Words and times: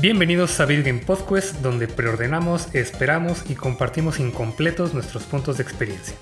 Bienvenidos 0.00 0.58
a 0.60 0.64
Video 0.64 0.82
Game 0.82 1.00
Podcast, 1.00 1.56
donde 1.56 1.86
preordenamos, 1.86 2.74
esperamos 2.74 3.50
y 3.50 3.54
compartimos 3.54 4.18
incompletos 4.18 4.94
nuestros 4.94 5.24
puntos 5.24 5.58
de 5.58 5.62
experiencia. 5.62 6.16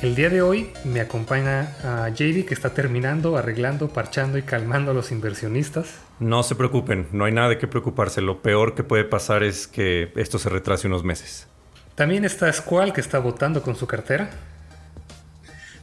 El 0.00 0.14
día 0.14 0.30
de 0.30 0.40
hoy 0.40 0.70
me 0.84 1.02
acompaña 1.02 1.76
a 1.84 2.08
JD 2.08 2.46
que 2.46 2.54
está 2.54 2.72
terminando, 2.72 3.36
arreglando, 3.36 3.88
parchando 3.88 4.38
y 4.38 4.42
calmando 4.44 4.92
a 4.92 4.94
los 4.94 5.12
inversionistas. 5.12 5.98
No 6.20 6.42
se 6.42 6.54
preocupen, 6.54 7.06
no 7.12 7.26
hay 7.26 7.32
nada 7.32 7.50
de 7.50 7.58
qué 7.58 7.66
preocuparse. 7.66 8.22
Lo 8.22 8.40
peor 8.40 8.74
que 8.74 8.82
puede 8.82 9.04
pasar 9.04 9.42
es 9.42 9.66
que 9.66 10.10
esto 10.16 10.38
se 10.38 10.48
retrase 10.48 10.86
unos 10.86 11.04
meses. 11.04 11.48
También 11.96 12.24
está 12.24 12.50
Squall 12.50 12.94
que 12.94 13.02
está 13.02 13.18
votando 13.18 13.62
con 13.62 13.76
su 13.76 13.86
cartera. 13.86 14.30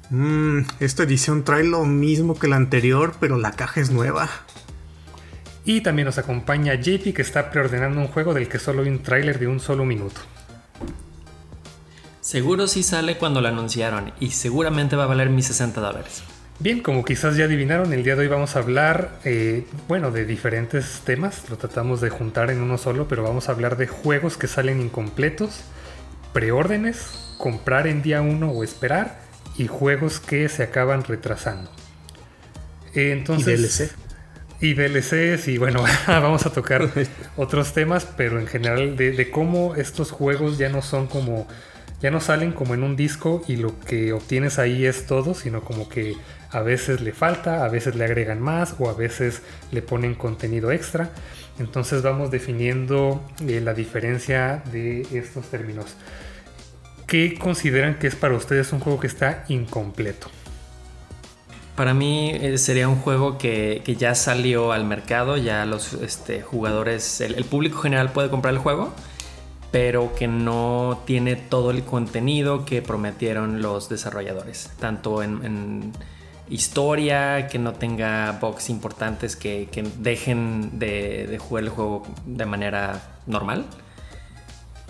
Mmm, 0.09 0.62
esta 0.80 1.04
edición 1.04 1.43
trae 1.43 1.64
lo 1.64 1.86
mismo 1.86 2.39
que 2.39 2.48
la 2.48 2.55
anterior, 2.55 3.14
pero 3.20 3.38
la 3.38 3.52
caja 3.52 3.82
es 3.82 3.91
nueva. 3.91 4.32
Y 5.65 5.82
también 5.82 6.05
nos 6.05 6.19
acompaña 6.19 6.75
JP 6.75 7.14
que 7.14 7.24
está 7.24 7.50
preordenando 7.50 8.00
un 8.00 8.07
juego 8.07 8.33
del 8.33 8.47
que 8.47 8.60
solo 8.60 8.83
hay 8.83 8.89
un 8.89 9.01
tráiler 9.01 9.39
de 9.39 9.47
un 9.47 9.60
solo 9.60 9.83
minuto. 9.83 10.21
Seguro 12.21 12.68
sí 12.68 12.83
sale 12.83 13.18
cuando 13.18 13.42
lo 13.42 13.47
anunciaron 13.47 14.14
y 14.20 14.32
seguramente 14.32 14.96
va 14.96 15.04
a 15.04 15.07
valer 15.07 15.29
mis 15.29 15.47
60 15.47 15.82
dólares. 15.82 16.23
Bien, 16.57 16.82
como 16.82 17.04
quizás 17.04 17.36
ya 17.36 17.46
adivinaron, 17.46 17.92
el 17.92 18.04
día 18.04 18.15
de 18.15 18.21
hoy 18.21 18.28
vamos 18.28 18.56
a 18.56 18.59
hablar, 18.59 19.20
eh, 19.25 19.68
bueno, 19.87 20.11
de 20.11 20.25
diferentes 20.25 21.01
temas. 21.04 21.50
Lo 21.50 21.57
tratamos 21.57 22.00
de 22.00 22.09
juntar 22.09 22.50
en 22.50 22.61
uno 22.61 22.78
solo, 22.78 23.07
pero 23.07 23.23
vamos 23.23 23.50
a 23.50 23.51
hablar 23.51 23.75
de 23.75 23.87
juegos 23.87 24.37
que 24.37 24.47
salen 24.47 24.79
incompletos, 24.79 25.61
preórdenes, 26.32 27.36
comprar 27.37 27.87
en 27.87 28.01
día 28.01 28.21
uno 28.21 28.51
o 28.51 28.64
esperar, 28.64 29.20
y 29.57 29.68
juegos 29.68 30.20
que 30.20 30.47
se 30.47 30.64
acaban 30.64 31.04
retrasando. 31.04 31.70
entonces, 32.94 33.94
y 33.94 34.05
DLCs 34.61 35.47
y 35.47 35.58
bueno, 35.58 35.83
vamos 36.08 36.45
a 36.45 36.52
tocar 36.52 36.89
otros 37.36 37.73
temas, 37.73 38.08
pero 38.17 38.39
en 38.39 38.48
general 38.48 38.95
de, 38.95 39.30
cómo 39.31 39.75
estos 39.75 40.12
juegos 40.12 40.58
ya 40.58 40.70
no 40.70 40.81
son 40.81 41.08
como, 41.08 41.47
ya 42.02 42.12
no 42.12 42.22
salen 42.22 42.52
como 42.52 42.73
en 42.73 42.84
un 42.84 42.95
disco 42.95 43.44
y 43.47 43.58
lo 43.58 43.80
que 43.81 44.14
obtienes 44.14 44.59
ahí 44.59 44.86
es 44.86 45.06
todo, 45.06 45.34
sino 45.34 45.62
como 45.62 45.89
que 45.89 46.16
a 46.52 46.62
veces 46.62 47.02
le 47.02 47.12
falta, 47.12 47.66
a 47.66 47.67
veces 47.67 47.95
le 47.95 48.06
agregan 48.06 48.42
más 48.42 48.75
o 48.80 48.89
a 48.89 48.94
veces 48.94 49.42
le 49.72 49.81
ponen 49.81 50.16
contenido 50.16 50.72
extra. 50.72 51.09
Entonces 51.59 52.02
vamos 52.02 52.31
definiendo 52.31 53.22
eh, 53.47 53.62
la 53.62 53.73
diferencia 53.73 54.62
de 54.72 55.02
estos 55.14 55.50
términos. 55.50 55.95
¿Qué 57.08 57.38
consideran 57.38 58.00
que 58.00 58.08
es 58.08 58.16
para 58.16 58.36
ustedes 58.36 58.73
un 58.73 58.80
juego 58.80 59.00
que 59.00 59.08
está 59.08 59.45
incompleto? 59.47 60.30
Para 61.76 61.94
mí 61.94 62.31
eh, 62.31 62.58
sería 62.58 62.88
un 62.88 62.95
juego 62.95 63.38
que, 63.38 63.84
ya 64.00 64.16
salió 64.16 64.72
al 64.72 64.86
mercado, 64.86 65.36
ya 65.36 65.66
los 65.66 65.94
este, 65.94 66.42
jugadores, 66.42 67.20
el, 67.20 67.44
público 67.44 67.80
general 67.80 68.14
puede 68.14 68.30
comprar 68.30 68.54
el 68.54 68.59
juego, 68.59 68.94
pero 69.72 70.16
que 70.16 70.28
no 70.28 71.02
tiene 71.06 71.36
todo 71.36 71.72
el 71.72 71.84
contenido 71.84 72.66
que 72.66 72.81
prometieron 72.81 73.62
los 73.62 73.90
desarrolladores, 73.90 74.72
tanto 74.80 75.22
en, 75.22 75.92
historia, 76.50 77.48
que 77.48 77.58
no 77.59 77.73
tenga 77.73 78.38
bugs 78.40 78.70
importantes 78.70 79.36
que, 79.36 79.68
dejen 79.98 80.80
de, 80.80 81.38
jugar 81.40 81.66
el 81.66 81.70
juego 81.72 82.03
de 82.26 82.46
manera 82.46 83.20
normal, 83.28 83.66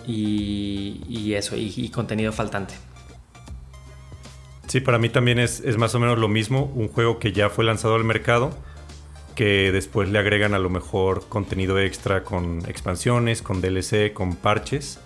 y, 0.06 1.32
eso, 1.34 1.56
y 1.56 1.88
contenido 1.88 2.30
faltante. 2.32 2.85
Sí, 4.66 4.80
para 4.80 4.98
mí 4.98 5.08
también 5.08 5.38
es, 5.38 5.62
más 5.78 5.94
o 5.94 6.00
menos 6.00 6.18
lo 6.18 6.28
mismo, 6.28 6.70
un 6.74 6.88
juego 6.88 7.18
que 7.18 7.32
ya 7.32 7.50
fue 7.50 7.64
lanzado 7.64 7.94
al 7.94 8.04
mercado, 8.04 8.50
que 9.36 9.70
después 9.70 10.08
le 10.08 10.18
agregan 10.18 10.54
a 10.54 10.58
lo 10.58 10.70
mejor 10.70 11.28
contenido 11.28 11.78
extra 11.78 12.24
con 12.24 12.62
expansiones, 12.68 13.42
con 13.42 13.60
DLC, 13.60 14.12
con 14.12 14.34
parches, 14.34 14.98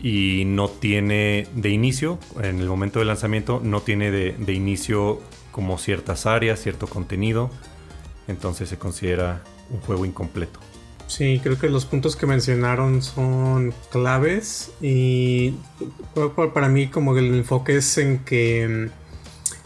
y 0.00 0.44
no 0.46 0.68
tiene 0.68 1.48
de 1.54 1.70
inicio, 1.70 2.18
en 2.40 2.60
el 2.60 2.68
momento 2.68 3.00
del 3.00 3.08
lanzamiento, 3.08 3.60
no 3.62 3.80
tiene 3.80 4.12
de, 4.12 4.32
de 4.38 4.52
inicio 4.52 5.20
como 5.50 5.76
ciertas 5.76 6.26
áreas, 6.26 6.60
cierto 6.60 6.86
contenido, 6.86 7.50
entonces 8.28 8.68
se 8.68 8.78
considera 8.78 9.42
un 9.70 9.80
juego 9.80 10.06
incompleto. 10.06 10.60
Sí, 11.10 11.40
creo 11.42 11.58
que 11.58 11.68
los 11.68 11.86
puntos 11.86 12.14
que 12.14 12.24
mencionaron 12.24 13.02
son 13.02 13.74
claves 13.90 14.70
y 14.80 15.54
para 16.54 16.68
mí 16.68 16.86
como 16.86 17.18
el 17.18 17.34
enfoque 17.34 17.78
es 17.78 17.98
en 17.98 18.20
que, 18.20 18.90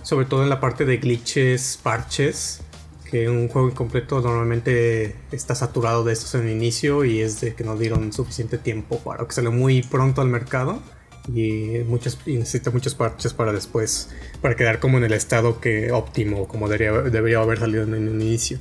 sobre 0.02 0.24
todo 0.24 0.42
en 0.42 0.48
la 0.48 0.58
parte 0.58 0.86
de 0.86 0.96
glitches, 0.96 1.78
parches, 1.82 2.62
que 3.10 3.28
un 3.28 3.48
juego 3.48 3.68
incompleto 3.68 4.22
normalmente 4.22 5.16
está 5.32 5.54
saturado 5.54 6.02
de 6.02 6.14
estos 6.14 6.34
en 6.34 6.48
el 6.48 6.52
inicio 6.52 7.04
y 7.04 7.20
es 7.20 7.42
de 7.42 7.54
que 7.54 7.62
no 7.62 7.76
dieron 7.76 8.10
suficiente 8.14 8.56
tiempo 8.56 8.98
para 9.00 9.26
que 9.26 9.32
salió 9.32 9.52
muy 9.52 9.82
pronto 9.82 10.22
al 10.22 10.28
mercado 10.28 10.80
y, 11.28 11.80
muchos, 11.86 12.18
necesita 12.24 12.70
muchos 12.70 12.94
parches 12.94 13.34
para 13.34 13.52
después, 13.52 14.08
para 14.40 14.56
quedar 14.56 14.80
como 14.80 14.96
en 14.96 15.04
el 15.04 15.12
estado 15.12 15.60
que 15.60 15.92
óptimo, 15.92 16.48
como 16.48 16.70
debería, 16.70 17.02
debería 17.02 17.40
haber 17.40 17.58
salido 17.58 17.82
en 17.82 17.92
el 17.92 18.22
inicio. 18.22 18.58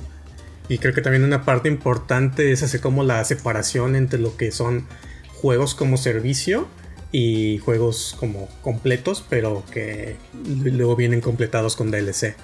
Y 0.68 0.78
creo 0.78 0.94
que 0.94 1.02
también 1.02 1.24
una 1.24 1.44
parte 1.44 1.68
importante 1.68 2.52
es 2.52 2.62
hacer 2.62 2.80
como 2.80 3.04
la 3.04 3.22
separación 3.24 3.96
entre 3.96 4.18
lo 4.18 4.36
que 4.36 4.50
son 4.50 4.86
juegos 5.34 5.74
como 5.74 5.98
servicio 5.98 6.66
y 7.12 7.58
juegos 7.58 8.16
como 8.18 8.48
completos, 8.62 9.24
pero 9.28 9.62
que 9.70 10.16
luego 10.32 10.96
vienen 10.96 11.20
completados 11.20 11.76
con 11.76 11.90
DLC. 11.90 12.34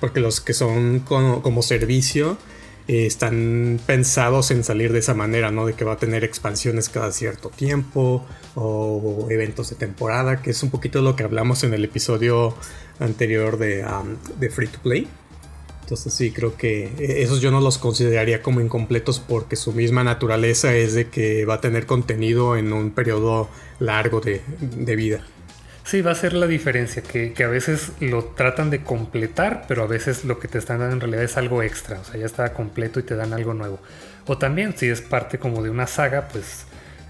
Porque 0.00 0.20
los 0.20 0.40
que 0.40 0.54
son 0.54 1.00
como, 1.00 1.62
servicio 1.62 2.36
eh, 2.88 3.06
están 3.06 3.80
pensados 3.86 4.50
en 4.50 4.64
salir 4.64 4.92
de 4.92 4.98
esa 4.98 5.14
manera, 5.14 5.52
¿no? 5.52 5.66
De 5.66 5.74
que 5.74 5.84
va 5.84 5.94
a 5.94 5.96
tener 5.98 6.24
expansiones 6.24 6.88
cada 6.88 7.12
cierto 7.12 7.48
tiempo 7.48 8.26
o 8.56 9.28
eventos 9.30 9.70
de 9.70 9.76
temporada, 9.76 10.42
que 10.42 10.50
es 10.50 10.62
un 10.62 10.70
poquito 10.70 11.00
lo 11.00 11.14
que 11.14 11.22
hablamos 11.22 11.62
en 11.62 11.74
el 11.74 11.84
episodio 11.84 12.56
anterior 12.98 13.56
de, 13.56 13.84
um, 13.84 14.16
de 14.38 14.50
Free 14.50 14.66
to 14.66 14.80
Play 14.80 15.08
entonces 15.88 16.12
sí, 16.12 16.32
creo 16.32 16.54
que 16.54 16.84
eh, 16.84 17.22
esos 17.22 17.40
yo 17.40 17.50
no 17.50 17.62
los 17.62 17.78
consideraría 17.78 18.42
como 18.42 18.60
incompletos 18.60 19.20
porque 19.20 19.56
su 19.56 19.72
misma 19.72 20.04
naturaleza 20.04 20.74
es 20.74 20.92
de 20.92 21.08
que 21.08 21.46
va 21.46 21.54
a 21.54 21.60
tener 21.62 21.86
contenido 21.86 22.58
en 22.58 22.74
un 22.74 22.90
periodo 22.90 23.48
largo 23.78 24.20
de, 24.20 24.42
vida. 24.96 25.24
Sí, 25.84 26.02
va 26.02 26.10
a 26.10 26.14
ser 26.14 26.34
la 26.34 26.46
diferencia, 26.46 27.00
que, 27.00 27.32
a 27.42 27.48
veces 27.48 27.92
lo 28.00 28.22
tratan 28.22 28.68
de 28.68 28.82
completar, 28.82 29.64
pero 29.66 29.82
a 29.82 29.86
veces 29.86 30.26
lo 30.26 30.38
que 30.38 30.46
te 30.46 30.58
están 30.58 30.80
dando 30.80 30.96
en 30.96 31.00
realidad 31.00 31.24
es 31.24 31.38
algo 31.38 31.62
extra, 31.62 31.98
o 32.00 32.04
sea, 32.04 32.20
ya 32.20 32.26
está 32.26 32.52
completo 32.52 33.00
y 33.00 33.04
te 33.04 33.16
dan 33.16 33.32
algo 33.32 33.54
nuevo. 33.54 33.78
O 34.26 34.36
también, 34.36 34.76
si 34.76 34.88
es 34.88 35.00
parte 35.00 35.38
como 35.38 35.62
de 35.62 35.70
una 35.70 35.86
saga, 35.86 36.28
pues 36.28 36.66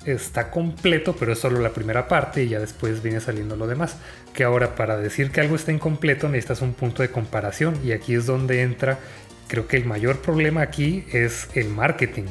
está 0.07 0.53
completo, 0.53 1.17
pero 1.19 1.33
es 1.33 1.41
solo 1.41 1.59
la 1.59 1.71
primera 1.71 2.07
parte 2.07 2.45
y 2.45 2.51
ya 2.51 2.61
después 2.61 3.03
viene 3.03 3.21
saliendo 3.21 3.57
lo 3.57 3.67
demás. 3.67 3.97
Que 4.39 4.45
ahora 4.45 4.77
para 4.77 4.97
decir 4.97 5.33
que 5.33 5.41
algo 5.41 5.57
está 5.57 5.73
incompleto 5.73 6.29
necesitas 6.29 6.63
un 6.63 6.73
punto 6.73 7.03
de 7.03 7.11
comparación 7.11 7.77
y 7.85 7.91
aquí 7.91 8.15
es 8.15 8.25
donde 8.25 8.63
entra, 8.63 9.01
creo 9.49 9.67
que 9.67 9.77
el 9.77 9.85
mayor 9.85 10.19
problema 10.21 10.63
aquí 10.63 11.05
es 11.11 11.49
el 11.55 11.71
marketing, 11.71 12.27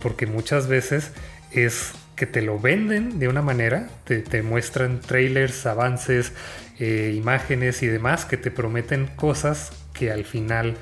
porque 0.00 0.24
muchas 0.24 0.68
veces 0.68 1.10
es 1.52 1.92
que 2.16 2.24
te 2.24 2.40
lo 2.40 2.58
venden 2.58 3.18
de 3.18 3.28
una 3.28 3.42
manera, 3.42 3.90
te, 4.04 4.42
muestran 4.42 5.02
trailers, 5.02 5.66
avances, 5.66 6.32
eh, 6.78 7.12
imágenes 7.14 7.82
y 7.82 7.88
demás 7.88 8.24
que 8.24 8.38
te 8.38 8.50
prometen 8.50 9.08
cosas 9.08 9.70
que 9.92 10.10
al 10.10 10.24
final 10.24 10.78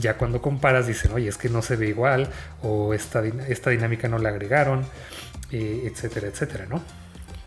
ya 0.00 0.18
cuando 0.18 0.42
comparas 0.42 0.88
dicen, 0.88 1.12
oye, 1.12 1.28
es 1.28 1.36
que 1.38 1.50
no 1.50 1.62
se 1.62 1.76
ve 1.76 1.86
igual 1.86 2.30
o 2.64 2.94
esta, 2.94 3.24
esta 3.46 3.70
dinámica 3.70 4.08
no 4.08 4.18
la 4.18 4.30
agregaron 4.30 4.86
etcétera, 5.52 6.26
etcétera, 6.26 6.66
¿no? 6.68 6.82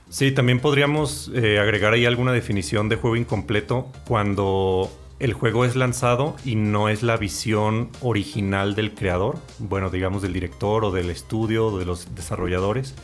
Sí, 0.09 0.31
también 0.31 0.59
podríamos 0.59 1.31
eh, 1.35 1.59
agregar 1.59 1.93
ahí 1.93 2.05
alguna 2.05 2.31
definición 2.31 2.89
de 2.89 2.95
juego 2.95 3.15
incompleto 3.15 3.91
cuando 4.07 4.91
el 5.19 5.33
juego 5.33 5.65
es 5.65 5.75
lanzado 5.75 6.35
y 6.43 6.55
no 6.55 6.89
es 6.89 7.03
la 7.03 7.15
visión 7.17 7.89
original 8.01 8.73
del 8.73 8.95
creador, 8.95 9.37
bueno, 9.59 9.91
digamos 9.91 10.23
del 10.23 10.33
director 10.33 10.83
o 10.83 10.91
del 10.91 11.11
estudio 11.11 11.67
o 11.67 11.77
de 11.77 11.85
los 11.85 12.15
desarrolladores, 12.15 12.95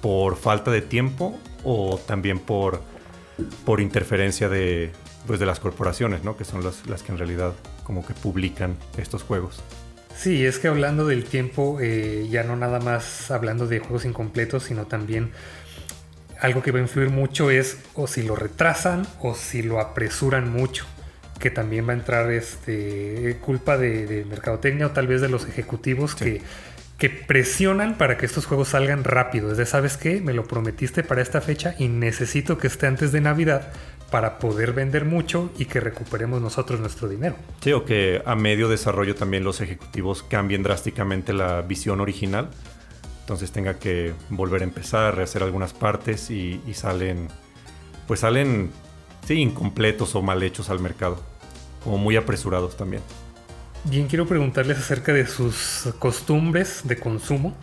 por 0.00 0.36
falta 0.36 0.70
de 0.70 0.80
tiempo 0.80 1.36
o 1.64 1.98
también 2.06 2.38
por, 2.38 2.82
por 3.64 3.80
interferencia 3.80 4.48
de, 4.48 4.92
pues, 5.26 5.40
de 5.40 5.46
las 5.46 5.58
corporaciones, 5.58 6.22
¿no? 6.22 6.36
que 6.36 6.44
son 6.44 6.62
las, 6.62 6.86
las 6.86 7.02
que 7.02 7.10
en 7.10 7.18
realidad 7.18 7.52
como 7.82 8.06
que 8.06 8.14
publican 8.14 8.76
estos 8.96 9.24
juegos. 9.24 9.60
Sí, 10.14 10.44
es 10.44 10.58
que 10.58 10.68
hablando 10.68 11.06
del 11.06 11.24
tiempo, 11.24 11.78
eh, 11.80 12.26
ya 12.30 12.42
no 12.42 12.56
nada 12.56 12.80
más 12.80 13.30
hablando 13.30 13.66
de 13.66 13.78
juegos 13.78 14.04
incompletos, 14.04 14.64
sino 14.64 14.86
también 14.86 15.30
algo 16.40 16.62
que 16.62 16.72
va 16.72 16.78
a 16.78 16.82
influir 16.82 17.10
mucho 17.10 17.50
es 17.50 17.78
o 17.94 18.06
si 18.06 18.22
lo 18.22 18.36
retrasan 18.36 19.06
o 19.20 19.34
si 19.34 19.62
lo 19.62 19.80
apresuran 19.80 20.50
mucho, 20.50 20.86
que 21.38 21.50
también 21.50 21.86
va 21.88 21.92
a 21.92 21.96
entrar 21.96 22.30
este, 22.30 23.38
culpa 23.40 23.76
de, 23.76 24.24
mercadotecnia 24.28 24.86
o 24.86 24.90
tal 24.90 25.06
vez 25.06 25.20
de 25.20 25.28
los 25.28 25.46
ejecutivos 25.46 26.14
que, 26.14 26.42
que 26.96 27.10
presionan 27.10 27.96
para 27.96 28.18
que 28.18 28.26
estos 28.26 28.46
juegos 28.46 28.68
salgan 28.68 29.04
rápido. 29.04 29.50
Es 29.52 29.58
de, 29.58 29.66
¿sabes 29.66 29.96
qué? 29.96 30.20
Me 30.20 30.32
lo 30.32 30.44
prometiste 30.44 31.02
para 31.02 31.22
esta 31.22 31.40
fecha 31.40 31.74
y 31.78 31.88
necesito 31.88 32.58
que 32.58 32.66
esté 32.66 32.86
antes 32.86 33.12
de 33.12 33.20
Navidad 33.20 33.72
para 34.10 34.38
poder 34.38 34.72
vender 34.72 35.04
mucho 35.04 35.50
y 35.58 35.66
que 35.66 35.80
recuperemos 35.80 36.40
nosotros 36.40 36.80
nuestro 36.80 37.08
dinero. 37.08 37.36
Sí, 37.60 37.72
o 37.72 37.84
que 37.84 38.22
a 38.24 38.34
medio 38.34 38.68
desarrollo 38.68 39.14
también 39.14 39.44
los 39.44 39.60
ejecutivos 39.60 40.22
cambien 40.22 40.62
drásticamente 40.62 41.32
la 41.32 41.60
visión 41.62 42.00
original 42.00 42.48
entonces 43.28 43.52
tenga 43.52 43.74
que 43.74 44.14
volver 44.30 44.62
a 44.62 44.64
empezar, 44.64 45.14
rehacer 45.14 45.42
algunas 45.42 45.74
partes 45.74 46.30
y, 46.30 46.62
salen, 46.72 47.28
pues 48.06 48.20
salen, 48.20 48.70
sí, 49.26 49.34
incompletos 49.34 50.14
o 50.14 50.22
mal 50.22 50.42
hechos 50.42 50.70
al 50.70 50.80
mercado, 50.80 51.22
como 51.84 51.98
muy 51.98 52.16
apresurados 52.16 52.78
también. 52.78 53.02
Bien, 53.84 54.06
quiero 54.06 54.26
preguntarles 54.26 54.78
acerca 54.78 55.12
de 55.12 55.26
sus 55.26 55.90
costumbres 55.98 56.80
de 56.84 56.96
consumo. 56.96 57.54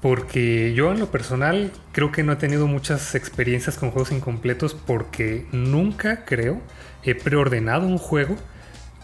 Porque 0.00 0.72
yo 0.74 0.92
en 0.92 1.00
lo 1.00 1.10
personal 1.10 1.72
creo 1.92 2.12
que 2.12 2.22
no 2.22 2.32
he 2.32 2.36
tenido 2.36 2.66
muchas 2.66 3.14
experiencias 3.14 3.76
con 3.76 3.90
juegos 3.90 4.12
incompletos 4.12 4.74
porque 4.74 5.46
nunca 5.52 6.24
creo 6.24 6.60
he 7.02 7.14
preordenado 7.14 7.86
un 7.86 7.98
juego 7.98 8.36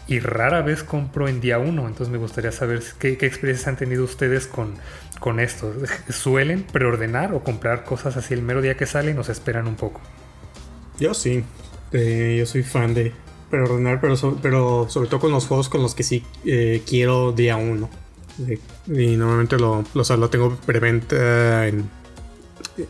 y 0.07 0.19
rara 0.19 0.61
vez 0.61 0.83
compro 0.83 1.27
en 1.27 1.41
día 1.41 1.59
uno. 1.59 1.87
Entonces 1.87 2.09
me 2.09 2.17
gustaría 2.17 2.51
saber 2.51 2.83
qué, 2.99 3.11
experiencias 3.11 3.67
han 3.67 3.77
tenido 3.77 4.03
ustedes 4.03 4.47
con, 4.47 4.75
con 5.23 5.39
esto. 5.39 5.73
¿Suelen 6.09 6.63
preordenar 6.63 7.33
o 7.33 7.41
comprar 7.41 7.85
cosas 7.85 8.17
así 8.17 8.33
el 8.33 8.41
mero 8.41 8.61
día 8.61 8.75
que 8.75 8.85
salen 8.85 9.17
o 9.17 9.23
se 9.23 9.31
esperan 9.31 9.67
un 9.67 9.75
poco? 9.75 10.01
Yo 10.99 11.13
sí. 11.13 11.45
Eh, 11.93 12.35
yo 12.37 12.45
soy 12.45 12.61
fan 12.63 12.93
de 12.93 13.13
preordenar, 13.49 14.01
pero, 14.01 14.15
pero 14.41 14.89
sobre 14.89 15.07
todo 15.07 15.21
con 15.21 15.31
los 15.31 15.47
juegos 15.47 15.69
con 15.69 15.81
los 15.81 15.95
que 15.95 16.03
sí 16.03 16.25
eh, 16.43 16.81
quiero 16.85 17.31
día 17.31 17.55
uno. 17.55 17.89
Y 18.87 19.15
normalmente 19.15 19.57
lo, 19.57 19.85
lo, 19.93 20.29
tengo 20.29 20.57
preventa 20.65 21.67
en 21.67 21.87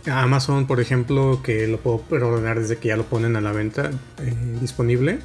Amazon, 0.09 0.65
por 0.65 0.79
ejemplo, 0.79 1.41
que 1.43 1.67
lo 1.67 1.77
puedo 1.77 1.99
preordenar 2.01 2.59
desde 2.59 2.77
que 2.77 2.87
ya 2.87 2.97
lo 2.97 3.03
ponen 3.03 3.35
a 3.35 3.41
la 3.41 3.51
venta 3.51 3.91
eh, 4.19 4.33
disponible. 4.59 5.19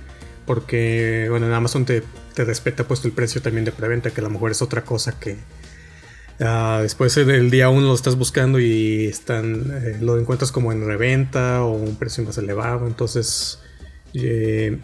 Porque, 0.44 1.28
bueno, 1.30 1.46
en 1.46 1.52
Amazon 1.54 1.86
te, 1.86 2.02
te 2.34 2.44
respeta 2.44 2.86
puesto 2.86 3.08
el 3.08 3.14
precio 3.14 3.40
también 3.40 3.64
de 3.64 3.72
preventa, 3.72 4.10
que 4.10 4.20
a 4.20 4.24
lo 4.24 4.30
mejor 4.30 4.50
es 4.50 4.60
otra 4.60 4.84
cosa 4.84 5.18
que 5.18 5.38
uh, 6.40 6.82
después 6.82 7.14
del 7.14 7.50
día 7.50 7.68
uno 7.68 7.88
lo 7.88 7.94
estás 7.94 8.16
buscando 8.16 8.58
y 8.58 9.06
están 9.06 9.72
eh, 9.82 9.98
lo 10.00 10.18
encuentras 10.18 10.52
como 10.52 10.72
en 10.72 10.86
reventa 10.86 11.62
o 11.62 11.72
un 11.72 11.96
precio 11.96 12.24
más 12.24 12.38
elevado. 12.38 12.86
Entonces, 12.86 13.60
eh, 14.14 14.78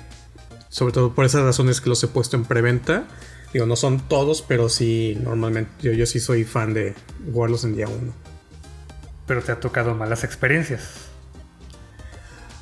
sobre 0.69 0.93
todo 0.93 1.15
por 1.15 1.25
esas 1.25 1.43
razones 1.43 1.81
que 1.81 1.89
los 1.89 2.03
he 2.03 2.09
puesto 2.09 2.37
en 2.37 2.45
preventa. 2.45 3.07
Digo, 3.53 3.67
no 3.67 3.77
son 3.77 4.09
todos, 4.09 4.43
pero 4.43 4.69
sí, 4.69 5.17
normalmente 5.23 5.71
yo, 5.81 5.93
yo 5.93 6.07
sí 6.07 6.19
soy 6.19 6.43
fan 6.43 6.75
de 6.75 6.95
jugarlos 7.33 7.65
en 7.65 7.77
día 7.77 7.87
1. 7.87 8.13
Pero 9.27 9.43
te 9.43 9.53
ha 9.53 9.61
tocado 9.61 9.95
malas 9.95 10.25
experiencias. 10.25 11.09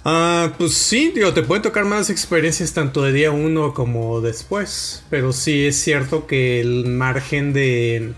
Ah, 0.05 0.53
pues 0.59 0.75
sí, 0.75 1.13
digo, 1.15 1.33
te 1.33 1.43
pueden 1.43 1.63
tocar 1.63 1.85
malas 1.85 2.11
experiencias 2.11 2.75
tanto 2.75 3.03
de 3.03 3.13
día 3.13 3.31
1 3.31 3.73
como 3.73 4.21
después. 4.21 5.05
Pero 5.09 5.33
sí 5.33 5.67
es 5.67 5.77
cierto 5.77 6.27
que 6.27 6.61
el 6.61 6.87
margen 6.87 7.53
de 7.53 8.13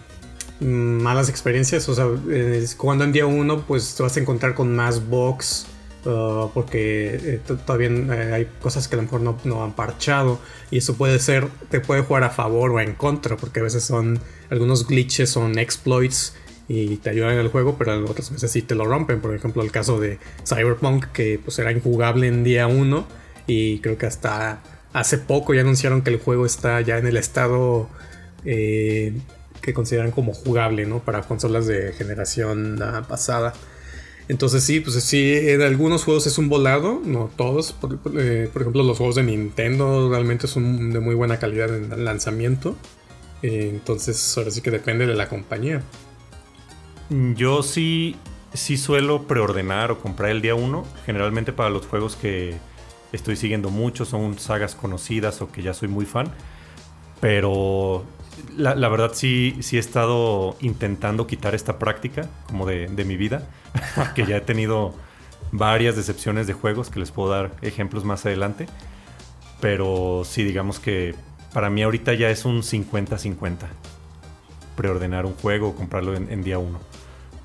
malas 0.64 1.28
experiencias, 1.28 1.88
o 1.88 1.94
sea, 1.94 2.06
cuando 2.76 3.05
en 3.05 3.12
día 3.12 3.26
1, 3.26 3.66
pues 3.66 3.94
te 3.94 4.02
vas 4.02 4.16
a 4.16 4.20
encontrar 4.20 4.55
con 4.55 4.75
más 4.75 5.06
bugs 5.08 5.66
Uh, 6.06 6.50
porque 6.52 7.14
eh, 7.14 7.40
todavía 7.46 7.88
eh, 7.88 8.32
hay 8.34 8.49
cosas 8.61 8.88
que 8.88 8.94
a 8.94 8.99
lo 8.99 9.05
mejor 9.05 9.22
no, 9.22 9.64
han 9.64 9.72
parchado 9.72 10.38
y 10.70 10.76
eso 10.76 10.96
puede 10.96 11.19
ser, 11.19 11.49
te 11.70 11.81
puede 11.81 12.02
jugar 12.02 12.25
a 12.25 12.31
favor 12.31 12.72
o 12.72 12.81
en 12.81 12.93
contra, 12.93 13.38
porque 13.38 13.61
a 13.61 13.62
veces 13.62 13.84
son 13.84 14.20
algunos 14.50 14.87
glitches, 14.87 15.31
son 15.31 15.58
exploits 15.58 16.34
y 16.69 16.96
te 16.96 17.08
ayudan 17.08 17.32
en 17.32 17.38
el 17.38 17.49
juego, 17.49 17.76
pero 17.78 18.05
otras 18.05 18.31
veces 18.31 18.50
sí 18.50 18.61
te 18.61 18.75
lo 18.75 18.84
rompen. 18.84 19.22
Por 19.22 19.34
ejemplo, 19.34 19.62
el 19.62 19.70
caso 19.70 19.99
de 19.99 20.19
Cyberpunk, 20.46 21.06
que 21.06 21.40
pues 21.43 21.58
era 21.58 21.72
injugable 21.72 22.26
en 22.26 22.44
día 22.44 22.66
1 22.66 23.06
y 23.46 23.78
creo 23.78 23.96
que 23.96 24.05
hasta 24.05 24.62
hace 24.93 25.16
poco 25.16 25.55
ya 25.55 25.62
anunciaron 25.62 26.02
que 26.02 26.11
el 26.11 26.19
juego 26.19 26.44
está 26.44 26.82
ya 26.82 26.99
en 26.99 27.06
el 27.06 27.16
estado 27.16 27.88
eh, 28.44 29.14
que 29.64 29.72
consideran 29.72 30.11
como 30.11 30.34
jugable, 30.34 30.84
¿no? 30.84 31.00
Para 31.00 31.22
consolas 31.22 31.66
de 31.66 31.93
generación 31.93 32.82
ah, 32.82 33.05
pasada. 33.08 33.55
Entonces 34.28 34.62
sí, 34.62 34.81
pues 34.81 35.02
sí, 35.02 35.32
en 35.34 35.62
algunos 35.62 36.05
juegos 36.05 36.26
es 36.26 36.38
un 36.38 36.49
volado, 36.49 37.00
no 37.05 37.31
todos. 37.37 37.72
Por, 37.72 37.99
eh, 38.19 38.50
ejemplo, 38.55 38.82
los 38.82 38.99
juegos 38.99 39.16
de 39.16 39.22
Nintendo 39.22 40.08
realmente 40.11 40.46
son 40.46 40.93
de 40.93 41.00
muy 41.00 41.14
buena 41.14 41.38
calidad 41.38 41.75
en 41.75 42.05
lanzamiento. 42.05 42.76
Eh, 43.43 43.69
entonces 43.70 44.37
ahora 44.38 44.50
sí 44.50 44.61
que 44.61 44.70
depende 44.70 45.06
de 45.06 45.14
la 45.14 45.28
compañía. 45.28 45.82
Yo 47.11 47.62
sí, 47.62 48.16
sí 48.55 48.76
suelo 48.76 49.26
preordenar 49.26 49.90
o 49.90 49.99
comprar 49.99 50.31
el 50.31 50.40
día 50.40 50.55
uno. 50.55 50.87
Generalmente 51.05 51.52
para 51.52 51.70
los 51.70 51.87
juegos 51.87 52.16
que 52.16 52.55
estoy 53.12 53.37
siguiendo 53.37 53.70
mucho, 53.70 54.05
son 54.05 54.38
sagas 54.38 54.75
conocidas 54.75 55.43
o 55.43 55.50
que 55.52 55.62
ya 55.62 55.75
soy 55.75 55.88
muy 55.88 56.06
fan. 56.06 56.32
Pero 57.20 58.05
la, 58.57 58.89
verdad 58.89 59.13
sí, 59.15 59.57
sí 59.61 59.77
he 59.77 59.81
estado 59.81 60.57
intentando 60.61 61.27
quitar 61.27 61.55
esta 61.55 61.79
práctica 61.79 62.29
como 62.47 62.67
de, 62.67 62.87
de 62.87 63.05
mi 63.05 63.17
vida 63.17 63.49
que 64.15 64.27
ya 64.27 64.37
he 64.37 64.41
tenido 64.41 64.95
varias 65.53 65.95
decepciones 65.95 66.47
de 66.47 66.53
juegos 66.53 66.91
que 66.91 66.99
les 66.99 67.11
puedo 67.11 67.31
dar 67.31 67.53
ejemplos 67.63 68.05
más 68.05 68.27
adelante. 68.27 68.67
Pero 69.61 70.23
sí, 70.25 70.45
digamos 70.45 70.81
que 70.81 71.15
para 71.53 71.71
mí 71.71 71.83
ahorita 71.83 72.13
ya 72.15 72.29
es 72.29 72.45
un 72.45 72.63
50-50. 72.63 73.57
Preordenar 74.77 75.25
un 75.25 75.35
juego 75.35 75.69
o 75.69 75.75
comprarlo 75.77 76.15
en, 76.17 76.43
día 76.43 76.59
1. 76.59 76.81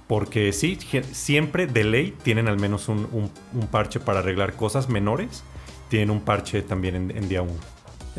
Porque 0.08 0.52
sí, 0.52 0.80
siempre 1.12 1.68
de 1.68 1.84
ley 1.84 2.16
tienen 2.24 2.48
al 2.48 2.60
menos 2.60 2.90
un, 2.90 3.32
parche 3.72 4.00
para 4.00 4.20
arreglar 4.20 4.54
cosas 4.54 4.90
menores. 4.90 5.44
Tienen 5.90 6.10
un 6.10 6.22
parche 6.22 6.64
también 6.64 7.12
en, 7.12 7.30
día 7.30 7.44
1. 7.44 7.54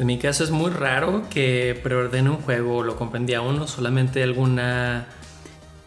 En 0.00 0.06
mi 0.06 0.17
caso 0.17 0.43
es 0.43 0.50
muy 0.50 0.70
raro 0.70 1.25
que 1.29 1.79
preordene 1.82 2.31
un 2.31 2.38
juego 2.38 2.79
o 2.79 2.82
lo 2.82 2.97
compre 2.97 3.20
en 3.20 3.26
día 3.26 3.43
1. 3.43 3.67
Solamente 3.67 4.23
alguna 4.23 5.05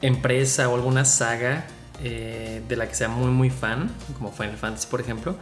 empresa 0.04 0.69
o 0.69 0.75
alguna 0.75 1.04
saga 1.04 1.65
eh, 2.04 2.62
de 2.69 2.75
la 2.75 2.88
que 2.88 2.94
sea 2.94 3.07
muy 3.07 3.31
muy 3.31 3.50
fan, 3.50 3.89
como 4.15 4.31
Final 4.31 4.57
Fantasy 4.57 4.86
por 4.86 5.01
ejemplo. 5.01 5.36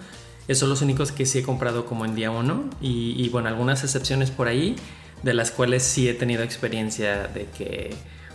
Esos 0.48 0.60
son 0.60 0.70
los 0.70 0.82
únicos 0.82 1.12
que 1.12 1.26
sí 1.26 1.40
he 1.40 1.44
comprado 1.44 1.86
como 1.86 2.06
en 2.06 2.16
día 2.16 2.32
1 2.32 2.70
y, 2.80 3.28
bueno, 3.28 3.50
algunas 3.50 3.84
excepciones 3.84 4.32
por 4.32 4.48
ahí, 4.48 4.78
de 5.22 5.34
las 5.34 5.52
cuales 5.52 5.84
sí 5.84 6.08
he 6.08 6.14
tenido 6.14 6.42
experiencia 6.42 7.28
de 7.28 7.48
que 7.48 7.90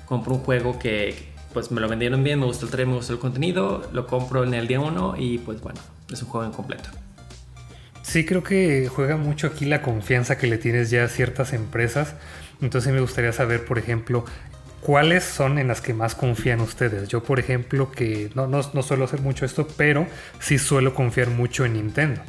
compro 0.04 0.34
un 0.34 0.40
juego 0.40 0.78
que 0.78 1.32
pues 1.54 1.70
me 1.70 1.80
lo 1.80 1.88
vendieron 1.88 2.22
bien, 2.22 2.40
me 2.40 2.44
gustó 2.44 2.66
el 2.66 2.72
trailer, 2.72 2.88
me 2.88 2.96
gustó 2.96 3.14
el 3.14 3.20
contenido, 3.20 3.88
lo 3.90 4.06
compro 4.06 4.44
en 4.44 4.52
el 4.52 4.68
día 4.68 4.80
1 4.80 5.14
y 5.16 5.38
pues 5.38 5.62
bueno, 5.62 5.80
es 6.12 6.22
un 6.22 6.28
juego 6.28 6.46
incompleto. 6.46 6.90
Sí, 8.06 8.24
creo 8.24 8.44
que 8.44 8.88
juega 8.88 9.16
mucho 9.16 9.48
aquí 9.48 9.64
la 9.64 9.82
confianza 9.82 10.38
que 10.38 10.46
le 10.46 10.58
tienes 10.58 10.90
ya 10.90 11.04
a 11.04 11.08
ciertas 11.08 11.52
empresas. 11.52 12.14
Entonces 12.62 12.92
me 12.92 13.00
gustaría 13.00 13.32
saber, 13.32 13.64
por 13.64 13.78
ejemplo, 13.78 14.24
¿Cuáles 14.86 15.24
son 15.24 15.58
en 15.58 15.66
las 15.66 15.80
que 15.80 15.94
más 15.94 16.14
confían 16.14 16.60
ustedes? 16.60 17.08
Yo, 17.08 17.20
por 17.20 17.40
ejemplo, 17.40 17.90
que 17.90 18.30
no, 18.36 18.46
no, 18.46 18.62
suelo 18.84 19.06
hacer 19.06 19.20
mucho 19.20 19.44
esto, 19.44 19.66
pero 19.76 20.06
sí 20.38 20.58
suelo 20.58 20.94
confiar 20.94 21.30
mucho 21.30 21.64
en 21.64 21.72
Nintendo. 21.72 22.20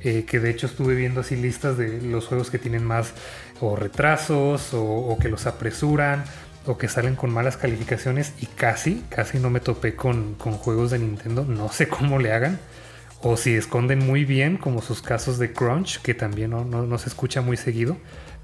Eh, 0.00 0.24
que 0.24 0.38
de 0.38 0.50
hecho 0.50 0.68
estuve 0.68 0.94
viendo 0.94 1.22
así 1.22 1.34
listas 1.34 1.76
de 1.76 2.00
los 2.02 2.26
juegos 2.26 2.50
que 2.50 2.60
tienen 2.60 2.84
más 2.84 3.14
o 3.60 3.74
retrasos 3.74 4.68
o, 4.74 5.18
que 5.20 5.28
los 5.28 5.46
apresuran 5.46 6.22
o 6.66 6.78
que 6.78 6.86
salen 6.86 7.16
con 7.16 7.32
malas 7.32 7.56
calificaciones 7.56 8.32
y 8.40 8.46
casi, 8.46 9.02
casi 9.08 9.40
no 9.40 9.50
me 9.50 9.58
topé 9.58 9.96
con, 9.96 10.36
juegos 10.36 10.92
de 10.92 11.00
Nintendo. 11.00 11.44
No 11.44 11.68
sé 11.72 11.88
cómo 11.88 12.20
le 12.20 12.32
hagan. 12.32 12.60
O 13.26 13.38
si 13.38 13.54
esconden 13.54 14.00
muy 14.00 14.26
bien, 14.26 14.58
como 14.58 14.82
sus 14.82 15.00
casos 15.00 15.38
de 15.38 15.50
Crunch, 15.50 16.02
que 16.02 16.12
también 16.12 16.50
no, 16.50 16.64
no 16.64 16.98
se 16.98 17.08
escucha 17.08 17.40
muy 17.40 17.56
seguido. 17.56 17.96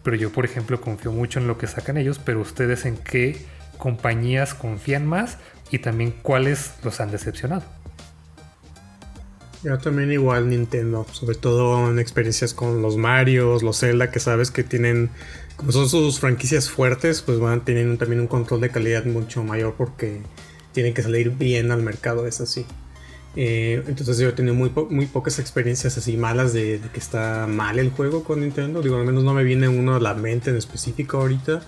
Pero 0.02 0.16
yo, 0.16 0.32
por 0.32 0.46
ejemplo, 0.46 0.80
confío 0.80 1.12
mucho 1.12 1.38
en 1.38 1.46
lo 1.46 1.58
que 1.58 1.66
sacan 1.66 1.98
ellos. 1.98 2.18
Pero 2.18 2.40
ustedes 2.40 2.86
en 2.86 2.96
qué 2.96 3.44
compañías 3.76 4.54
confían 4.54 5.06
más 5.06 5.36
y 5.70 5.80
también 5.80 6.14
cuáles 6.22 6.72
los 6.82 6.98
han 7.00 7.10
decepcionado. 7.10 7.62
Yo 9.62 9.76
también 9.76 10.10
igual 10.10 10.48
Nintendo, 10.48 11.06
sobre 11.12 11.36
todo 11.36 11.90
en 11.90 11.98
experiencias 11.98 12.54
con 12.54 12.80
los 12.80 12.96
Marios, 12.96 13.62
los 13.62 13.80
Zelda, 13.80 14.10
que 14.10 14.18
sabes 14.18 14.50
que 14.50 14.64
tienen, 14.64 15.10
como 15.56 15.72
son 15.72 15.90
sus 15.90 16.18
franquicias 16.18 16.70
fuertes, 16.70 17.20
pues 17.20 17.38
van 17.38 17.62
tienen 17.66 17.98
también 17.98 18.22
un 18.22 18.26
control 18.26 18.62
de 18.62 18.70
calidad 18.70 19.04
mucho 19.04 19.44
mayor 19.44 19.74
porque 19.76 20.22
tienen 20.72 20.94
que 20.94 21.02
salir 21.02 21.32
bien 21.32 21.70
al 21.72 21.82
mercado, 21.82 22.26
es 22.26 22.40
así. 22.40 22.64
Eh, 23.36 23.84
entonces 23.86 24.18
yo 24.18 24.28
he 24.28 24.32
tenido 24.32 24.54
muy, 24.54 24.70
pocas 25.06 25.38
experiencias 25.38 25.96
así 25.96 26.16
malas 26.16 26.52
de, 26.52 26.80
que 26.92 26.98
está 26.98 27.46
mal 27.48 27.78
el 27.78 27.90
juego 27.90 28.24
con 28.24 28.40
Nintendo. 28.40 28.82
Digo, 28.82 28.96
al 28.96 29.06
menos 29.06 29.24
no 29.24 29.34
me 29.34 29.44
viene 29.44 29.68
uno 29.68 29.96
a 29.96 30.00
la 30.00 30.14
mente 30.14 30.50
en 30.50 30.56
específico 30.56 31.18
ahorita 31.18 31.62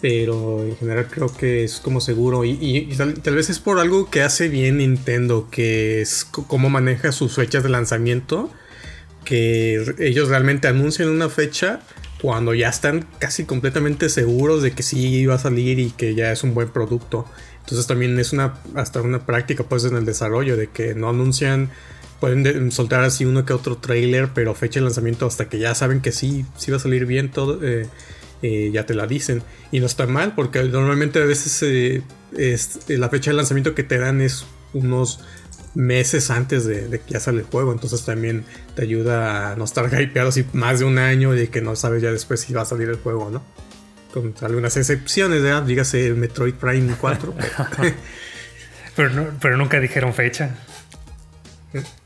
pero 0.00 0.64
en 0.64 0.76
general 0.76 1.08
creo 1.10 1.34
que 1.34 1.64
es 1.64 1.80
como 1.80 2.00
seguro 2.00 2.44
y, 2.44 2.94
tal, 2.96 3.34
vez 3.34 3.50
es 3.50 3.58
por 3.58 3.78
algo 3.78 4.10
que 4.10 4.22
hace 4.22 4.48
bien 4.48 4.78
Nintendo, 4.78 5.48
que 5.50 6.00
es 6.00 6.24
cómo 6.24 6.68
maneja 6.68 7.12
sus 7.12 7.34
fechas 7.34 7.62
de 7.62 7.70
lanzamiento, 7.70 8.50
que 9.24 9.94
ellos 9.98 10.28
realmente 10.28 10.68
anuncian 10.68 11.08
una 11.08 11.28
fecha 11.28 11.80
cuando 12.20 12.54
ya 12.54 12.68
están 12.68 13.06
casi 13.18 13.44
completamente 13.44 14.08
seguros 14.08 14.62
de 14.62 14.72
que 14.72 14.82
sí 14.82 15.26
va 15.26 15.34
a 15.34 15.38
salir 15.38 15.78
y 15.78 15.90
que 15.90 16.14
ya 16.14 16.30
es 16.32 16.44
un 16.44 16.54
buen 16.54 16.68
producto. 16.68 17.26
Entonces 17.66 17.88
también 17.88 18.18
es 18.20 18.32
una 18.32 18.54
hasta 18.76 19.02
una 19.02 19.26
práctica 19.26 19.64
pues 19.64 19.84
en 19.84 19.96
el 19.96 20.04
desarrollo 20.04 20.56
de 20.56 20.68
que 20.68 20.94
no 20.94 21.08
anuncian 21.08 21.70
pueden 22.20 22.70
soltar 22.72 23.02
así 23.02 23.24
uno 23.24 23.44
que 23.44 23.52
otro 23.52 23.76
trailer, 23.76 24.30
pero 24.32 24.54
fecha 24.54 24.80
de 24.80 24.84
lanzamiento 24.84 25.26
hasta 25.26 25.48
que 25.48 25.58
ya 25.58 25.74
saben 25.74 26.00
que 26.00 26.12
sí, 26.12 26.46
sí 26.56 26.70
va 26.70 26.78
a 26.78 26.80
salir 26.80 27.06
bien 27.06 27.30
todo. 27.30 27.62
Eh, 27.62 27.88
eh, 28.42 28.70
ya 28.72 28.84
te 28.86 28.94
la 28.94 29.06
dicen. 29.06 29.42
Y 29.72 29.80
no 29.80 29.86
está 29.86 30.06
mal, 30.06 30.34
porque 30.34 30.62
normalmente 30.62 31.20
a 31.20 31.24
veces 31.24 31.62
eh, 31.62 32.02
la 32.88 33.08
fecha 33.08 33.30
de 33.30 33.36
lanzamiento 33.36 33.74
que 33.74 33.82
te 33.82 33.98
dan 33.98 34.20
es 34.20 34.46
unos 34.72 35.20
meses 35.74 36.30
antes 36.30 36.64
de, 36.64 36.88
que 36.88 37.14
ya 37.14 37.20
sale 37.20 37.40
el 37.40 37.46
juego. 37.46 37.72
Entonces 37.72 38.04
también 38.04 38.44
te 38.74 38.82
ayuda 38.82 39.52
a 39.52 39.56
no 39.56 39.64
estar 39.64 39.88
hypeado 40.00 40.28
así 40.28 40.44
más 40.52 40.80
de 40.80 40.84
un 40.84 40.98
año 40.98 41.34
y 41.36 41.48
que 41.48 41.60
no 41.60 41.76
sabes 41.76 42.02
ya 42.02 42.12
después 42.12 42.40
si 42.40 42.52
va 42.52 42.62
a 42.62 42.66
salir 42.66 42.88
el 42.88 42.96
juego, 42.96 43.30
¿no? 43.30 43.42
Con 44.16 44.34
algunas 44.40 44.74
excepciones, 44.78 45.42
¿verdad? 45.42 45.62
Dígase 45.64 46.14
Metroid 46.14 46.54
Prime 46.54 46.94
4. 46.98 47.34
pero, 48.96 49.34
pero 49.38 49.56
nunca 49.58 49.78
dijeron 49.78 50.14
fecha. 50.14 50.56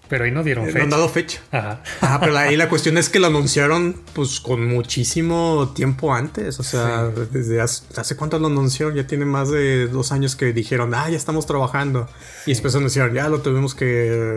Pero 0.09 0.25
ahí 0.25 0.33
no 0.33 0.43
dieron 0.43 0.67
fecha. 0.67 0.79
No 0.79 0.85
han 0.85 0.91
dado 0.91 1.09
fecha. 1.09 1.41
Ajá. 1.53 1.83
pero 2.19 2.37
ahí 2.37 2.57
la 2.57 2.69
cuestión 2.69 2.99
es 2.99 3.09
que 3.09 3.21
lo 3.21 3.29
anunciaron 3.29 3.95
pues 4.13 4.41
con 4.41 4.67
muchísimo 4.67 5.73
tiempo 5.73 6.13
antes. 6.13 6.59
O 6.59 6.65
sea, 6.65 7.07
desde 7.31 7.61
hace, 7.61 8.17
cuánto 8.17 8.41
lo 8.41 8.49
anunciaron? 8.49 8.97
Ya 8.97 9.07
tiene 9.07 9.25
más 9.25 9.49
de 9.53 9.87
dos 9.87 10.11
años 10.11 10.35
que 10.35 10.53
dijeron, 10.53 10.93
ah, 10.97 11.09
ya 11.09 11.17
estamos 11.17 11.47
trabajando. 11.47 12.09
Y 12.45 12.51
después 12.51 12.75
anunciaron, 12.75 13.15
ya 13.15 13.29
lo 13.29 13.41
tuvimos 13.41 13.77
que... 13.77 14.37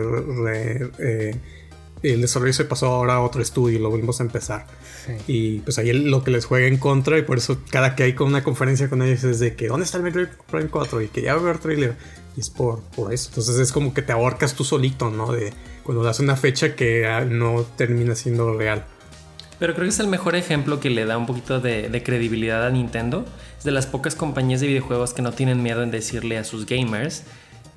Eh, 1.00 1.40
el 2.12 2.20
desarrollo 2.20 2.52
se 2.52 2.64
pasó 2.64 2.86
ahora 2.86 3.14
a 3.14 3.20
otro 3.20 3.40
estudio 3.40 3.78
y 3.78 3.82
lo 3.82 3.90
volvimos 3.90 4.20
a 4.20 4.24
empezar. 4.24 4.66
Y 5.26 5.60
pues 5.60 5.78
ahí 5.78 5.92
lo 5.92 6.22
que 6.22 6.30
les 6.30 6.44
juega 6.44 6.66
en 6.66 6.78
contra 6.78 7.18
y 7.18 7.22
por 7.22 7.38
eso 7.38 7.58
cada 7.70 7.96
que 7.96 8.02
hay 8.02 8.14
con 8.14 8.28
una 8.28 8.44
conferencia 8.44 8.88
con 8.88 9.02
ellos 9.02 9.24
es 9.24 9.40
de 9.40 9.54
que 9.54 9.68
¿dónde 9.68 9.84
está 9.84 9.98
el 9.98 10.04
Metroid 10.04 10.28
Prime 10.50 10.68
4? 10.68 11.02
Y 11.02 11.08
que 11.08 11.22
ya 11.22 11.34
va 11.34 11.40
a 11.40 11.42
haber 11.42 11.58
trailer. 11.58 11.96
Y 12.36 12.40
es 12.40 12.50
por, 12.50 12.82
por 12.96 13.12
eso. 13.12 13.28
Entonces 13.28 13.58
es 13.58 13.72
como 13.72 13.94
que 13.94 14.02
te 14.02 14.12
ahorcas 14.12 14.54
tú 14.54 14.64
solito, 14.64 15.10
¿no? 15.10 15.32
De 15.32 15.52
cuando 15.84 16.02
das 16.02 16.20
una 16.20 16.36
fecha 16.36 16.74
que 16.74 17.06
ah, 17.06 17.24
no 17.24 17.64
termina 17.76 18.14
siendo 18.14 18.56
real. 18.56 18.84
Pero 19.58 19.74
creo 19.74 19.84
que 19.84 19.90
es 19.90 20.00
el 20.00 20.08
mejor 20.08 20.34
ejemplo 20.34 20.80
que 20.80 20.90
le 20.90 21.04
da 21.04 21.16
un 21.16 21.26
poquito 21.26 21.60
de, 21.60 22.02
credibilidad 22.04 22.66
a 22.66 22.70
Nintendo. 22.70 23.24
Es 23.56 23.64
de 23.64 23.70
las 23.70 23.86
pocas 23.86 24.14
compañías 24.14 24.60
de 24.60 24.66
videojuegos 24.66 25.14
que 25.14 25.22
no 25.22 25.32
tienen 25.32 25.62
miedo 25.62 25.82
en 25.82 25.90
decirle 25.90 26.38
a 26.38 26.44
sus 26.44 26.66
gamers, 26.66 27.22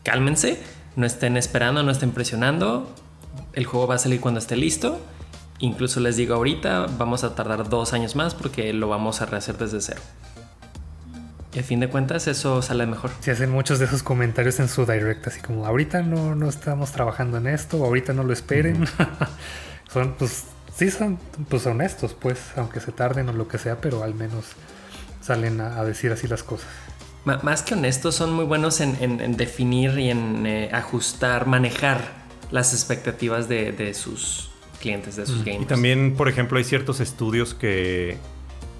cálmense, 0.03 0.59
no 0.95 1.05
estén 1.05 1.37
esperando, 1.37 1.83
no 1.83 1.91
estén 1.91 2.11
presionando, 2.11 2.93
el 3.53 3.65
juego 3.65 3.87
va 3.87 3.95
a 3.95 3.99
salir 3.99 4.21
cuando 4.21 4.39
esté 4.39 4.55
listo. 4.55 4.99
Incluso 5.59 5.99
les 5.99 6.17
digo 6.17 6.35
ahorita, 6.35 6.85
vamos 6.97 7.23
a 7.23 7.33
tardar 7.33 7.67
dos 7.69 7.93
años 7.93 8.15
más 8.15 8.35
porque 8.35 8.71
lo 8.73 8.89
vamos 8.89 9.21
a 9.21 9.25
rehacer 9.25 9.57
desde 9.57 9.81
cero. 9.81 10.01
Y 11.53 11.59
a 11.59 11.63
fin 11.63 11.79
de 11.79 11.89
cuentas 11.89 12.27
eso 12.27 12.61
sale 12.61 12.85
mejor. 12.85 13.09
Se 13.21 13.31
hacen 13.31 13.49
muchos 13.49 13.79
de 13.79 13.85
esos 13.85 14.03
comentarios 14.03 14.59
en 14.59 14.69
su 14.69 14.85
direct, 14.85 15.25
así 15.25 15.41
como 15.41 15.65
ahorita 15.65 16.03
no, 16.03 16.35
no 16.35 16.47
estamos 16.47 16.91
trabajando 16.91 17.37
en 17.37 17.47
esto, 17.47 17.83
ahorita 17.83 18.13
no 18.13 18.23
lo 18.23 18.33
esperen. 18.33 18.85
son, 19.91 20.13
pues, 20.19 20.43
sí 20.75 20.91
son 20.91 21.17
pues 21.49 21.65
honestos, 21.65 22.13
pues, 22.13 22.39
aunque 22.57 22.79
se 22.79 22.91
tarden 22.91 23.29
o 23.29 23.33
lo 23.33 23.47
que 23.47 23.57
sea, 23.57 23.81
pero 23.81 24.03
al 24.03 24.13
menos 24.13 24.45
salen 25.21 25.59
a, 25.59 25.83
decir 25.83 26.11
así 26.11 26.27
las 26.27 26.43
cosas. 26.43 26.67
más 27.25 27.63
que 27.63 27.73
honestos, 27.73 28.13
son 28.13 28.33
muy 28.33 28.45
buenos 28.45 28.79
en, 28.79 29.35
definir 29.35 29.97
y 29.97 30.11
en 30.11 30.45
eh, 30.45 30.69
ajustar, 30.71 31.47
manejar 31.47 32.26
las 32.51 32.73
expectativas 32.73 33.49
de, 33.49 33.93
sus 33.93 34.49
clientes, 34.79 35.15
de 35.15 35.25
sus 35.25 35.43
gamers. 35.43 35.63
Y 35.63 35.65
también, 35.65 36.15
por 36.15 36.29
ejemplo, 36.29 36.57
hay 36.57 36.63
ciertos 36.63 36.99
estudios 36.99 37.53
que 37.53 38.17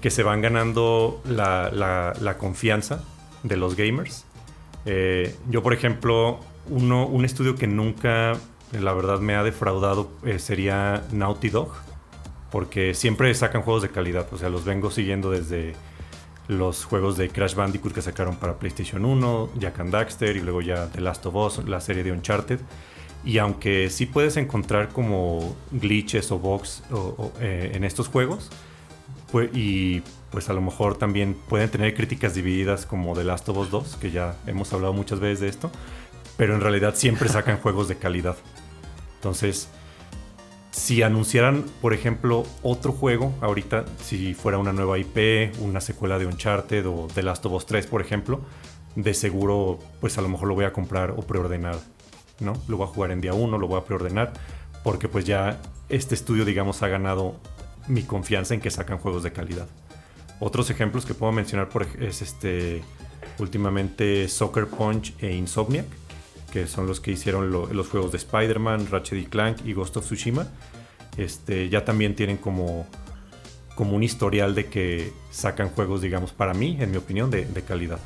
que 0.00 0.10
se 0.10 0.22
van 0.22 0.40
ganando 0.40 1.20
la, 1.24 2.36
confianza 2.38 3.02
de 3.42 3.56
los 3.56 3.76
gamers. 3.76 4.24
Eh, 4.86 5.34
yo, 5.50 5.62
por 5.62 5.72
ejemplo, 5.72 6.40
uno, 6.68 7.06
un 7.06 7.24
estudio 7.24 7.56
que 7.56 7.66
nunca, 7.66 8.34
la 8.72 8.92
verdad, 8.92 9.18
me 9.20 9.34
ha 9.34 9.42
defraudado 9.42 10.10
eh, 10.24 10.38
sería 10.38 11.02
Naughty 11.12 11.50
Dog, 11.50 11.72
porque 12.50 12.94
siempre 12.94 13.34
sacan 13.34 13.62
juegos 13.62 13.82
de 13.82 13.90
calidad. 13.90 14.26
O 14.32 14.38
sea, 14.38 14.48
los 14.48 14.64
vengo 14.64 14.90
siguiendo 14.90 15.30
desde 15.30 15.74
los 16.46 16.84
juegos 16.84 17.18
de 17.18 17.28
Crash 17.28 17.54
Bandicoot 17.54 17.92
que 17.92 18.00
sacaron 18.00 18.36
para 18.36 18.58
PlayStation 18.58 19.04
1, 19.04 19.50
Jack 19.58 19.80
and 19.80 19.92
Daxter 19.92 20.36
y 20.36 20.40
luego 20.40 20.62
ya 20.62 20.86
The 20.86 21.00
Last 21.00 21.26
of 21.26 21.34
Us, 21.34 21.68
la 21.68 21.80
serie 21.80 22.04
de 22.04 22.12
Uncharted. 22.12 22.60
Y 23.28 23.36
aunque 23.36 23.90
sí 23.90 24.06
puedes 24.06 24.38
encontrar 24.38 24.88
como 24.88 25.54
glitches 25.70 26.32
o 26.32 26.38
bugs 26.38 26.82
eh, 27.42 27.72
en 27.74 27.84
estos 27.84 28.08
juegos, 28.08 28.48
y 29.52 30.00
pues 30.30 30.48
a 30.48 30.54
lo 30.54 30.62
mejor 30.62 30.96
también 30.96 31.34
pueden 31.34 31.68
tener 31.68 31.94
críticas 31.94 32.34
divididas 32.34 32.86
como 32.86 33.14
The 33.14 33.24
Last 33.24 33.46
of 33.50 33.58
Us 33.58 33.70
2, 33.70 33.96
que 33.96 34.10
ya 34.10 34.34
hemos 34.46 34.72
hablado 34.72 34.94
muchas 34.94 35.20
veces 35.20 35.40
de 35.40 35.48
esto, 35.48 35.70
pero 36.38 36.54
en 36.54 36.62
realidad 36.62 36.94
siempre 36.94 37.28
sacan 37.28 37.58
juegos 37.62 37.86
de 37.88 37.96
calidad. 37.96 38.38
Entonces, 39.16 39.68
si 40.70 41.02
anunciaran, 41.02 41.66
por 41.82 41.92
ejemplo, 41.92 42.46
otro 42.62 42.92
juego 42.92 43.34
ahorita, 43.42 43.84
si 44.02 44.32
fuera 44.32 44.56
una 44.56 44.72
nueva 44.72 44.98
IP, 44.98 45.54
una 45.60 45.82
secuela 45.82 46.18
de 46.18 46.24
Uncharted 46.24 46.86
o 46.88 47.08
The 47.12 47.24
Last 47.24 47.44
of 47.44 47.52
Us 47.52 47.66
3, 47.66 47.88
por 47.88 48.00
ejemplo, 48.00 48.40
de 48.96 49.12
seguro, 49.12 49.78
pues 50.00 50.16
a 50.16 50.22
lo 50.22 50.30
mejor 50.30 50.48
lo 50.48 50.54
voy 50.54 50.64
a 50.64 50.72
comprar 50.72 51.10
o 51.10 51.20
preordenar, 51.20 51.76
¿no? 52.40 52.54
Lo 52.68 52.76
voy 52.76 52.86
a 52.86 52.90
jugar 52.90 53.10
en 53.10 53.20
día 53.20 53.34
1, 53.34 53.58
lo 53.58 53.68
voy 53.68 53.80
a 53.80 53.84
preordenar, 53.84 54.32
porque 54.84 55.08
pues 55.08 55.24
ya 55.24 55.60
este 55.88 56.14
estudio, 56.14 56.44
digamos, 56.44 56.82
ha 56.82 56.88
ganado 56.88 57.36
mi 57.88 58.02
confianza 58.02 58.54
en 58.54 58.60
que 58.60 58.70
sacan 58.70 58.98
juegos 58.98 59.22
de 59.22 59.32
calidad. 59.32 59.66
Otros 60.40 60.70
ejemplos 60.70 61.04
que 61.04 61.14
puedo 61.14 61.32
mencionar 61.32 61.68
por, 61.68 61.86
es 62.00 62.22
este 62.22 62.82
últimamente 63.38 64.28
Soccer 64.28 64.66
Punch 64.66 65.14
e 65.20 65.34
Insomniac, 65.34 65.86
que 66.52 66.66
son 66.66 66.86
los 66.86 67.00
que 67.00 67.12
hicieron 67.12 67.50
los 67.50 67.88
juegos 67.88 68.12
de 68.12 68.18
Spider-Man, 68.18 68.88
Ratchet 68.90 69.18
y 69.18 69.26
Clank 69.26 69.58
y 69.64 69.72
Ghost 69.72 69.96
of 69.96 70.04
Tsushima. 70.04 70.46
Este, 71.16 71.68
ya 71.68 71.84
también 71.84 72.14
tienen 72.14 72.36
como, 72.36 72.86
como 73.74 73.96
un 73.96 74.02
historial 74.02 74.54
de 74.54 74.66
que 74.66 75.12
sacan 75.30 75.68
juegos, 75.70 76.00
digamos, 76.00 76.32
para 76.32 76.54
mí, 76.54 76.76
en 76.80 76.90
mi 76.90 76.96
opinión, 76.96 77.30
de, 77.30 77.46
calidad. 77.66 77.98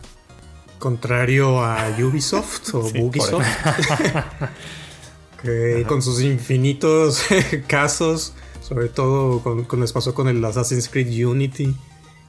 Contrario 0.82 1.62
a 1.62 1.94
Ubisoft 1.96 2.74
o 2.74 2.80
Ubisoft, 2.80 3.46
que 5.42 5.84
con 5.86 6.02
sus 6.02 6.20
infinitos 6.22 7.22
casos 7.68 8.34
sobre 8.60 8.88
todo 8.88 9.40
con, 9.40 9.64
con 9.64 9.80
les 9.80 9.92
pasó 9.92 10.12
con 10.12 10.26
el 10.26 10.44
Assassin's 10.44 10.88
Creed 10.88 11.24
Unity, 11.24 11.76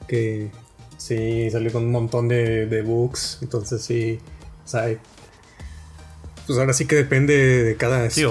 que 0.06 0.50
sí 0.98 1.50
salió 1.50 1.72
con 1.72 1.84
un 1.84 1.90
montón 1.90 2.28
de, 2.28 2.66
de 2.66 2.82
bugs. 2.82 3.38
Entonces 3.42 3.82
sí, 3.82 4.20
o 4.64 4.78
pues 6.46 6.58
ahora 6.58 6.74
sí 6.74 6.86
que 6.86 6.94
depende 6.94 7.64
de 7.64 7.76
cada 7.76 8.10
sí, 8.10 8.22
o, 8.24 8.30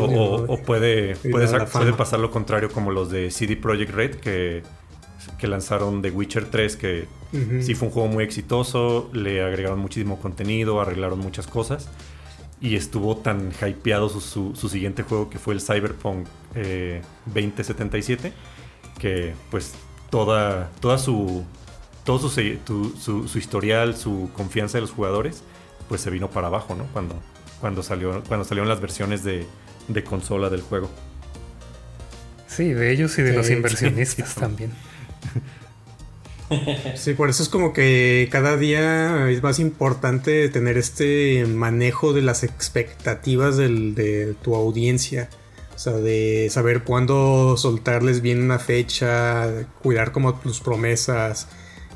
puede, 0.63 1.15
puede, 1.15 1.48
pasar 1.98 2.20
lo 2.20 2.30
contrario 2.30 2.72
como 2.72 2.92
los 2.92 3.10
de 3.10 3.32
CD 3.32 3.58
Projekt 3.58 3.92
Red 3.92 4.15
que, 4.15 4.62
que 5.38 5.48
lanzaron 5.48 6.01
The 6.01 6.12
Witcher 6.12 6.46
3 6.46 6.75
que 6.75 7.08
sí 7.62 7.74
fue 7.74 7.88
un 7.88 7.94
juego 7.94 8.10
muy 8.10 8.24
exitoso, 8.24 9.10
le 9.13 9.44
agregaron 9.44 9.80
muchísimo 9.80 10.20
contenido, 10.20 10.80
arreglaron 10.80 11.20
muchas 11.20 11.48
cosas 11.48 11.89
y 12.62 12.75
estuvo 12.75 13.18
tan 13.18 13.51
hypeado 13.62 14.08
su, 14.10 14.56
su, 14.56 14.70
siguiente 14.70 15.03
juego 15.03 15.30
que 15.30 15.39
fue 15.39 15.53
el 15.53 15.62
Cyberpunk 15.62 16.27
2077 17.25 18.27
eh, 18.27 18.34
que 19.00 19.34
pues 19.50 19.74
toda, 20.10 20.70
toda 20.80 20.98
su 20.98 21.44
todo 22.03 22.20
su, 22.20 23.27
su, 23.27 23.38
historial, 23.38 23.96
su 23.96 24.30
confianza 24.34 24.77
de 24.77 24.82
los 24.82 24.92
jugadores 24.92 25.44
pues 25.88 26.01
se 26.01 26.10
vino 26.10 26.30
para 26.30 26.48
abajo, 26.48 26.75
¿no? 26.75 26.86
Cuando, 26.94 27.22
cuando, 27.60 27.84
salió, 27.84 28.24
cuando 28.27 28.46
salieron 28.46 28.70
las 28.70 28.82
versiones 28.82 29.24
de, 29.24 29.46
de 29.88 30.03
consola 30.03 30.50
del 30.50 30.62
juego. 30.62 30.89
Sí, 32.48 32.72
de 32.74 32.92
ellos 32.92 33.18
y 33.18 33.22
de 33.22 33.34
los 33.34 33.50
inversionistas 33.50 34.36
también. 34.39 34.72
Sí, 36.96 37.13
por 37.15 37.30
eso 37.30 37.42
es 37.42 37.50
como 37.50 37.74
que 37.74 38.27
cada 38.32 38.58
día 38.58 39.30
es 39.30 39.42
más 39.42 39.58
importante 39.58 40.50
tener 40.50 40.77
este 40.77 41.48
manejo 41.48 42.13
de 42.13 42.22
las 42.22 42.44
expectativas 42.44 43.58
de 43.58 44.36
tu 44.44 44.53
audiencia. 44.53 45.30
O 45.75 45.80
sea, 45.80 45.94
de 45.94 46.48
saber 46.51 46.84
cuándo 46.84 47.58
soltarles 47.58 48.22
bien 48.22 48.42
una 48.42 48.60
fecha, 48.60 49.65
cuidar 49.82 50.12
como 50.12 50.36
tus 50.36 50.60
promesas. 50.60 51.48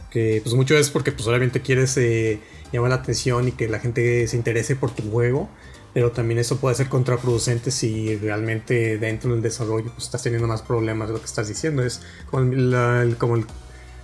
Que 0.09 0.41
pues 0.43 0.55
mucho 0.55 0.77
es 0.77 0.89
porque 0.89 1.11
pues 1.11 1.27
obviamente 1.27 1.61
quieres 1.61 1.95
eh, 1.97 2.39
llamar 2.71 2.89
la 2.89 2.95
atención 2.97 3.47
y 3.47 3.51
que 3.51 3.67
la 3.67 3.79
gente 3.79 4.27
se 4.27 4.35
interese 4.35 4.75
por 4.75 4.91
tu 4.91 5.03
juego. 5.11 5.49
Pero 5.97 6.11
también 6.11 6.37
eso 6.37 6.57
puede 6.57 6.75
ser 6.75 6.89
contraproducente 6.89 7.71
si 7.71 8.17
realmente 8.17 8.99
dentro 8.99 9.31
del 9.31 9.41
desarrollo 9.41 9.89
pues, 9.91 10.03
estás 10.05 10.21
teniendo 10.21 10.47
más 10.47 10.61
problemas 10.61 11.07
de 11.07 11.15
lo 11.15 11.19
que 11.19 11.25
estás 11.25 11.47
diciendo. 11.47 11.81
Es 11.83 12.01
como 12.29 12.43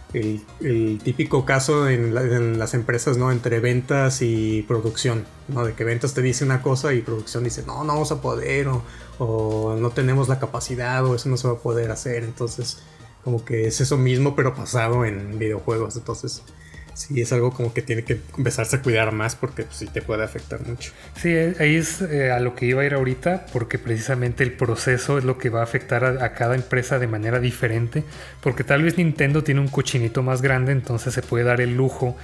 el 0.10 1.02
típico 1.04 1.46
caso 1.46 1.88
en, 1.88 2.16
las 2.58 2.74
empresas, 2.74 3.18
¿no? 3.18 3.32
Entre 3.32 3.60
ventas 3.60 4.24
y 4.24 4.64
producción, 4.64 5.24
¿no? 5.50 5.66
De 5.66 5.74
que 5.74 5.84
ventas 5.84 6.16
te 6.16 6.24
dice 6.24 6.44
una 6.44 6.64
cosa 6.64 6.96
y 6.96 7.02
producción 7.04 7.44
dice, 7.44 7.62
no, 7.62 7.84
no 7.84 7.94
vamos 7.94 8.12
a 8.12 8.22
poder, 8.24 8.70
o, 9.20 9.78
no 9.80 9.92
tenemos 9.92 10.28
la 10.30 10.40
capacidad, 10.40 11.06
o 11.06 11.14
eso 11.14 11.30
no 11.30 11.38
se 11.38 11.48
va 11.48 11.54
a 11.54 11.58
poder 11.58 11.92
hacer. 11.92 12.24
Entonces, 12.24 12.80
como 13.24 13.46
que 13.46 13.68
es 13.68 13.80
eso 13.82 14.00
mismo, 14.00 14.36
pero 14.36 14.56
pasado 14.56 15.06
en 15.06 15.38
videojuegos. 15.38 15.96
Entonces, 15.96 16.42
sí 16.94 17.22
es 17.22 17.34
algo 17.34 17.52
como 17.52 17.74
que 17.74 17.82
tiene 17.82 18.04
que 18.04 18.20
empezarse 18.38 18.78
a 18.78 18.82
cuidar 18.82 19.12
más 19.12 19.36
porque 19.36 19.64
pues, 19.64 19.78
sí 19.78 19.88
te 19.88 20.02
puede 20.02 20.24
afectar 20.24 20.66
mucho. 20.66 20.92
Sí, 21.16 21.30
eh, 21.30 21.56
ahí 21.60 21.76
es 21.76 22.02
eh, 22.02 22.32
a 22.32 22.40
lo 22.40 22.56
que 22.56 22.66
iba 22.66 22.82
a 22.82 22.86
ir 22.86 22.94
ahorita, 22.94 23.46
porque 23.52 23.80
precisamente 23.80 24.44
el 24.44 24.54
proceso 24.54 25.18
es 25.18 25.24
lo 25.24 25.38
que 25.38 25.50
va 25.50 25.62
a 25.62 25.64
afectar 25.64 26.04
a, 26.06 26.34
cada 26.34 26.56
empresa 26.56 27.00
de 27.00 27.08
manera 27.08 27.40
diferente, 27.40 28.04
porque 28.42 28.64
tal 28.64 28.84
vez 28.84 28.98
Nintendo 28.98 29.44
tiene 29.44 29.62
un 29.62 29.68
cochinito 29.68 30.24
más 30.24 30.42
grande, 30.42 30.72
entonces 30.72 31.14
se 31.14 31.22
puede 31.22 31.44
dar 31.44 31.62
el 31.62 31.76
lujo 31.76 32.16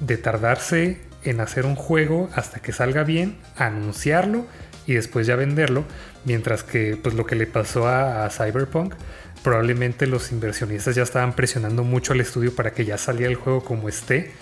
de 0.00 0.16
tardarse 0.16 0.98
en 1.24 1.40
hacer 1.40 1.66
un 1.66 1.74
juego 1.74 2.28
hasta 2.34 2.60
que 2.60 2.72
salga 2.72 3.04
bien, 3.04 3.36
anunciarlo 3.56 4.46
y 4.86 4.94
después 4.94 5.26
ya 5.26 5.36
venderlo, 5.36 5.84
mientras 6.24 6.62
que 6.62 6.98
pues 7.02 7.14
lo 7.14 7.24
que 7.24 7.36
le 7.36 7.46
pasó 7.46 7.88
a 7.88 8.28
Cyberpunk, 8.30 8.94
probablemente 9.44 10.06
los 10.06 10.32
inversionistas 10.32 10.96
ya 10.96 11.02
estaban 11.02 11.36
presionando 11.36 11.84
mucho 11.84 12.14
al 12.14 12.20
estudio 12.20 12.56
para 12.56 12.72
que 12.72 12.86
ya 12.86 12.98
saliera 12.98 13.30
el 13.30 13.36
juego 13.36 13.62
como 13.62 13.88
esté 13.88 14.32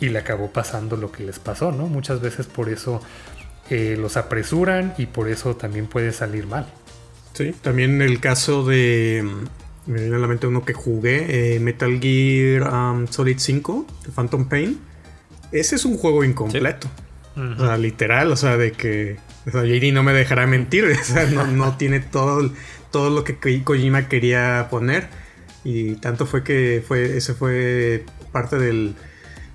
y 0.00 0.08
le 0.08 0.18
acabó 0.18 0.50
pasando 0.50 0.96
lo 0.96 1.12
que 1.12 1.24
les 1.24 1.38
pasó, 1.38 1.70
¿no? 1.70 1.86
Muchas 1.86 2.20
veces 2.22 2.46
por 2.46 2.70
eso 2.70 3.00
eh, 3.70 3.96
los 3.98 4.16
apresuran 4.16 4.94
y 4.96 5.06
por 5.06 5.28
eso 5.28 5.56
también 5.56 5.86
puede 5.86 6.10
salir 6.12 6.46
mal. 6.46 6.66
Sí, 7.34 7.54
también 7.60 8.00
el 8.00 8.18
caso 8.18 8.64
de. 8.64 9.28
Me 9.84 10.00
viene 10.00 10.16
a 10.16 10.18
la 10.18 10.26
mente 10.26 10.46
uno 10.46 10.64
que 10.64 10.72
jugué, 10.72 11.54
eh, 11.56 11.60
Metal 11.60 12.00
Gear 12.00 12.72
um, 12.72 13.06
Solid 13.06 13.38
5, 13.38 13.86
de 14.06 14.10
Phantom 14.10 14.48
Pain. 14.48 14.80
Ese 15.52 15.76
es 15.76 15.84
un 15.84 15.96
juego 15.98 16.24
incompleto. 16.24 16.88
Sí. 17.34 17.40
O 17.40 17.66
sea, 17.66 17.76
literal, 17.76 18.32
o 18.32 18.36
sea, 18.36 18.56
de 18.56 18.72
que. 18.72 19.18
O 19.46 19.50
sea, 19.50 19.64
JD 19.64 19.92
no 19.92 20.02
me 20.02 20.12
dejará 20.12 20.46
mentir, 20.46 20.84
o 21.00 21.04
sea, 21.04 21.26
no, 21.26 21.46
no 21.46 21.76
tiene 21.76 22.00
todo, 22.00 22.50
todo 22.96 23.10
lo 23.10 23.24
que 23.24 23.62
Kojima 23.62 24.08
quería 24.08 24.68
poner. 24.70 25.08
Y 25.64 25.96
tanto 25.96 26.24
fue 26.24 26.42
que 26.42 26.82
fue, 26.88 27.18
ese 27.18 27.34
fue 27.34 28.06
parte 28.32 28.56
del 28.56 28.94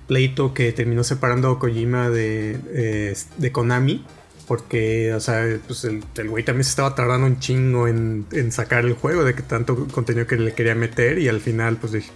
pleito 0.06 0.54
que 0.54 0.70
terminó 0.70 1.02
separando 1.02 1.50
a 1.50 1.58
Kojima 1.58 2.08
de, 2.08 2.56
eh, 2.72 3.16
de 3.38 3.50
Konami. 3.50 4.06
Porque, 4.46 5.12
o 5.12 5.18
sea, 5.18 5.44
pues 5.66 5.82
el, 5.84 6.04
güey 6.28 6.44
también 6.44 6.62
se 6.62 6.70
estaba 6.70 6.94
tardando 6.94 7.26
un 7.26 7.40
chingo 7.40 7.88
en, 7.88 8.26
en, 8.30 8.52
sacar 8.52 8.84
el 8.84 8.92
juego, 8.92 9.24
de 9.24 9.34
que 9.34 9.42
tanto 9.42 9.88
contenido 9.88 10.28
que 10.28 10.36
le 10.36 10.54
quería 10.54 10.76
meter. 10.76 11.18
Y 11.18 11.26
al 11.26 11.40
final, 11.40 11.78
pues 11.78 12.12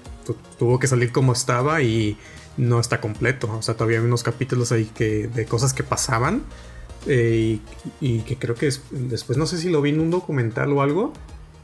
tuvo 0.60 0.78
que 0.78 0.86
salir 0.86 1.10
como 1.10 1.32
estaba 1.32 1.82
y 1.82 2.16
no 2.56 2.78
está 2.78 3.00
completo. 3.00 3.50
O 3.52 3.62
sea, 3.62 3.74
todavía 3.74 3.98
hay 3.98 4.04
unos 4.04 4.22
capítulos 4.22 4.70
ahí 4.70 4.84
que, 4.94 5.26
de 5.26 5.44
cosas 5.44 5.74
que 5.74 5.82
pasaban. 5.82 6.44
Eh, 7.06 7.60
y, 8.00 8.06
y, 8.06 8.20
que 8.20 8.36
creo 8.36 8.54
que 8.54 8.66
es, 8.66 8.82
después 8.90 9.38
no 9.38 9.46
sé 9.46 9.58
si 9.58 9.68
lo 9.68 9.80
vi 9.82 9.90
en 9.90 10.00
un 10.00 10.10
documental 10.10 10.72
o 10.72 10.82
algo. 10.82 11.12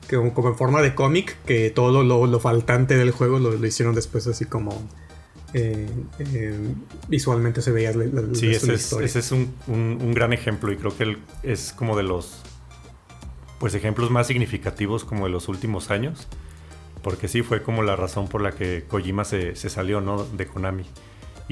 Que 0.09 0.17
como 0.17 0.49
en 0.49 0.57
forma 0.57 0.83
de 0.83 0.95
cómic, 0.95 1.37
que 1.47 1.71
todo 1.71 2.03
lo, 2.03 2.27
lo, 2.27 2.41
faltante 2.41 2.97
del 2.97 3.13
juego 3.13 3.39
lo, 3.39 3.53
lo, 3.53 3.67
hicieron 3.67 3.95
después 3.95 4.27
así 4.27 4.45
como 4.45 4.87
eh, 5.55 5.89
eh, 6.19 6.59
visualmente 7.09 7.63
se 7.63 7.71
veía 7.73 7.93
la, 7.93 8.05
la, 8.07 8.35
sí, 8.35 8.51
ese 8.51 8.75
es, 8.75 8.93
ese 8.93 9.19
es 9.19 9.33
un, 9.33 9.55
un, 9.67 9.99
un, 10.01 10.15
gran 10.15 10.33
ejemplo 10.33 10.73
y 10.73 10.77
creo 10.77 10.97
que 10.97 11.19
es 11.43 11.73
como 11.73 11.97
de 11.97 12.03
los 12.03 12.41
pues 13.59 13.75
ejemplos 13.75 14.11
más 14.11 14.27
significativos 14.27 15.05
como 15.05 15.27
de 15.27 15.31
los 15.31 15.49
últimos 15.49 15.91
años 15.91 16.27
porque 17.03 17.29
sí 17.29 17.43
fue 17.43 17.63
como 17.63 17.83
la 17.83 17.97
razón 17.97 18.29
por 18.29 18.41
la 18.41 18.53
que 18.53 18.85
Kojima 18.89 19.25
se, 19.25 19.55
se 19.55 19.69
salió 19.69 20.01
¿no? 20.01 20.25
de 20.25 20.47
Konami 20.47 20.85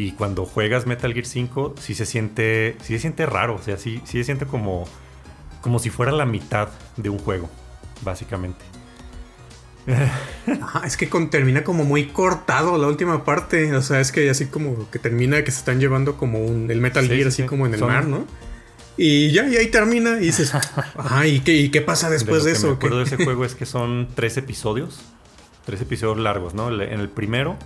y 0.01 0.13
cuando 0.13 0.47
juegas 0.47 0.87
Metal 0.87 1.13
Gear 1.13 1.27
5 1.27 1.75
sí 1.79 1.95
se 1.95 2.07
siente 2.07 2.77
sí 2.81 2.95
se 2.95 3.01
siente 3.01 3.27
raro 3.27 3.57
o 3.57 3.63
sea 3.63 3.77
sí, 3.77 4.01
sí 4.05 4.19
se 4.19 4.25
siente 4.25 4.47
como 4.47 4.89
como 5.61 5.79
si 5.79 5.91
fuera 5.91 6.11
la 6.11 6.25
mitad 6.25 6.69
de 6.97 7.11
un 7.11 7.19
juego 7.19 7.51
básicamente 8.03 8.65
Ajá, 10.61 10.87
es 10.87 10.97
que 10.97 11.09
con, 11.09 11.31
termina 11.31 11.65
como 11.65 11.85
muy 11.85 12.07
cortado 12.07 12.79
la 12.79 12.87
última 12.87 13.25
parte. 13.25 13.75
O 13.75 13.83
sea, 13.83 13.99
es 13.99 14.13
que 14.13 14.31
así 14.31 14.47
como 14.47 14.89
que 14.91 15.01
termina 15.01 15.43
que 15.43 15.51
se 15.51 15.59
están 15.59 15.81
llevando 15.81 16.17
como 16.17 16.39
un, 16.39 16.71
el 16.71 16.81
Metal 16.81 17.03
sí, 17.03 17.09
Gear, 17.09 17.23
sí, 17.23 17.29
así 17.29 17.43
sí. 17.43 17.49
como 17.49 17.67
en 17.67 17.75
el 17.75 17.81
Son... 17.81 17.89
mar, 17.89 18.07
¿no? 18.07 18.25
Y 18.97 19.33
ya, 19.33 19.49
y 19.49 19.57
ahí 19.57 19.67
termina. 19.69 20.19
Y 20.19 20.27
dices, 20.27 20.55
ajá, 20.55 21.27
¿y 21.27 21.41
qué, 21.41 21.57
y 21.57 21.71
qué 21.71 21.81
pasa 21.81 22.09
después 22.09 22.45
de, 22.45 22.51
de 22.51 22.57
eso? 22.57 22.69
Me 22.69 22.75
acuerdo 22.75 22.99
de 22.99 23.05
ese 23.05 23.17
juego 23.25 23.45
es 23.45 23.57
que 23.57 23.67
son 23.67 24.07
tres 24.15 24.37
episodios. 24.37 25.01
Tres 25.65 25.81
episodios 25.81 26.19
largos, 26.19 26.55
¿no? 26.55 26.71
En 26.71 27.01
el 27.01 27.09
primero 27.09 27.57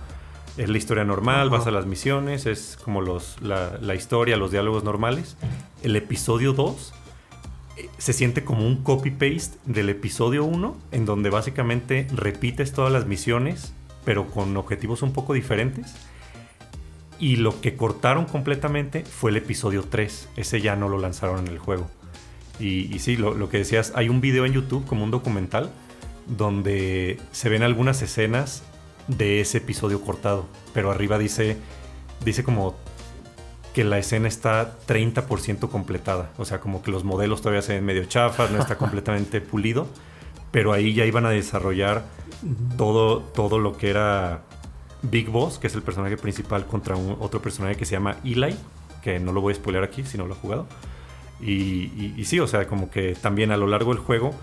es 0.57 0.69
la 0.69 0.77
historia 0.77 1.03
normal, 1.03 1.47
ajá. 1.47 1.57
vas 1.57 1.67
a 1.67 1.71
las 1.71 1.85
misiones, 1.85 2.45
es 2.45 2.77
como 2.83 3.01
los, 3.01 3.41
la, 3.41 3.77
la 3.81 3.95
historia, 3.95 4.37
los 4.37 4.51
diálogos 4.51 4.83
normales. 4.83 5.37
El 5.83 5.95
episodio 5.95 6.53
2 6.53 6.93
se 7.97 8.13
siente 8.13 8.43
como 8.43 8.65
un 8.65 8.83
copy-paste 8.83 9.57
del 9.65 9.89
episodio 9.89 10.45
1, 10.45 10.77
en 10.91 11.05
donde 11.05 11.29
básicamente 11.29 12.07
repites 12.13 12.71
todas 12.71 12.91
las 12.91 13.05
misiones, 13.05 13.73
pero 14.05 14.27
con 14.27 14.55
objetivos 14.57 15.01
un 15.01 15.13
poco 15.13 15.33
diferentes. 15.33 15.93
Y 17.19 17.37
lo 17.37 17.61
que 17.61 17.75
cortaron 17.75 18.25
completamente 18.25 19.03
fue 19.03 19.31
el 19.31 19.37
episodio 19.37 19.83
3. 19.83 20.29
Ese 20.35 20.61
ya 20.61 20.75
no 20.75 20.89
lo 20.89 20.97
lanzaron 20.97 21.39
en 21.39 21.47
el 21.47 21.59
juego. 21.59 21.89
Y, 22.59 22.93
y 22.93 22.99
sí, 22.99 23.17
lo, 23.17 23.33
lo, 23.33 23.49
que 23.49 23.57
decías, 23.57 23.93
hay 23.95 24.09
un 24.09 24.21
video 24.21 24.45
en 24.45 24.53
YouTube, 24.53 24.85
como 24.85 25.03
un 25.03 25.11
documental, 25.11 25.69
donde 26.27 27.19
se 27.31 27.49
ven 27.49 27.63
algunas 27.63 28.01
escenas 28.01 28.63
de 29.07 29.41
ese 29.41 29.59
episodio 29.59 30.01
cortado. 30.01 30.45
Pero 30.73 30.91
arriba 30.91 31.17
dice, 31.17 31.57
dice 32.23 32.43
como 32.43 32.75
que 33.73 33.83
la 33.83 33.97
escena 33.97 34.27
está 34.27 34.77
30% 34.87 35.69
completada. 35.69 36.31
O 36.37 36.45
sea, 36.45 36.59
como 36.59 36.81
que 36.81 36.91
los 36.91 37.03
modelos 37.03 37.41
todavía 37.41 37.61
se 37.61 37.73
ven 37.73 37.85
medio 37.85 38.05
chafas, 38.05 38.51
no 38.51 38.59
está 38.59 38.77
completamente 38.77 39.41
pulido. 39.41 39.87
Pero 40.51 40.71
ahí 40.71 40.93
ya 40.93 41.05
iban 41.05 41.25
a 41.25 41.29
desarrollar 41.29 42.05
todo, 42.77 43.19
todo 43.19 43.59
lo 43.59 43.75
que 43.75 43.89
era 43.89 44.43
Big 45.01 45.29
Boss, 45.29 45.59
que 45.59 45.67
es 45.67 45.75
el 45.75 45.81
personaje 45.81 46.15
principal, 46.15 46.65
contra 46.65 46.95
un, 46.95 47.17
otro 47.19 47.41
personaje 47.41 47.75
que 47.75 47.85
se 47.85 47.91
llama 47.91 48.15
Eli, 48.23 48.55
que 49.01 49.19
no 49.19 49.33
lo 49.33 49.41
voy 49.41 49.51
a 49.51 49.55
spoiler 49.55 49.83
aquí 49.83 50.03
si 50.03 50.17
no 50.17 50.25
lo 50.25 50.35
he 50.35 50.37
jugado. 50.37 50.67
Y, 51.41 51.51
y, 51.51 52.13
y 52.15 52.23
sí, 52.23 52.39
o 52.39 52.47
sea, 52.47 52.67
como 52.67 52.89
que 52.89 53.13
también 53.15 53.51
a 53.51 53.57
lo 53.57 53.67
largo 53.67 53.93
del 53.93 54.01
juego, 54.01 54.33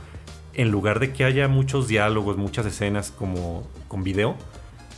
en 0.54 0.70
lugar 0.70 1.00
de 1.00 1.12
que 1.12 1.24
haya 1.24 1.48
muchos 1.48 1.88
diálogos, 1.88 2.36
muchas 2.36 2.66
escenas 2.66 3.10
como 3.10 3.66
con 3.88 4.04
video, 4.04 4.36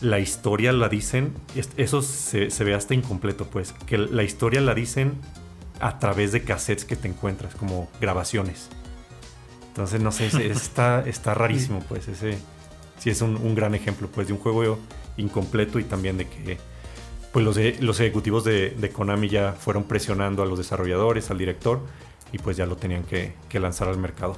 la 0.01 0.19
historia 0.19 0.73
la 0.73 0.89
dicen, 0.89 1.33
eso 1.77 2.03
se, 2.03 2.51
se, 2.51 2.65
ve 2.65 2.75
hasta 2.75 2.95
incompleto, 2.95 3.47
pues, 3.47 3.73
que 3.87 3.99
la 3.99 4.23
historia 4.23 4.61
la 4.61 4.75
dicen 4.75 5.15
a 5.81 5.99
través 5.99 6.33
de 6.33 6.43
cassettes 6.43 6.85
que 6.85 6.97
te 6.97 7.09
encuentras, 7.09 7.55
como 7.55 7.89
grabaciones. 8.01 8.69
Entonces, 9.69 10.01
no 10.01 10.13
sé, 10.13 10.27
está, 10.51 11.05
está 11.07 11.35
rarísimo, 11.35 11.81
pues, 11.89 12.09
ese 12.09 12.39
sí 12.99 13.11
es 13.11 13.21
un, 13.23 13.37
un, 13.37 13.55
gran 13.55 13.75
ejemplo, 13.75 14.09
pues, 14.09 14.27
de 14.27 14.33
un 14.33 14.39
juego 14.39 14.79
incompleto 15.17 15.79
y 15.79 15.85
también 15.85 16.19
de 16.19 16.29
que, 16.29 16.59
pues, 17.33 17.45
los, 17.45 17.59
los 17.81 18.01
ejecutivos 18.01 18.45
de, 18.45 18.71
de 18.71 18.91
Konami 18.91 19.29
ya 19.29 19.53
fueron 19.53 19.85
presionando 19.85 20.43
a 20.43 20.47
los 20.47 20.59
desarrolladores, 20.59 21.31
al 21.31 21.39
director, 21.39 21.81
y 22.33 22.39
pues 22.39 22.57
ya 22.57 22.67
lo 22.67 22.77
tenían 22.77 23.05
que, 23.05 23.33
que 23.49 23.61
lanzar 23.61 23.89
al 23.89 23.97
mercado. 23.97 24.37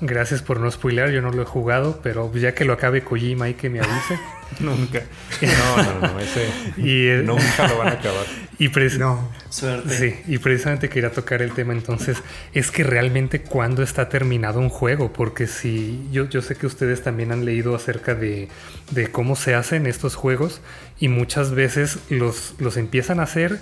Gracias 0.00 0.42
por 0.42 0.60
no 0.60 0.70
spoilear, 0.70 1.10
yo 1.10 1.22
no 1.22 1.30
lo 1.30 1.42
he 1.42 1.46
jugado, 1.46 2.00
pero 2.02 2.32
ya 2.34 2.54
que 2.54 2.64
lo 2.64 2.72
acabe 2.72 3.02
Kojima 3.02 3.48
y 3.48 3.54
que 3.54 3.70
me 3.70 3.80
avise. 3.80 4.18
nunca. 4.60 5.02
No, 5.40 5.82
no, 5.82 6.12
no, 6.12 6.20
ese 6.20 6.48
y, 6.76 7.06
eh, 7.06 7.22
nunca 7.24 7.68
lo 7.68 7.78
van 7.78 7.88
a 7.88 7.92
acabar. 7.92 8.26
Y 8.56 8.68
no. 8.98 9.32
Suerte. 9.50 9.98
Sí, 9.98 10.32
y 10.32 10.38
precisamente 10.38 10.88
quería 10.88 11.10
tocar 11.10 11.42
el 11.42 11.52
tema 11.52 11.72
entonces, 11.72 12.18
es 12.52 12.70
que 12.70 12.84
realmente 12.84 13.40
cuándo 13.40 13.82
está 13.82 14.08
terminado 14.08 14.60
un 14.60 14.68
juego, 14.68 15.12
porque 15.12 15.48
si 15.48 16.08
yo, 16.12 16.28
yo 16.28 16.40
sé 16.40 16.54
que 16.54 16.66
ustedes 16.66 17.02
también 17.02 17.32
han 17.32 17.44
leído 17.44 17.74
acerca 17.74 18.14
de, 18.14 18.48
de 18.92 19.10
cómo 19.10 19.34
se 19.34 19.56
hacen 19.56 19.86
estos 19.86 20.14
juegos 20.14 20.60
y 21.00 21.08
muchas 21.08 21.50
veces 21.50 21.98
los, 22.10 22.54
los 22.58 22.76
empiezan 22.76 23.18
a 23.18 23.24
hacer 23.24 23.58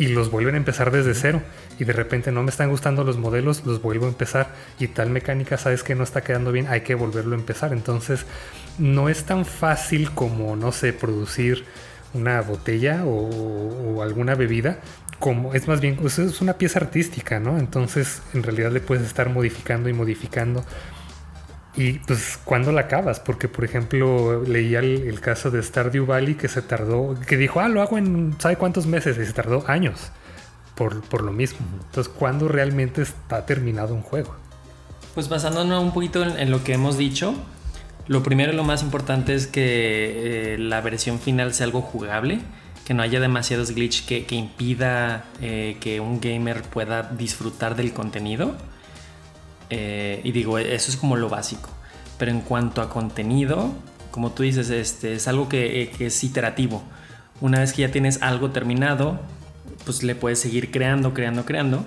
y 0.00 0.08
los 0.08 0.30
vuelven 0.30 0.54
a 0.54 0.56
empezar 0.56 0.90
desde 0.90 1.12
cero 1.12 1.42
y 1.78 1.84
de 1.84 1.92
repente 1.92 2.32
no 2.32 2.42
me 2.42 2.48
están 2.48 2.70
gustando 2.70 3.04
los 3.04 3.18
modelos, 3.18 3.66
los 3.66 3.82
vuelvo 3.82 4.06
a 4.06 4.08
empezar 4.08 4.48
y 4.78 4.86
tal 4.86 5.10
mecánica 5.10 5.58
sabes 5.58 5.82
que 5.82 5.94
no 5.94 6.04
está 6.04 6.22
quedando 6.22 6.52
bien, 6.52 6.68
hay 6.68 6.80
que 6.80 6.94
volverlo 6.94 7.36
a 7.36 7.38
empezar. 7.38 7.74
Entonces 7.74 8.24
no 8.78 9.10
es 9.10 9.24
tan 9.24 9.44
fácil 9.44 10.10
como, 10.12 10.56
no 10.56 10.72
sé, 10.72 10.94
producir 10.94 11.66
una 12.14 12.40
botella 12.40 13.04
o, 13.04 13.98
o 13.98 14.02
alguna 14.02 14.34
bebida, 14.36 14.78
como 15.18 15.52
es 15.52 15.68
más 15.68 15.82
bien, 15.82 15.96
pues 15.96 16.18
es 16.18 16.40
una 16.40 16.54
pieza 16.54 16.78
artística, 16.78 17.38
¿no? 17.38 17.58
Entonces 17.58 18.22
en 18.32 18.42
realidad 18.42 18.72
le 18.72 18.80
puedes 18.80 19.04
estar 19.04 19.28
modificando 19.28 19.90
y 19.90 19.92
modificando. 19.92 20.64
Y 21.76 21.94
pues, 22.00 22.38
¿cuándo 22.44 22.72
la 22.72 22.82
acabas? 22.82 23.20
Porque, 23.20 23.48
por 23.48 23.64
ejemplo, 23.64 24.42
leía 24.42 24.80
el, 24.80 25.06
el, 25.06 25.20
caso 25.20 25.50
de 25.50 25.62
Stardew 25.62 26.04
Valley 26.04 26.34
que 26.34 26.48
se 26.48 26.62
tardó, 26.62 27.16
que 27.26 27.36
dijo, 27.36 27.60
ah, 27.60 27.68
lo 27.68 27.80
hago 27.80 27.96
en 27.96 28.34
¿sabe 28.38 28.56
cuántos 28.56 28.86
meses? 28.86 29.18
Y 29.18 29.24
se 29.24 29.32
tardó 29.32 29.64
años 29.68 30.10
por, 30.74 31.00
por 31.02 31.22
lo 31.22 31.32
mismo. 31.32 31.60
Entonces, 31.84 32.12
¿cuándo 32.12 32.48
realmente 32.48 33.02
está 33.02 33.46
terminado 33.46 33.94
un 33.94 34.02
juego? 34.02 34.34
Pues 35.14 35.28
basándonos 35.28 35.82
un 35.82 35.92
poquito 35.92 36.22
en, 36.24 36.38
en 36.38 36.50
lo 36.50 36.64
que 36.64 36.72
hemos 36.72 36.98
dicho, 36.98 37.34
lo 38.10 38.24
primero 38.24 38.52
y 38.52 38.56
lo 38.56 38.64
más 38.64 38.82
importante 38.82 39.36
es 39.36 39.46
que 39.46 40.54
eh, 40.54 40.58
la 40.58 40.80
versión 40.80 41.20
final 41.20 41.54
sea 41.54 41.66
algo 41.66 41.80
jugable, 41.80 42.40
que 42.84 42.92
no 42.92 43.04
haya 43.04 43.20
demasiados 43.20 43.70
glitch 43.70 44.04
que, 44.04 44.26
que 44.26 44.34
impida 44.34 45.26
eh, 45.40 45.76
que 45.80 46.00
un 46.00 46.20
gamer 46.20 46.62
pueda 46.62 47.04
disfrutar 47.04 47.76
del 47.76 47.92
contenido. 47.92 48.56
Eh, 49.70 50.20
y 50.24 50.32
digo, 50.32 50.58
eso 50.58 50.90
es 50.90 50.96
como 50.96 51.16
lo 51.16 51.28
básico. 51.28 51.70
Pero 52.18 52.30
en 52.30 52.40
cuanto 52.40 52.82
a 52.82 52.90
contenido, 52.90 53.72
como 54.10 54.32
tú 54.32 54.42
dices, 54.42 54.70
este, 54.70 55.14
es 55.14 55.28
algo 55.28 55.48
que, 55.48 55.90
que 55.96 56.06
es 56.06 56.24
iterativo. 56.24 56.82
Una 57.40 57.60
vez 57.60 57.72
que 57.72 57.82
ya 57.82 57.90
tienes 57.90 58.20
algo 58.22 58.50
terminado, 58.50 59.20
pues 59.84 60.02
le 60.02 60.14
puedes 60.14 60.38
seguir 60.38 60.70
creando, 60.70 61.14
creando, 61.14 61.44
creando. 61.44 61.84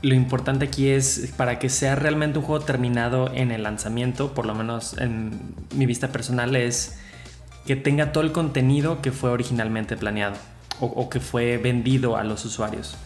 Lo 0.00 0.14
importante 0.14 0.66
aquí 0.66 0.90
es 0.90 1.32
para 1.36 1.58
que 1.58 1.68
sea 1.68 1.96
realmente 1.96 2.38
un 2.38 2.44
juego 2.44 2.64
terminado 2.64 3.32
en 3.34 3.50
el 3.50 3.64
lanzamiento, 3.64 4.32
por 4.32 4.46
lo 4.46 4.54
menos 4.54 4.96
en 4.98 5.54
mi 5.74 5.86
vista 5.86 6.12
personal, 6.12 6.54
es 6.54 6.98
que 7.66 7.74
tenga 7.74 8.12
todo 8.12 8.22
el 8.22 8.30
contenido 8.30 9.02
que 9.02 9.10
fue 9.10 9.30
originalmente 9.30 9.96
planeado 9.96 10.36
o, 10.80 11.10
que 11.10 11.20
fue 11.20 11.58
vendido 11.58 12.16
a 12.16 12.24
los 12.24 12.44
usuarios. 12.44 12.96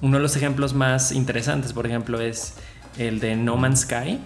Uno 0.00 0.16
de 0.18 0.22
los 0.22 0.36
ejemplos 0.36 0.74
más 0.74 1.12
interesantes, 1.12 1.72
por 1.72 1.86
ejemplo, 1.86 2.20
es 2.20 2.54
el 2.98 3.20
de 3.20 3.36
No 3.36 3.56
Man's 3.56 3.80
Sky, 3.80 4.18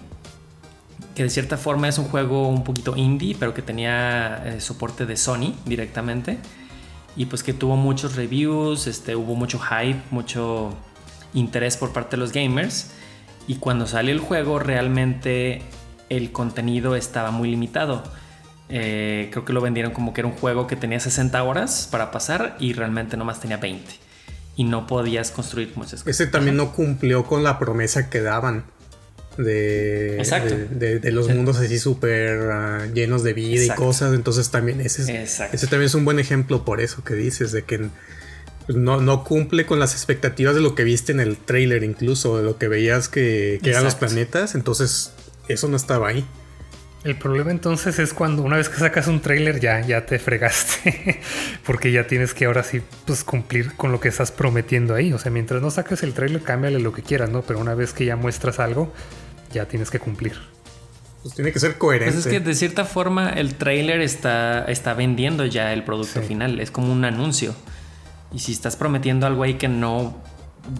que 1.15 1.23
de 1.23 1.29
cierta 1.29 1.57
forma 1.57 1.87
es 1.87 1.97
un 1.97 2.05
juego 2.05 2.47
un 2.49 2.63
poquito 2.63 2.95
indie, 2.95 3.35
pero 3.39 3.53
que 3.53 3.61
tenía 3.61 4.43
eh, 4.45 4.61
soporte 4.61 5.05
de 5.05 5.17
Sony 5.17 5.53
directamente. 5.65 6.37
Y 7.15 7.25
pues 7.25 7.43
que 7.43 7.53
tuvo 7.53 7.75
muchos 7.75 8.15
reviews, 8.15 8.87
este, 8.87 9.15
hubo 9.15 9.35
mucho 9.35 9.59
hype, 9.59 9.99
mucho 10.09 10.75
interés 11.33 11.77
por 11.77 11.93
parte 11.93 12.15
de 12.15 12.17
los 12.17 12.31
gamers. 12.31 12.91
Y 13.47 13.55
cuando 13.55 13.85
salió 13.85 14.13
el 14.13 14.19
juego, 14.19 14.59
realmente 14.59 15.61
el 16.09 16.31
contenido 16.31 16.95
estaba 16.95 17.31
muy 17.31 17.49
limitado. 17.49 18.03
Eh, 18.69 19.29
creo 19.31 19.45
que 19.45 19.53
lo 19.53 19.61
vendieron 19.61 19.91
como 19.91 20.13
que 20.13 20.21
era 20.21 20.27
un 20.27 20.35
juego 20.35 20.65
que 20.65 20.75
tenía 20.75 20.99
60 20.99 21.43
horas 21.43 21.87
para 21.91 22.11
pasar 22.11 22.55
y 22.59 22.73
realmente 22.73 23.17
nomás 23.17 23.39
tenía 23.39 23.57
20. 23.57 24.12
Y 24.55 24.65
no 24.65 24.85
podías 24.85 25.31
construir 25.31 25.73
muchas 25.75 26.03
cosas. 26.03 26.07
Ese 26.07 26.27
también 26.27 26.57
no 26.57 26.73
cumplió 26.73 27.25
con 27.25 27.43
la 27.43 27.57
promesa 27.57 28.09
que 28.09 28.21
daban 28.21 28.65
de, 29.37 30.99
de, 31.01 31.11
los 31.11 31.27
mundos 31.29 31.57
así 31.57 31.79
súper 31.79 32.51
ah, 32.51 32.87
llenos 32.93 33.23
de 33.23 33.33
vida 33.33 33.63
y 33.63 33.69
cosas. 33.69 34.13
Entonces 34.13 34.49
también 34.49 34.81
ese, 34.81 35.23
ese 35.23 35.67
también 35.67 35.83
es 35.83 35.95
un 35.95 36.05
buen 36.05 36.19
ejemplo 36.19 36.65
por 36.65 36.81
eso 36.81 37.03
que 37.03 37.15
dices, 37.15 37.51
de 37.51 37.63
que 37.63 37.89
pues, 38.65 38.77
no, 38.77 39.01
no, 39.01 39.23
cumple 39.23 39.65
con 39.65 39.79
las 39.79 39.93
expectativas 39.93 40.55
de 40.55 40.61
lo 40.61 40.75
que 40.75 40.83
viste 40.83 41.11
en 41.11 41.19
el 41.19 41.37
trailer 41.37 41.83
incluso, 41.83 42.37
de 42.37 42.43
lo 42.43 42.57
que 42.57 42.67
veías 42.67 43.09
que, 43.09 43.59
que 43.63 43.71
eran 43.71 43.83
los 43.83 43.95
planetas. 43.95 44.55
Entonces 44.55 45.11
eso 45.47 45.67
no 45.67 45.77
estaba 45.77 46.09
ahí. 46.09 46.25
El 47.03 47.17
problema 47.17 47.51
entonces 47.51 47.99
es 47.99 48.13
cuando 48.13 48.43
una 48.43 48.55
vez 48.55 48.69
que 48.69 48.77
sacas 48.77 49.07
un 49.07 49.19
trailer 49.19 49.59
ya, 49.59 49.81
ya 49.81 50.05
te 50.05 50.19
fregaste. 50.19 51.19
Porque 51.65 51.91
ya 51.91 52.07
tienes 52.07 52.33
que 52.33 52.45
ahora 52.45 52.63
sí 52.63 52.81
pues, 53.05 53.25
cumplir 53.25 53.75
con 53.75 53.91
lo 53.91 53.99
que 53.99 54.07
estás 54.07 54.31
prometiendo 54.31 54.95
ahí. 54.95 55.11
O 55.11 55.19
sea, 55.19 55.29
mientras 55.29 55.61
no 55.61 55.69
saques 55.69 56.01
el 56.03 56.13
trailer, 56.13 56.41
cámbiale 56.41 56.79
lo 56.79 56.93
que 56.93 57.01
quieras, 57.01 57.29
¿no? 57.29 57.41
Pero 57.41 57.59
una 57.59 57.75
vez 57.75 57.91
que 57.91 58.05
ya 58.05 58.15
muestras 58.15 58.59
algo, 58.59 58.93
ya 59.51 59.65
tienes 59.65 59.91
que 59.91 59.99
cumplir. 59.99 60.33
Pues 61.23 61.35
tiene 61.35 61.51
que 61.51 61.59
ser 61.59 61.77
coherente. 61.77 62.13
Pues 62.13 62.25
es 62.25 62.31
que 62.31 62.39
de 62.39 62.55
cierta 62.55 62.85
forma 62.85 63.29
el 63.29 63.55
trailer 63.55 63.99
está, 63.99 64.63
está 64.65 64.93
vendiendo 64.93 65.45
ya 65.45 65.73
el 65.73 65.83
producto 65.83 66.21
final. 66.21 66.61
Es 66.61 66.71
como 66.71 66.93
un 66.93 67.03
anuncio. 67.03 67.53
Y 68.33 68.39
si 68.39 68.53
estás 68.53 68.77
prometiendo 68.77 69.27
algo 69.27 69.43
ahí 69.43 69.55
que 69.55 69.67
no 69.67 70.17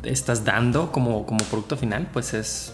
estás 0.03 0.45
dando 0.45 0.93
como, 0.93 1.25
como 1.25 1.43
producto 1.45 1.75
final, 1.75 2.07
pues 2.13 2.33
es, 2.33 2.73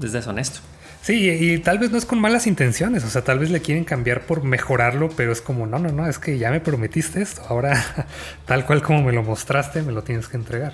es 0.00 0.12
deshonesto. 0.12 0.60
Sí, 1.06 1.30
y 1.30 1.58
tal 1.58 1.78
vez 1.78 1.92
no 1.92 1.98
es 1.98 2.04
con 2.04 2.20
malas 2.20 2.48
intenciones, 2.48 3.04
o 3.04 3.08
sea, 3.08 3.22
tal 3.22 3.38
vez 3.38 3.48
le 3.52 3.62
quieren 3.62 3.84
cambiar 3.84 4.26
por 4.26 4.42
mejorarlo, 4.42 5.08
pero 5.16 5.30
es 5.30 5.40
como, 5.40 5.64
no, 5.64 5.78
no, 5.78 5.92
no, 5.92 6.08
es 6.08 6.18
que 6.18 6.36
ya 6.36 6.50
me 6.50 6.58
prometiste 6.58 7.22
esto, 7.22 7.42
ahora 7.48 7.80
tal 8.44 8.66
cual 8.66 8.82
como 8.82 9.04
me 9.04 9.12
lo 9.12 9.22
mostraste, 9.22 9.82
me 9.82 9.92
lo 9.92 10.02
tienes 10.02 10.26
que 10.26 10.36
entregar. 10.36 10.72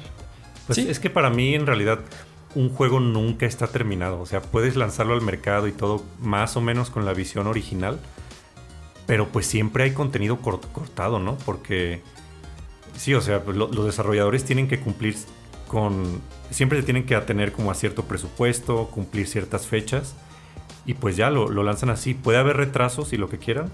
Pues 0.67 0.77
sí. 0.77 0.87
es 0.89 1.01
que 1.01 1.11
para 1.11 1.29
mí 1.29 1.55
en 1.55 1.67
realidad 1.67 1.99
un 2.55 2.71
juego 2.71 2.99
nunca 2.99 3.45
está 3.45 3.67
terminado, 3.67 4.23
o 4.23 4.25
sea, 4.25 4.41
puedes 4.41 4.75
lanzarlo 4.75 5.13
al 5.13 5.21
mercado 5.21 5.69
y 5.69 5.73
todo 5.73 6.03
más 6.23 6.57
o 6.57 6.63
menos 6.63 6.89
con 6.89 7.05
la 7.05 7.13
visión 7.13 7.47
original, 7.47 8.01
pero 9.07 9.29
pues 9.29 9.45
siempre 9.45 9.85
hay 9.85 9.91
contenido 9.91 10.39
cortado, 10.39 11.19
¿no? 11.19 11.37
Porque 11.45 12.01
sí, 12.97 13.13
o 13.13 13.21
sea, 13.21 13.43
los 13.47 13.85
desarrolladores 13.85 14.45
tienen 14.45 14.67
que 14.67 14.81
cumplir 14.81 15.15
con 15.73 16.21
siempre 16.51 16.79
se 16.79 16.85
tienen 16.85 17.07
que 17.07 17.15
atener 17.15 17.53
como 17.53 17.71
a 17.71 17.75
cierto 17.75 18.05
presupuesto, 18.05 18.89
cumplir 18.89 19.27
ciertas 19.27 19.67
fechas 19.67 20.15
y 20.85 20.93
pues 20.93 21.17
ya 21.17 21.31
lo, 21.31 21.49
lanzan 21.63 21.89
así. 21.89 22.13
Puede 22.13 22.37
haber 22.37 22.59
retrasos 22.59 23.15
y 23.15 23.17
lo 23.17 23.31
que 23.31 23.39
quieran, 23.39 23.73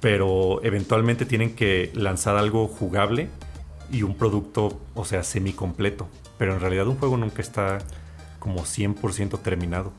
pero 0.00 0.60
eventualmente 0.62 1.26
tienen 1.26 1.56
que 1.56 1.90
lanzar 1.92 2.36
algo 2.36 2.68
jugable 2.68 3.30
y 3.90 4.04
un 4.04 4.14
producto, 4.14 4.80
o 4.94 5.04
sea, 5.04 5.24
semi 5.24 5.52
completo. 5.52 6.06
Pero 6.38 6.54
en 6.54 6.60
realidad 6.60 6.86
un 6.86 6.96
juego 6.96 7.16
nunca 7.16 7.42
está 7.42 7.78
como 8.38 8.60
100% 8.60 9.42
terminado. 9.42 9.92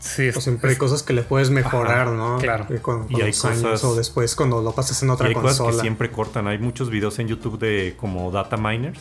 Sí, 0.00 0.28
o 0.28 0.38
siempre 0.38 0.72
hay 0.72 0.76
cosas 0.76 1.02
que 1.02 1.14
le 1.14 1.22
puedes 1.22 1.48
mejorar, 1.48 2.08
¿no? 2.08 2.36
Claro. 2.36 2.66
y 3.08 3.22
hay 3.22 3.32
cosas. 3.32 3.82
o 3.84 3.96
después 3.96 4.36
cuando 4.36 4.60
lo 4.60 4.72
pasas 4.72 5.02
en 5.02 5.08
otra 5.08 5.28
y 5.28 5.30
hay 5.30 5.34
cosas 5.34 5.66
que 5.66 5.80
siempre 5.80 6.10
cortan. 6.10 6.46
Hay 6.46 6.58
muchos 6.58 6.90
videos 6.90 7.18
en 7.20 7.28
YouTube 7.28 7.58
de 7.58 7.96
como 7.98 8.30
data 8.30 8.58
miners 8.58 9.00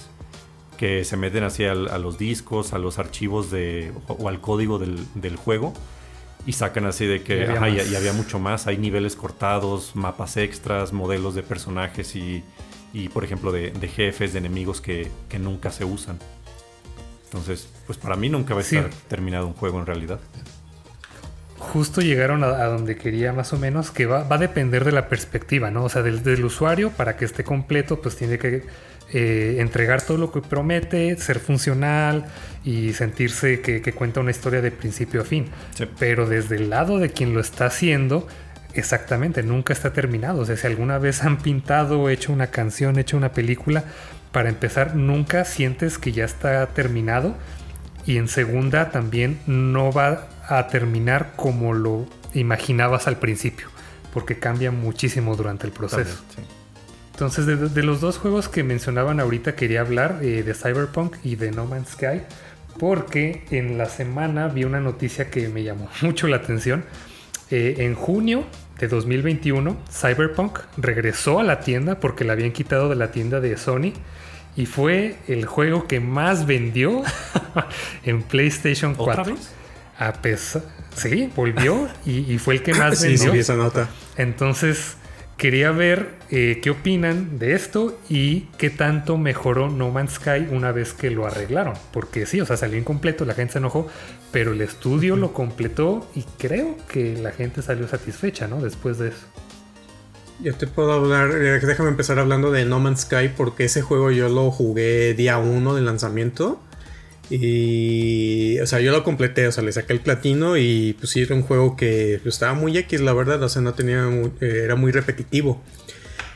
que 0.76 1.04
se 1.04 1.18
meten 1.18 1.44
así 1.44 1.66
a, 1.66 1.74
los 1.76 2.18
discos, 2.18 2.74
a 2.74 2.78
los 2.78 3.00
archivos 3.00 3.52
de, 3.52 3.92
o, 4.08 4.30
al 4.30 4.42
código 4.42 4.80
del, 4.80 5.36
juego 5.36 5.74
y 6.46 6.54
sacan 6.54 6.86
así 6.86 7.06
de 7.06 7.24
que 7.24 7.44
y 7.44 7.96
había, 7.96 8.14
mucho 8.14 8.40
más. 8.40 8.68
Hay 8.68 8.78
niveles 8.78 9.16
cortados, 9.16 9.96
mapas 9.96 10.38
extras, 10.38 10.94
modelos 10.94 11.36
de 11.36 11.44
personajes 11.44 12.16
y, 12.16 12.44
por 13.10 13.24
ejemplo, 13.24 13.52
de, 13.52 13.72
jefes, 13.88 14.34
de 14.34 14.40
enemigos 14.40 14.82
que, 14.82 15.10
nunca 15.40 15.72
se 15.72 15.86
usan. 15.86 16.20
Entonces, 17.26 17.68
pues 17.86 17.98
para 17.98 18.16
mí 18.16 18.30
nunca 18.30 18.54
va 18.54 18.62
a 18.62 18.64
estar 18.64 18.90
terminado 19.08 19.48
un 19.48 19.54
juego 19.54 19.80
en 19.80 19.86
realidad. 19.86 20.20
Justo 21.58 22.02
llegaron 22.02 22.44
a, 22.44 22.66
donde 22.66 22.96
quería 22.96 23.34
más 23.34 23.52
o 23.52 23.58
menos, 23.58 23.90
que 23.90 24.06
va, 24.06 24.28
a 24.30 24.38
depender 24.38 24.86
de 24.86 24.92
la 24.92 25.10
perspectiva, 25.10 25.72
¿no? 25.72 25.86
O 25.86 25.90
sea, 25.90 26.04
del, 26.04 26.22
del 26.22 26.46
usuario, 26.46 26.92
para 26.92 27.18
que 27.18 27.26
esté 27.26 27.44
completo, 27.44 28.02
pues 28.02 28.16
tiene 28.16 28.38
que 28.38 28.64
eh, 29.14 29.58
entregar 29.60 30.02
todo 30.02 30.18
lo 30.18 30.32
que 30.32 30.42
promete, 30.42 31.16
ser 31.18 31.40
funcional 31.40 32.26
y 32.64 32.94
sentirse 32.94 33.62
que, 33.62 33.94
cuenta 33.94 34.20
una 34.20 34.32
historia 34.32 34.62
de 34.62 34.72
principio 34.72 35.22
a 35.22 35.24
fin. 35.24 35.46
Pero 36.00 36.28
desde 36.28 36.56
el 36.56 36.70
lado 36.70 36.98
de 36.98 37.10
quien 37.10 37.34
lo 37.34 37.40
está 37.40 37.68
haciendo, 37.68 38.28
exactamente, 38.74 39.44
nunca 39.44 39.74
está 39.74 39.94
terminado. 39.94 40.42
O 40.42 40.46
sea, 40.46 40.58
si 40.58 40.66
alguna 40.66 40.98
vez 40.98 41.24
han 41.24 41.38
pintado, 41.38 42.10
hecho 42.10 42.34
una 42.34 42.48
canción, 42.48 42.98
hecho 42.98 43.16
una 43.18 43.32
película, 43.32 43.84
para 44.32 44.50
empezar, 44.50 44.96
nunca 44.96 45.46
sientes 45.46 45.98
que 45.98 46.12
ya 46.12 46.26
está 46.26 46.66
terminado. 46.68 47.36
Y 48.06 48.18
en 48.18 48.28
segunda, 48.28 48.90
también 48.92 49.40
no 49.46 49.92
va 49.92 50.28
a 50.48 50.68
terminar 50.68 51.34
como 51.36 51.74
lo 51.74 52.08
imaginabas 52.34 53.08
al 53.08 53.18
principio, 53.18 53.68
porque 54.14 54.38
cambia 54.40 54.72
muchísimo 54.72 55.36
durante 55.36 55.68
el 55.68 55.74
proceso. 55.74 56.24
Entonces, 57.16 57.74
de, 57.74 57.84
los 57.84 58.02
dos 58.02 58.18
juegos 58.18 58.50
que 58.50 58.62
mencionaban 58.62 59.22
ahorita, 59.22 59.56
quería 59.56 59.80
hablar 59.80 60.20
eh, 60.22 60.44
de 60.44 60.54
Cyberpunk 60.54 61.16
y 61.24 61.38
de 61.38 61.52
No 61.52 61.66
Man's 61.66 61.92
Sky, 61.92 62.24
porque 62.78 63.46
en 63.52 63.78
la 63.78 63.86
semana 63.86 64.50
vi 64.50 64.66
una 64.66 64.82
noticia 64.82 65.30
que 65.30 65.48
me 65.48 65.64
llamó 65.64 65.88
mucho 66.02 66.28
la 66.28 66.36
atención. 66.36 66.84
Eh, 67.52 67.76
en 67.78 67.96
junio 67.96 68.44
de 68.80 68.90
2021, 68.90 69.78
Cyberpunk 69.90 70.60
regresó 70.76 71.40
a 71.40 71.44
la 71.44 71.62
tienda 71.62 72.02
porque 72.02 72.26
la 72.26 72.34
habían 72.34 72.52
quitado 72.52 72.90
de 72.90 72.98
la 72.98 73.12
tienda 73.12 73.40
de 73.40 73.56
Sony 73.56 73.94
y 74.58 74.66
fue 74.66 75.16
el 75.30 75.46
juego 75.46 75.88
que 75.88 76.02
más 76.02 76.46
vendió 76.46 77.02
en 78.04 78.24
PlayStation 78.24 78.94
4. 78.94 79.38
A 80.00 80.12
pesar, 80.12 80.64
sí, 80.94 81.32
volvió 81.34 81.88
y, 82.06 82.38
fue 82.40 82.56
el 82.56 82.62
que 82.62 82.74
más 82.74 83.02
vendió. 83.02 83.32
Sí, 83.32 83.40
esa 83.40 83.56
nota. 83.56 83.88
Entonces, 84.18 84.98
Quería 85.38 85.72
ver 85.72 86.12
eh, 86.32 86.60
qué 86.64 86.70
opinan 86.70 87.38
de 87.38 87.54
esto 87.56 88.00
y 88.10 88.42
qué 88.58 88.70
tanto 88.70 89.18
mejoró 89.18 89.70
No 89.70 89.92
Man's 89.92 90.14
Sky 90.14 90.48
una 90.50 90.72
vez 90.72 90.94
que 90.94 91.12
lo 91.12 91.26
arreglaron. 91.28 91.74
Porque 91.92 92.26
sí, 92.26 92.40
o 92.40 92.46
sea, 92.46 92.56
salió 92.56 92.78
incompleto, 92.78 93.26
la 93.26 93.34
gente 93.34 93.54
se 93.54 93.60
enojó, 93.60 93.88
pero 94.32 94.54
el 94.54 94.62
estudio 94.62 95.18
lo 95.18 95.34
completó 95.34 96.10
y 96.16 96.24
creo 96.38 96.78
que 96.88 97.18
la 97.18 97.32
gente 97.32 97.62
salió 97.62 97.86
satisfecha, 97.88 98.48
¿no? 98.48 98.62
Después 98.62 98.98
de 98.98 99.10
eso. 99.10 99.26
Yo 100.42 100.54
te 100.56 100.68
puedo 100.68 100.94
hablar, 100.94 101.32
eh, 101.32 101.60
déjame 101.60 101.90
empezar 101.90 102.18
hablando 102.20 102.52
de 102.52 102.66
No 102.66 102.80
Man's 102.80 103.02
Sky 103.02 103.30
porque 103.36 103.66
ese 103.66 103.82
juego 103.82 104.12
yo 104.12 104.30
lo 104.30 104.52
jugué 104.52 105.14
día 105.16 105.38
1 105.38 105.76
del 105.76 105.86
lanzamiento. 105.86 106.62
Y, 107.30 108.60
o 108.60 108.68
sea, 108.68 108.80
yo 108.80 108.92
lo 108.92 109.04
completé, 109.04 109.48
o 109.48 109.52
sea, 109.52 109.64
le 109.64 109.72
saqué 109.72 109.94
el 109.94 110.00
platino 110.00 110.58
y 110.58 110.96
pues 111.00 111.12
sí, 111.12 111.22
era 111.22 111.34
un 111.34 111.42
juego 111.42 111.76
que 111.76 112.22
estaba 112.26 112.54
muy 112.54 112.78
X, 112.78 113.02
la 113.02 113.14
verdad, 113.14 113.42
o 113.42 113.50
sea, 113.50 113.62
no 113.62 113.74
tenía, 113.74 114.08
eh, 114.42 114.62
era 114.64 114.76
muy 114.76 114.92
repetitivo. 114.92 115.62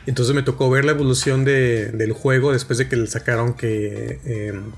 Entonces 0.06 0.34
me 0.34 0.42
tocó 0.42 0.70
ver 0.70 0.84
la 0.84 0.92
evolución 0.92 1.44
del 1.44 2.12
juego 2.12 2.52
después 2.52 2.78
de 2.78 2.88
que 2.88 2.96
le 2.96 3.06
sacaron 3.06 3.54
que 3.54 4.18
em, 4.24 4.72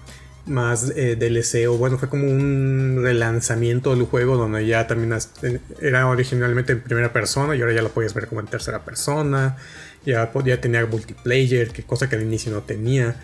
más 0.47 0.93
eh, 0.97 1.17
DLC 1.17 1.69
bueno, 1.69 1.97
fue 1.97 2.09
como 2.09 2.29
un 2.29 2.99
relanzamiento 3.03 3.95
del 3.95 4.05
juego 4.05 4.37
donde 4.37 4.67
ya 4.67 4.87
también 4.89 5.17
era 5.81 6.09
originalmente 6.09 6.73
en 6.73 6.81
primera 6.81 7.13
persona 7.13 7.55
y 7.55 7.61
ahora 7.61 7.73
ya 7.73 7.83
lo 7.83 7.91
podías 7.91 8.15
ver 8.15 8.27
como 8.27 8.41
en 8.41 8.49
tercera 8.49 8.85
persona. 8.85 9.57
Ya, 10.05 10.33
ya 10.45 10.61
tenía 10.61 10.85
multiplayer, 10.85 11.71
que 11.71 11.85
cosa 11.85 12.09
que 12.09 12.17
al 12.17 12.23
inicio 12.23 12.51
no 12.53 12.63
tenía. 12.63 13.17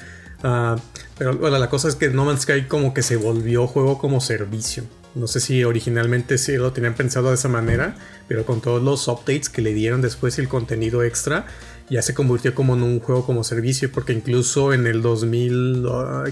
Uh, 0.43 0.79
pero 1.17 1.37
bueno, 1.37 1.59
la 1.59 1.69
cosa 1.69 1.89
es 1.89 1.97
que 1.97 2.11
No 2.11 2.25
Man's 2.25 2.43
Sky 2.43 2.63
como 2.69 2.95
que 2.95 3.03
se 3.03 3.17
volvió 3.17 3.67
juego 3.67 3.99
como 3.99 4.21
servicio. 4.21 4.85
No 5.15 5.27
sé 5.27 5.41
si 5.41 5.65
originalmente 5.65 6.39
sí 6.39 6.57
lo 6.57 6.73
tenían 6.73 6.95
pensado 6.95 7.29
de 7.29 7.35
esa 7.35 7.49
manera, 7.49 7.97
pero 8.29 8.47
con 8.47 8.61
todos 8.61 8.83
los 8.83 9.09
updates 9.09 9.49
que 9.49 9.63
le 9.63 9.75
dieron 9.75 10.01
después 10.01 10.39
y 10.39 10.43
el 10.43 10.49
contenido 10.49 11.03
extra, 11.03 11.47
ya 11.91 12.03
se 12.03 12.15
convirtió 12.15 12.55
como 12.55 12.75
en 12.75 12.83
un 12.83 13.01
juego 13.01 13.25
como 13.25 13.43
servicio, 13.43 13.91
porque 13.91 14.13
incluso 14.13 14.73
en 14.73 14.87
el 14.87 15.03
2000, 15.03 15.87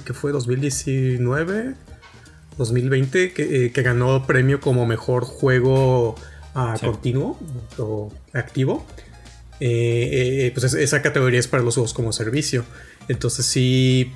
¿qué 0.04 0.12
fue? 0.12 0.30
2019, 0.30 1.74
2020, 2.58 3.32
que, 3.32 3.66
eh, 3.66 3.72
que 3.72 3.82
ganó 3.82 4.26
premio 4.26 4.60
como 4.60 4.86
mejor 4.86 5.24
juego 5.24 6.14
ah, 6.54 6.76
continuo 6.80 7.38
o 7.78 8.12
activo. 8.34 8.86
Eh, 9.58 10.46
eh, 10.46 10.50
pues 10.52 10.74
esa 10.74 11.00
categoría 11.00 11.40
es 11.40 11.48
para 11.48 11.62
los 11.62 11.74
juegos 11.74 11.94
como 11.94 12.12
servicio. 12.12 12.64
Entonces 13.08 13.46
sí, 13.46 14.12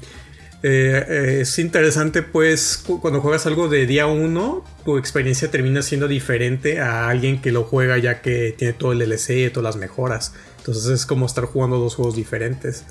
es 0.63 1.59
interesante 1.59 2.23
pues 2.23 2.85
cuando 3.01 3.21
juegas 3.21 3.47
algo 3.47 3.69
de 3.69 3.87
día 3.87 4.07
1, 4.07 4.65
tu 4.85 4.99
experiencia 4.99 5.51
termina 5.51 5.81
siendo 5.81 6.07
diferente 6.07 6.81
a 6.81 7.09
alguien 7.09 7.41
que 7.41 7.51
lo 7.51 7.65
juega 7.65 7.97
ya 7.99 8.21
que 8.21 8.55
tiene 8.57 8.75
todo 8.75 8.93
el 8.93 8.99
DLC, 8.99 9.51
todas 9.53 9.75
las 9.75 9.77
mejoras. 9.77 10.35
Entonces 10.59 10.87
es 10.87 11.07
como 11.07 11.27
estar 11.27 11.45
jugando 11.45 11.79
dos 11.79 11.95
juegos 11.95 12.17
diferentes. 12.17 12.85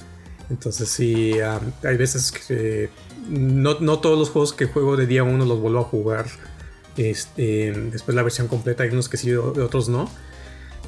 Entonces 0.50 0.90
sí, 0.90 1.34
hay 1.84 1.98
veces 1.98 2.32
que 2.32 2.90
no, 3.30 4.00
todos 4.00 4.18
los 4.18 4.30
juegos 4.30 4.54
que 4.54 4.66
juego 4.66 4.98
de 4.98 5.06
día 5.06 5.24
1 5.24 5.46
los 5.46 5.60
vuelvo 5.60 5.80
a 5.80 5.84
jugar. 5.84 6.26
Este, 6.98 7.72
después 7.72 8.16
la 8.16 8.24
versión 8.24 8.48
completa, 8.48 8.84
hay 8.84 8.90
unos 8.90 9.08
que 9.08 9.18
sí, 9.18 9.34
otros 9.34 9.90
no. 9.90 10.10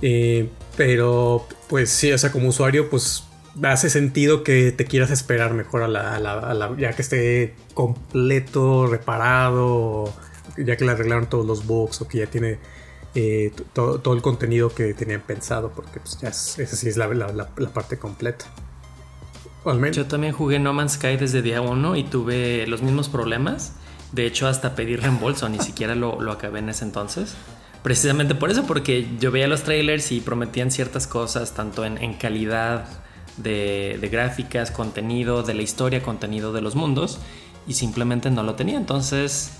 Eh, 0.02 0.50
pero 0.76 1.48
pues 1.70 1.92
sí, 1.92 2.12
o 2.12 2.18
sea, 2.18 2.32
como 2.32 2.50
usuario, 2.50 2.90
pues 2.90 3.24
hace 3.64 3.90
sentido 3.90 4.44
que 4.44 4.72
te 4.72 4.86
quieras 4.86 5.12
esperar 5.12 5.54
mejor 5.54 5.84
a 5.84 5.88
la, 5.88 6.76
ya 6.78 6.94
que 6.94 7.02
esté 7.02 7.56
completo, 7.74 8.88
reparado, 8.88 10.14
ya 10.58 10.78
que 10.78 10.86
le 10.86 10.92
arreglaron 10.92 11.28
todos 11.28 11.46
los 11.46 11.66
bugs 11.66 12.02
o 12.02 12.08
que 12.08 12.20
ya 12.20 12.28
tiene 12.28 12.60
eh, 13.14 13.52
todo, 13.74 14.14
el 14.14 14.22
contenido 14.22 14.74
que 14.74 14.94
tenían 14.94 15.22
pensado, 15.22 15.72
porque 15.76 16.00
pues 16.00 16.18
ya 16.20 16.30
esa 16.30 16.76
sí 16.76 16.88
es 16.88 16.98
la, 16.98 17.10
parte 17.74 17.98
completa. 17.98 18.46
Yo 19.92 20.08
también 20.08 20.34
jugué 20.34 20.58
No 20.58 20.74
Man's 20.74 20.94
Sky 20.94 21.18
desde 21.18 21.42
día 21.42 21.62
1 21.62 21.96
y 21.96 22.04
tuve 22.06 22.66
los 22.68 22.82
mismos 22.82 23.10
problemas. 23.10 23.74
De 24.12 24.26
hecho, 24.26 24.48
hasta 24.48 24.76
pedí 24.76 24.96
reembolso, 24.96 25.48
ni 25.50 25.60
siquiera 25.60 25.94
lo, 25.94 26.32
acabé 26.32 26.60
en 26.60 26.70
ese 26.70 26.84
entonces. 26.84 27.36
Precisamente 27.84 28.34
por 28.34 28.50
eso, 28.50 28.66
porque 28.66 29.08
yo 29.20 29.32
veía 29.32 29.48
los 29.48 29.64
trailers 29.64 30.12
y 30.12 30.22
prometían 30.22 30.72
ciertas 30.72 31.06
cosas, 31.06 31.54
tanto 31.54 31.86
en, 31.86 32.14
calidad 32.16 32.88
de, 33.44 34.10
gráficas, 34.12 34.72
contenido, 34.72 35.44
de 35.44 35.54
la 35.54 35.62
historia, 35.62 36.02
contenido 36.02 36.54
de 36.54 36.62
los 36.62 36.76
mundos, 36.76 37.20
y 37.68 37.74
simplemente 37.74 38.32
no 38.32 38.44
lo 38.44 38.56
tenía. 38.56 38.78
Entonces, 38.78 39.52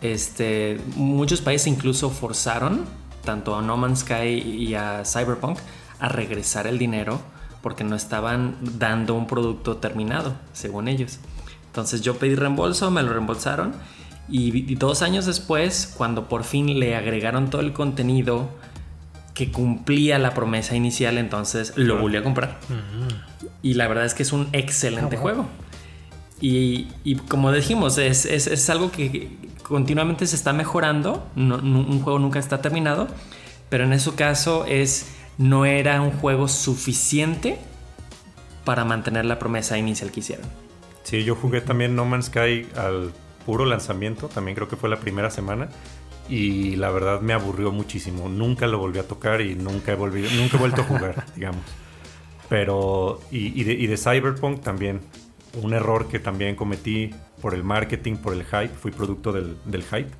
este, 0.00 0.80
muchos 0.96 1.40
países 1.40 1.66
incluso 1.66 2.10
forzaron 2.10 2.84
tanto 3.24 3.56
a 3.56 3.62
No 3.62 3.76
Man's 3.76 4.00
Sky 4.00 4.38
y 4.38 4.74
a 4.74 5.02
Cyberpunk 5.04 5.58
a 5.98 6.08
regresar 6.08 6.66
el 6.66 6.78
dinero 6.78 7.20
porque 7.62 7.84
no 7.84 7.94
estaban 7.94 8.56
dando 8.78 9.14
un 9.14 9.26
producto 9.26 9.76
terminado, 9.76 10.34
según 10.52 10.88
ellos. 10.88 11.18
Entonces 11.66 12.00
yo 12.00 12.16
pedí 12.16 12.34
reembolso, 12.34 12.90
me 12.90 13.02
lo 13.02 13.12
reembolsaron 13.12 13.74
y, 14.30 14.76
dos 14.76 15.02
años 15.02 15.26
después, 15.26 15.92
cuando 15.96 16.28
por 16.28 16.44
fin 16.44 16.78
le 16.78 16.94
agregaron 16.94 17.50
todo 17.50 17.60
el 17.60 17.72
contenido 17.72 18.48
que 19.40 19.50
cumplía 19.50 20.18
la 20.18 20.34
promesa 20.34 20.76
inicial, 20.76 21.16
entonces 21.16 21.72
lo 21.74 21.96
volví 21.96 22.18
a 22.18 22.22
comprar. 22.22 22.58
Y 23.62 23.72
la 23.72 23.88
verdad 23.88 24.04
es 24.04 24.12
que 24.12 24.22
es 24.22 24.34
un 24.34 24.48
excelente 24.52 25.16
ah, 25.16 25.18
juego. 25.18 25.46
Y, 26.42 26.88
como 27.28 27.50
dijimos, 27.50 27.96
es, 27.96 28.26
es, 28.26 28.68
algo 28.68 28.92
que 28.92 29.30
continuamente 29.62 30.26
se 30.26 30.36
está 30.36 30.52
mejorando. 30.52 31.26
un 31.36 32.02
juego 32.02 32.18
nunca 32.18 32.38
está 32.38 32.60
terminado. 32.60 33.08
Pero 33.70 33.84
en 33.84 33.94
ese 33.94 34.12
caso 34.14 34.66
es 34.66 35.06
no 35.38 35.64
era 35.64 36.02
un 36.02 36.10
juego 36.10 36.46
suficiente 36.46 37.56
para 38.66 38.84
mantener 38.84 39.24
la 39.24 39.38
promesa 39.38 39.78
inicial 39.78 40.10
que 40.10 40.20
hicieron. 40.20 40.46
Sí, 41.04 41.24
yo 41.24 41.34
jugué 41.34 41.62
también 41.62 41.96
No 41.96 42.04
Man's 42.04 42.26
Sky 42.26 42.66
al 42.76 43.10
puro 43.46 43.64
lanzamiento, 43.64 44.28
también 44.28 44.54
creo 44.54 44.68
que 44.68 44.76
fue 44.76 44.90
la 44.90 44.98
primera 44.98 45.30
semana. 45.30 45.70
Y 46.28 46.76
la 46.76 46.90
verdad 46.90 47.20
me 47.20 47.32
aburrió 47.32 47.72
muchísimo. 47.72 48.28
Nunca 48.28 48.66
lo 48.66 48.78
volví 48.78 48.98
a 48.98 49.08
tocar 49.08 49.40
y 49.40 49.54
nunca 49.54 49.92
he, 49.92 49.96
nunca 49.96 50.56
he 50.56 50.58
vuelto 50.58 50.82
a 50.82 50.84
jugar, 50.84 51.26
digamos. 51.34 51.62
Pero, 52.48 53.20
y, 53.30 53.62
de, 53.64 53.96
Cyberpunk 53.96 54.60
también. 54.60 55.00
Un 55.62 55.74
error 55.74 56.06
que 56.06 56.20
también 56.20 56.54
cometí 56.54 57.10
por 57.40 57.54
el 57.54 57.64
marketing, 57.64 58.16
por 58.16 58.34
el 58.34 58.44
hype, 58.44 58.68
fui 58.68 58.92
producto 58.92 59.32
del, 59.32 59.56
del 59.64 59.82
hype. 59.82 60.10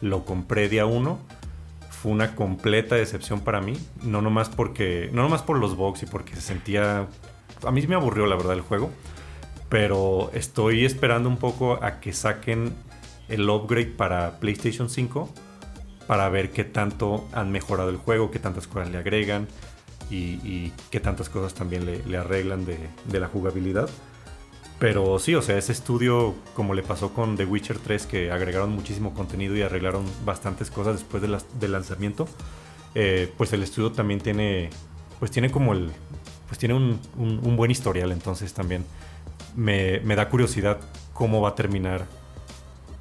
Lo 0.00 0.24
compré 0.24 0.68
día 0.68 0.86
uno 0.86 1.18
fue 1.98 2.12
una 2.12 2.36
completa 2.36 2.94
decepción 2.94 3.40
para 3.40 3.60
mí. 3.60 3.74
No 4.02 4.22
nomás 4.22 4.48
porque. 4.48 5.10
No 5.12 5.22
nomás 5.22 5.42
por 5.42 5.58
los 5.58 5.76
bugs 5.76 6.02
y 6.04 6.06
porque 6.06 6.34
se 6.36 6.42
sentía. 6.42 7.08
A 7.64 7.70
mí 7.72 7.86
me 7.86 7.96
aburrió 7.96 8.26
la 8.26 8.36
verdad 8.36 8.54
el 8.54 8.60
juego. 8.60 8.90
Pero 9.68 10.30
estoy 10.32 10.84
esperando 10.84 11.28
un 11.28 11.36
poco 11.36 11.82
a 11.82 12.00
que 12.00 12.12
saquen 12.12 12.72
el 13.28 13.48
upgrade 13.48 13.92
para 13.92 14.38
PlayStation 14.40 14.88
5. 14.88 15.28
Para 16.06 16.28
ver 16.28 16.52
qué 16.52 16.64
tanto 16.64 17.28
han 17.32 17.52
mejorado 17.52 17.90
el 17.90 17.96
juego, 17.96 18.30
qué 18.30 18.38
tantas 18.38 18.66
cosas 18.66 18.90
le 18.90 18.98
agregan. 18.98 19.48
Y, 20.10 20.72
qué 20.90 21.00
tantas 21.00 21.28
cosas 21.28 21.52
también 21.52 21.84
le, 21.84 22.16
arreglan 22.16 22.64
de, 22.64 22.78
de 23.04 23.20
la 23.20 23.28
jugabilidad. 23.28 23.90
Pero 24.78 25.18
sí, 25.18 25.34
o 25.34 25.42
sea, 25.42 25.58
ese 25.58 25.72
estudio, 25.72 26.34
como 26.54 26.72
le 26.72 26.82
pasó 26.82 27.12
con 27.12 27.36
The 27.36 27.44
Witcher 27.44 27.78
3, 27.78 28.06
que 28.06 28.30
agregaron 28.30 28.70
muchísimo 28.70 29.12
contenido 29.12 29.56
y 29.56 29.62
arreglaron 29.62 30.04
bastantes 30.24 30.70
cosas 30.70 30.94
después 30.94 31.22
del 31.22 31.72
lanzamiento, 31.72 32.28
eh, 32.94 33.32
pues 33.36 33.52
el 33.52 33.62
estudio 33.62 33.90
también 33.90 34.20
tiene, 34.20 34.70
pues 35.18 35.32
tiene 35.32 35.50
como 35.50 35.72
el, 35.72 35.90
pues 36.46 36.58
tiene 36.58 36.74
un, 36.74 37.56
buen 37.56 37.70
historial, 37.72 38.12
entonces 38.12 38.54
también 38.54 38.84
me, 39.56 40.00
da 40.00 40.28
curiosidad 40.28 40.78
cómo 41.12 41.40
va 41.40 41.50
a 41.50 41.54
terminar 41.56 42.06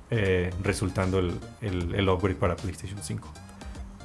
eh, 0.09 0.51
resultando 0.63 1.19
el, 1.19 1.33
el, 1.61 2.09
upgrade 2.09 2.35
para 2.35 2.55
PlayStation 2.55 2.99
5. 3.01 3.27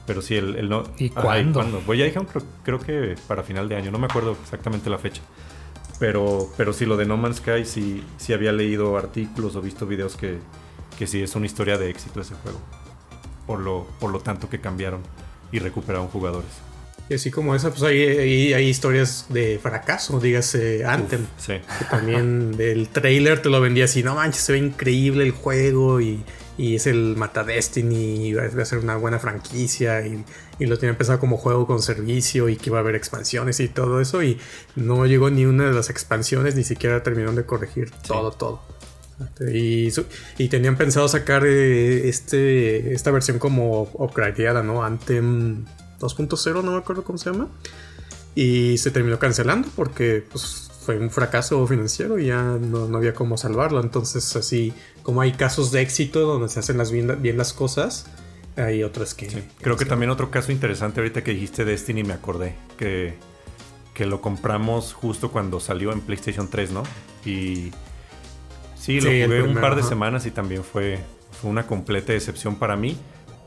Pero 0.07 0.21
sí, 0.21 0.37
el, 0.37 0.69
no... 0.69 0.83
¿Y 0.99 1.11
cuándo? 1.11 1.81
Voy 1.87 2.03
a 2.03 2.05
dejar, 2.05 2.27
creo, 2.27 2.45
creo 2.65 2.79
que 2.81 3.17
para 3.29 3.43
final 3.43 3.69
de 3.69 3.77
año, 3.77 3.91
no 3.91 3.99
me 3.99 4.07
acuerdo 4.07 4.37
exactamente 4.43 4.91
la 4.91 4.99
fecha. 4.99 5.23
Pero, 6.01 6.49
pero 6.57 6.73
sí, 6.73 6.87
lo 6.87 6.97
de 6.97 7.07
No 7.07 7.17
Man's 7.17 7.37
Sky, 7.37 7.65
sí, 7.65 8.05
sí 8.17 8.33
había 8.33 8.51
leído 8.51 8.97
artículos 8.97 9.55
o 9.55 9.61
visto 9.61 9.87
videos 9.87 10.17
que, 10.17 10.39
que 10.99 11.07
sí 11.07 11.23
es 11.23 11.37
una 11.37 11.47
historia 11.47 11.79
de 11.79 11.91
éxito 11.91 12.21
ese 12.21 12.35
juego. 12.35 12.59
Por 13.47 13.61
lo, 13.61 13.87
por 14.01 14.11
lo 14.11 14.19
tanto 14.19 14.49
que 14.51 14.61
cambiaron 14.61 15.03
y 15.53 15.61
recuperaron 15.61 16.09
jugadores. 16.09 16.51
Y 17.09 17.15
así 17.15 17.31
como 17.31 17.55
esa, 17.55 17.71
pues 17.71 17.83
hay, 17.83 18.53
hay, 18.55 18.69
historias 18.69 19.27
de 19.29 19.59
fracaso, 19.63 20.19
dígase 20.21 20.85
Anthem. 20.85 21.27
sí. 21.37 21.55
Que 21.79 21.85
también 21.91 22.55
el 22.59 22.89
trailer 22.89 23.43
te 23.43 23.51
lo 23.51 23.61
vendía 23.61 23.85
así, 23.85 24.03
no 24.03 24.15
manches, 24.15 24.43
se 24.43 24.53
ve 24.53 24.59
increíble 24.59 25.25
el 25.25 25.33
juego 25.33 26.01
y 26.01 26.23
y 26.59 26.77
es 26.77 26.87
el 26.87 27.17
Mata 27.17 27.45
Destiny 27.45 28.29
y 28.29 28.35
va 28.35 28.45
a 28.45 28.65
ser 28.65 28.79
una 28.79 28.97
buena 28.97 29.19
franquicia 29.19 30.07
y, 30.07 30.25
lo 30.61 30.79
tiene 30.79 30.91
empezado 30.91 31.19
como 31.19 31.39
juego 31.39 31.67
con 31.67 31.83
servicio 31.83 32.49
y 32.49 32.57
que 32.57 32.71
iba 32.71 32.79
a 32.79 32.83
haber 32.83 32.95
expansiones 32.95 33.59
y 33.59 33.67
todo 33.67 34.01
eso 34.01 34.23
y 34.23 34.39
no 34.77 35.07
llegó 35.07 35.29
ni 35.29 35.45
una 35.45 35.65
de 35.65 35.73
las 35.73 35.91
expansiones 35.91 36.55
ni 36.55 36.63
siquiera 36.63 37.03
terminaron 37.03 37.35
de 37.35 37.45
corregir 37.45 37.91
todo 38.07 38.31
todo 38.31 38.63
y, 39.53 39.89
y, 40.39 40.49
tenían 40.49 40.77
pensado 40.77 41.09
sacar 41.09 41.45
eh, 41.47 42.09
este, 42.09 42.95
esta 42.95 43.11
versión 43.11 43.39
como 43.39 43.83
upgradeada, 43.95 44.63
¿no? 44.63 44.83
Anthem 44.83 45.65
2.0, 46.03 46.63
no 46.63 46.73
me 46.73 46.79
acuerdo 46.79 47.05
cómo 47.05 47.19
se 47.19 47.31
llama. 47.31 47.49
Y 48.35 48.79
se 48.79 48.91
terminó 48.91 49.19
cancelando 49.19 49.69
porque 49.77 50.25
pues, 50.31 50.71
fue 50.85 50.99
un 50.99 51.11
fracaso 51.11 51.65
financiero 51.67 52.19
y 52.19 52.27
ya 52.27 52.43
no, 52.43 52.97
había 52.97 53.15
cómo 53.15 53.37
salvarlo. 53.37 53.81
Entonces, 53.81 54.35
así 54.37 54.73
como 55.03 55.21
hay 55.21 55.33
casos 55.33 55.71
de 55.71 55.81
éxito 55.81 56.21
donde 56.21 56.49
se 56.49 56.61
hacen 56.61 56.77
las 56.77 56.91
bien, 56.91 57.37
las 57.37 57.53
cosas, 57.53 58.07
hay 58.57 58.83
otras 58.83 59.15
que... 59.15 59.29
Creo 59.61 59.77
que 59.77 59.85
también 59.85 60.11
otro 60.11 60.31
caso 60.31 60.51
interesante 60.51 61.01
ahorita 61.01 61.23
que 61.23 61.33
dijiste 61.33 61.65
Destiny 61.65 62.03
me 62.03 62.15
acordé, 62.15 62.57
que, 62.77 63.15
que 63.95 64.07
lo 64.07 64.21
compramos 64.21 64.93
justo 64.93 65.31
cuando 65.31 65.61
salió 65.61 65.93
en 65.93 66.01
PlayStation 66.01 66.49
3, 66.49 66.73
¿no? 66.73 66.83
Y 67.25 67.71
sí, 68.75 69.01
lo 69.01 69.11
jugué 69.11 69.43
un 69.43 69.61
par 69.61 69.77
de 69.77 69.83
semanas 69.83 70.27
y 70.27 70.33
también 70.33 70.65
fue, 70.65 70.99
fue 71.41 71.51
una 71.51 71.67
completa 71.67 72.13
decepción 72.13 72.57
para 72.57 72.77
mí, 72.77 72.97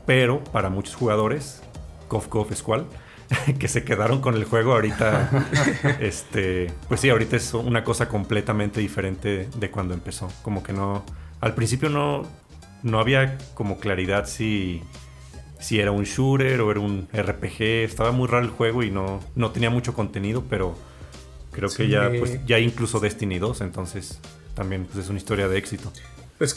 pero 0.06 0.42
para 0.44 0.70
muchos 0.70 0.94
jugadores, 0.94 1.62
Cof 2.08 2.28
Cof 2.28 2.54
Squall 2.54 2.86
que 3.58 3.68
se 3.68 3.84
quedaron 3.84 4.20
con 4.20 4.34
el 4.34 4.44
juego 4.44 4.72
ahorita, 4.72 5.46
este, 6.00 6.72
pues 6.88 7.00
sí, 7.00 7.10
ahorita 7.10 7.36
es 7.36 7.54
una 7.54 7.84
cosa 7.84 8.08
completamente 8.08 8.80
diferente 8.80 9.48
de 9.54 9.70
cuando 9.70 9.94
empezó. 9.94 10.28
Como 10.42 10.62
que 10.62 10.72
no, 10.72 11.04
al 11.40 11.54
principio 11.54 11.88
no, 11.88 12.26
no 12.82 13.00
había 13.00 13.38
como 13.54 13.78
claridad 13.78 14.26
si, 14.26 14.82
si 15.58 15.80
era 15.80 15.90
un 15.90 16.04
shooter 16.04 16.60
o 16.60 16.70
era 16.70 16.80
un 16.80 17.08
RPG. 17.12 17.62
Estaba 17.84 18.12
muy 18.12 18.28
raro 18.28 18.44
el 18.44 18.50
juego 18.50 18.82
y 18.82 18.90
no, 18.90 19.20
no 19.34 19.50
tenía 19.50 19.70
mucho 19.70 19.94
contenido, 19.94 20.44
pero 20.48 20.76
creo 21.50 21.70
que 21.70 21.88
ya, 21.88 22.10
pues, 22.18 22.44
ya 22.46 22.58
incluso 22.58 23.00
Destiny 23.00 23.38
2, 23.38 23.62
entonces 23.62 24.20
también 24.54 24.84
pues, 24.84 25.04
es 25.04 25.10
una 25.10 25.18
historia 25.18 25.48
de 25.48 25.58
éxito. 25.58 25.92
Pues 26.38 26.56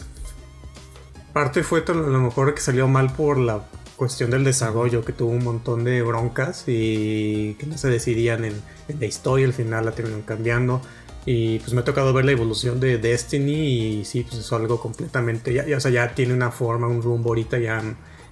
parte 1.34 1.64
fue 1.64 1.84
a 1.88 1.92
lo 1.92 2.20
mejor 2.20 2.54
que 2.54 2.62
salió 2.62 2.88
mal 2.88 3.14
por 3.14 3.38
la 3.38 3.62
cuestión 4.00 4.32
del 4.32 4.46
desarrollo, 4.46 5.04
que 5.04 5.12
tuvo 5.12 5.32
un 5.32 5.44
montón 5.44 5.84
de 5.84 6.02
broncas 6.02 6.64
y 6.68 7.56
que 7.56 7.66
no 7.68 7.78
se 7.78 7.90
decidían 7.90 8.46
en, 8.46 8.62
la 8.98 9.06
historia, 9.06 9.46
al 9.46 9.54
final 9.54 9.86
la 9.86 9.92
terminaron 9.92 10.24
cambiando. 10.24 10.82
Y 11.26 11.60
pues 11.60 11.74
me 11.74 11.82
ha 11.82 11.84
tocado 11.84 12.14
ver 12.14 12.26
la 12.26 12.32
evolución 12.32 12.80
de 12.80 12.98
Destiny 12.98 14.00
y 14.00 14.06
sí, 14.06 14.24
pues 14.24 14.40
es 14.40 14.54
algo 14.54 14.80
completamente, 14.80 15.54
ya, 15.54 15.66
o 15.76 15.80
sea, 15.80 15.92
ya 15.92 16.16
tiene 16.16 16.34
una 16.34 16.50
forma, 16.50 16.88
un 16.88 17.04
rumbo 17.04 17.30
ahorita 17.30 17.60
ya 17.60 17.84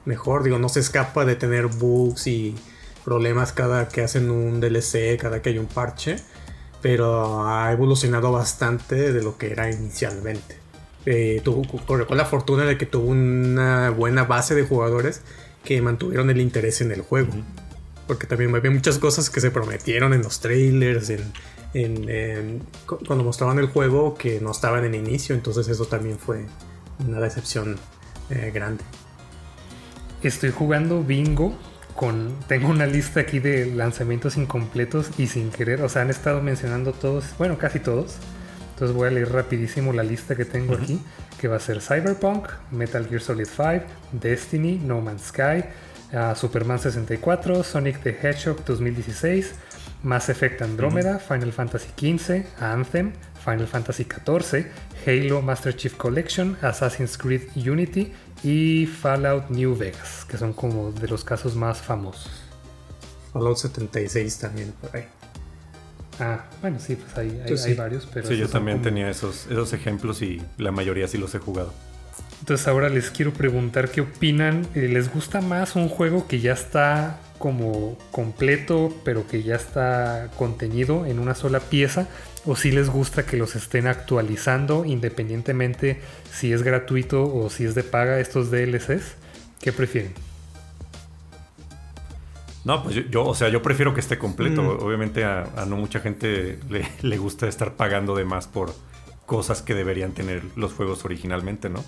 mejor, 0.06 0.43
digo, 0.43 0.58
no 0.58 0.69
se 0.69 0.80
escapa 0.80 1.25
de 1.25 1.36
tener 1.36 1.67
bugs 1.67 2.27
y 2.27 2.56
problemas 3.03 3.51
cada 3.51 3.89
que 3.89 4.01
hacen 4.01 4.32
un 4.32 4.62
DLC, 4.62 5.17
cada 5.19 5.41
que 5.41 5.49
hay 5.49 5.58
un 5.60 5.67
parche, 5.67 6.15
pero 6.82 7.45
ha 7.45 7.71
evolucionado 7.73 8.32
bastante 8.32 9.12
de 9.12 9.21
lo 9.21 9.38
que 9.38 9.51
era 9.51 9.69
inicialmente. 9.69 10.58
Eh, 11.06 11.41
tuvo, 11.43 11.63
con 12.06 12.17
la 12.17 12.25
fortuna 12.25 12.65
de 12.65 12.77
que 12.77 12.86
tuvo 12.86 13.08
una 13.08 13.91
buena 13.91 14.23
base 14.23 14.56
de 14.56 14.63
jugadores 14.63 15.21
que 15.67 15.82
mantuvieron 15.82 16.30
el 16.30 16.39
interés 16.39 16.80
en 16.80 16.93
el 16.93 17.01
juego. 17.01 17.34
Porque 18.08 18.25
también 18.25 18.56
había 18.56 18.71
muchas 18.71 18.99
cosas 18.99 19.30
que 19.30 19.41
se 19.41 19.51
prometieron 19.51 20.13
en 20.13 20.21
los 20.21 20.39
trailers, 20.39 21.12
en, 21.73 22.63
cuando 23.06 23.25
mostraban 23.25 23.60
el 23.60 23.67
juego 23.67 24.15
que 24.15 24.39
no 24.39 24.51
estaban 24.51 24.86
en 24.86 24.95
inicio, 24.95 25.36
entonces 25.36 25.67
eso 25.67 25.86
también 25.86 26.17
fue 26.17 26.45
una 27.06 27.19
decepción 27.19 27.75
eh, 28.30 28.49
grande. 28.53 28.82
Estoy 30.23 30.51
jugando 30.51 31.03
bingo 31.03 31.53
con... 31.93 32.34
Tengo 32.47 32.69
una 32.69 32.86
lista 32.88 33.19
aquí 33.19 33.39
de 33.39 33.65
lanzamientos 33.65 34.38
incompletos 34.38 35.10
y 35.17 35.27
sin 35.27 35.49
querer, 35.51 35.82
o 35.82 35.89
sea, 35.89 36.03
han 36.03 36.10
estado 36.10 36.41
mencionando 36.41 36.93
todos, 36.93 37.25
bueno, 37.38 37.58
casi 37.58 37.82
todos. 37.82 38.15
Entonces 38.78 38.96
voy 38.96 39.08
a 39.08 39.12
leer 39.12 39.32
rapidísimo 39.32 39.92
la 39.92 40.04
lista 40.04 40.36
que 40.36 40.46
tengo 40.46 40.76
aquí, 40.76 41.02
que 41.42 41.48
va 41.48 41.56
a 41.56 41.60
ser 41.60 41.82
Cyberpunk, 41.82 42.48
Metal 42.70 43.08
Gear 43.08 43.20
Solid 43.20 43.48
5, 43.48 43.86
Destiny, 44.12 44.80
No 44.84 45.02
Man's 45.02 45.30
Sky, 45.30 45.63
uh, 46.13 46.36
Superman 46.36 46.78
64, 46.78 47.63
Sonic 47.63 48.04
the 48.04 48.12
Hedgehog 48.12 48.63
2016, 48.63 49.56
Mass 50.04 50.30
Effect 50.30 50.62
Andromeda, 50.62 51.18
Final 51.18 51.52
Fantasy 51.52 51.88
XV, 51.98 52.46
Anthem, 52.62 53.13
Final 53.44 53.66
Fantasy 53.66 54.06
XIV, 54.06 54.68
Halo 55.08 55.42
Master 55.42 55.76
Chief 55.76 55.98
Collection, 55.98 56.56
Assassin's 56.62 57.18
Creed 57.18 57.50
Unity 57.56 58.13
y 58.44 58.86
Fallout 58.86 59.50
New 59.50 59.76
Vegas, 59.76 60.24
que 60.30 60.38
son 60.38 60.54
como 60.54 60.92
de 60.92 61.08
los 61.08 61.24
casos 61.24 61.56
más 61.56 61.82
famosos. 61.82 62.44
Fallout 63.34 63.58
76 63.58 64.38
también 64.38 64.72
por 64.80 64.96
ahí. 64.96 65.08
Ah, 66.19 66.45
bueno, 66.62 66.80
sí, 66.80 66.95
pues 66.95 67.15
hay, 67.17 67.75
varios, 67.75 68.08
pero... 68.12 68.27
Sí, 68.27 68.38
yo 68.38 68.47
también 68.47 68.82
tenía 68.82 69.10
esos, 69.10 69.45
esos 69.47 69.73
ejemplos 69.73 70.21
y 70.21 70.41
la 70.58 70.71
mayoría 70.71 71.08
sí 71.08 71.17
los 71.17 71.34
he 71.36 71.39
jugado. 71.39 71.73
Entonces 72.39 72.67
ahora 72.67 72.89
les 72.89 73.10
quiero 73.10 73.34
preguntar 73.34 73.89
qué 73.89 74.01
opinan. 74.01 74.67
Eh, 74.75 74.88
¿Les 74.88 75.12
gusta 75.13 75.41
más 75.41 75.75
un 75.75 75.89
juego 75.89 76.27
que 76.27 76.39
ya 76.39 76.53
está 76.53 77.19
como 77.38 77.97
completo, 78.12 78.95
pero 79.03 79.27
que 79.27 79.43
ya 79.43 79.56
está 79.56 80.30
contenido 80.38 81.06
en 81.06 81.19
una 81.19 81.36
sola 81.36 81.60
pieza? 81.60 82.08
¿O 82.45 82.56
si 82.56 82.71
les 82.71 82.89
gusta 82.89 83.25
que 83.25 83.38
los 83.38 83.56
estén 83.56 83.88
actualizando 83.88 84.86
independientemente 84.86 86.01
si 86.32 86.53
es 86.53 86.63
gratuito 86.63 87.23
o 87.23 87.49
si 87.49 87.65
es 87.65 87.75
de 87.75 87.84
paga 87.84 88.19
estos 88.19 88.49
DLCs? 88.49 89.15
¿Qué 89.60 89.73
prefieren? 89.73 90.27
No, 92.67 92.84
pues 92.84 93.10
yo, 93.10 93.25
o 93.25 93.34
sea, 93.34 93.47
yo 93.47 93.62
prefiero 93.62 93.93
que 93.93 94.01
esté 94.01 94.17
completo. 94.17 94.62
Mm. 94.62 94.84
Obviamente 94.84 95.23
a, 95.23 95.45
no 95.69 95.77
mucha 95.77 96.01
gente 96.01 96.60
le, 96.69 97.17
gusta 97.17 97.47
estar 97.47 97.75
pagando 97.75 98.13
de 98.13 98.25
más 98.25 98.47
por 98.47 98.73
cosas 99.25 99.62
que 99.62 99.73
deberían 99.73 100.12
tener 100.12 100.43
los 100.58 100.73
juegos 100.73 101.06
originalmente, 101.06 101.69
¿no? 101.69 101.82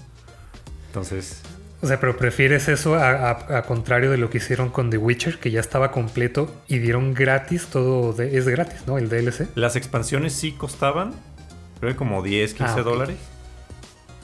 Entonces... 0.88 1.42
O 1.82 1.88
sea, 1.88 2.00
pero 2.00 2.16
prefieres 2.16 2.70
eso 2.70 2.96
a, 2.96 3.62
contrario 3.64 4.10
de 4.10 4.18
lo 4.18 4.30
que 4.30 4.38
hicieron 4.38 4.70
con 4.70 4.90
The 4.90 4.98
Witcher, 4.98 5.40
que 5.40 5.52
ya 5.52 5.60
estaba 5.60 5.92
completo 5.92 6.50
y 6.70 6.80
dieron 6.80 7.14
gratis, 7.14 7.68
todo 7.68 8.18
es 8.22 8.48
gratis, 8.48 8.84
¿no? 8.88 8.98
El 8.98 9.10
DLC. 9.10 9.50
Las 9.56 9.76
expansiones 9.76 10.32
sí 10.32 10.54
costaban, 10.54 11.14
creo 11.82 11.92
que 11.92 11.98
como 11.98 12.24
10, 12.24 12.54
15 12.54 12.72
ah, 12.72 12.84
dólares. 12.84 13.18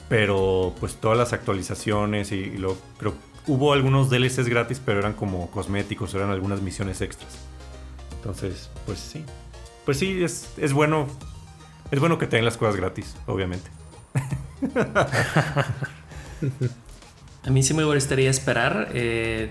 Pero 0.08 0.74
pues 0.80 0.96
todas 0.96 1.18
las 1.18 1.34
actualizaciones 1.34 2.32
y, 2.32 2.36
y 2.36 2.56
lo 2.56 2.78
creo 2.98 3.14
hubo 3.46 3.72
algunos 3.72 4.10
DLCs 4.10 4.48
gratis, 4.48 4.80
pero 4.84 4.98
eran 4.98 5.12
como 5.12 5.50
cosméticos, 5.50 6.14
eran 6.14 6.30
algunas 6.30 6.60
misiones 6.62 7.00
extras. 7.00 7.38
Entonces, 8.16 8.70
pues 8.84 8.98
sí. 8.98 9.24
Pues 9.84 9.98
sí, 9.98 10.22
es, 10.22 10.50
es 10.56 10.72
bueno. 10.72 11.06
Es 11.90 12.00
bueno 12.00 12.18
que 12.18 12.26
tengan 12.26 12.44
las 12.44 12.56
cosas 12.56 12.74
gratis, 12.76 13.14
obviamente. 13.26 13.70
A 17.44 17.50
mí 17.50 17.62
sí 17.62 17.74
me 17.74 17.84
gustaría 17.84 18.28
esperar. 18.28 18.88
Eh, 18.92 19.50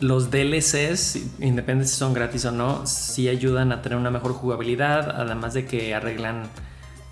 los 0.00 0.30
DLCs, 0.32 1.16
independientemente 1.38 1.86
si 1.86 1.96
son 1.96 2.12
gratis 2.14 2.44
o 2.46 2.50
no, 2.50 2.86
sí 2.86 3.28
ayudan 3.28 3.70
a 3.70 3.82
tener 3.82 3.98
una 3.98 4.10
mejor 4.10 4.32
jugabilidad, 4.32 5.10
además 5.10 5.54
de 5.54 5.66
que 5.66 5.94
arreglan 5.94 6.48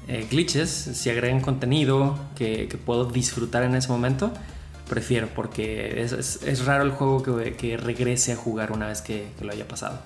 eh, 0.09 0.27
glitches, 0.29 0.71
si 0.71 1.11
agregan 1.11 1.41
contenido 1.41 2.19
que, 2.35 2.67
que, 2.67 2.79
puedo 2.79 3.05
disfrutar 3.05 3.63
en 3.63 3.75
ese 3.75 3.89
momento 3.89 4.33
prefiero 4.89 5.29
porque 5.29 6.03
es, 6.03 6.65
raro 6.65 6.85
el 6.85 6.91
juego 6.91 7.23
que, 7.23 7.77
regrese 7.77 8.33
a 8.33 8.37
jugar 8.37 8.73
una 8.73 8.89
vez 8.89 9.03
que, 9.03 9.29
lo 9.41 9.53
haya 9.53 9.69
pasado. 9.69 10.01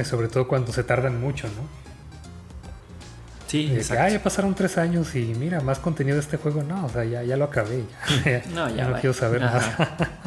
y 0.00 0.04
sobre 0.04 0.28
todo 0.28 0.48
cuando 0.48 0.72
se 0.72 0.84
tardan 0.84 1.20
mucho, 1.20 1.48
¿no? 1.48 1.84
Sí, 3.46 3.70
ah, 3.96 4.08
ya 4.08 4.20
pasaron 4.20 4.54
tres 4.54 4.78
años 4.78 5.14
y 5.14 5.32
mira, 5.38 5.60
más 5.60 5.78
contenido 5.78 6.16
de 6.16 6.22
este 6.22 6.38
juego. 6.38 6.64
No, 6.64 6.86
o 6.86 6.88
sea, 6.88 7.04
ya, 7.04 7.22
ya 7.22 7.36
lo 7.36 7.44
acabé. 7.44 7.84
Ya, 8.24 8.42
no, 8.54 8.68
ya, 8.74 8.88
no 8.88 8.98
quiero 8.98 9.14
saber 9.14 9.42
nada. 9.42 9.96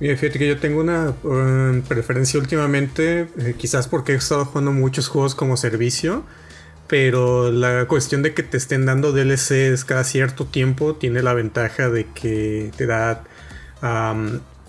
Mira, 0.00 0.16
fíjate 0.16 0.40
que 0.40 0.48
yo 0.48 0.58
tengo 0.58 0.80
una 0.80 1.14
um, 1.22 1.80
preferencia 1.82 2.40
últimamente, 2.40 3.28
eh, 3.38 3.54
quizás 3.56 3.86
porque 3.86 4.12
he 4.12 4.16
estado 4.16 4.44
jugando 4.44 4.72
muchos 4.72 5.06
juegos 5.06 5.36
como 5.36 5.56
servicio 5.56 6.24
pero 6.86 7.50
la 7.50 7.86
cuestión 7.86 8.22
de 8.22 8.34
que 8.34 8.42
te 8.42 8.56
estén 8.56 8.86
dando 8.86 9.12
DLCs 9.12 9.84
cada 9.84 10.04
cierto 10.04 10.44
tiempo 10.44 10.94
tiene 10.94 11.22
la 11.22 11.32
ventaja 11.32 11.88
de 11.88 12.06
que 12.06 12.70
te 12.76 12.86
da 12.86 13.24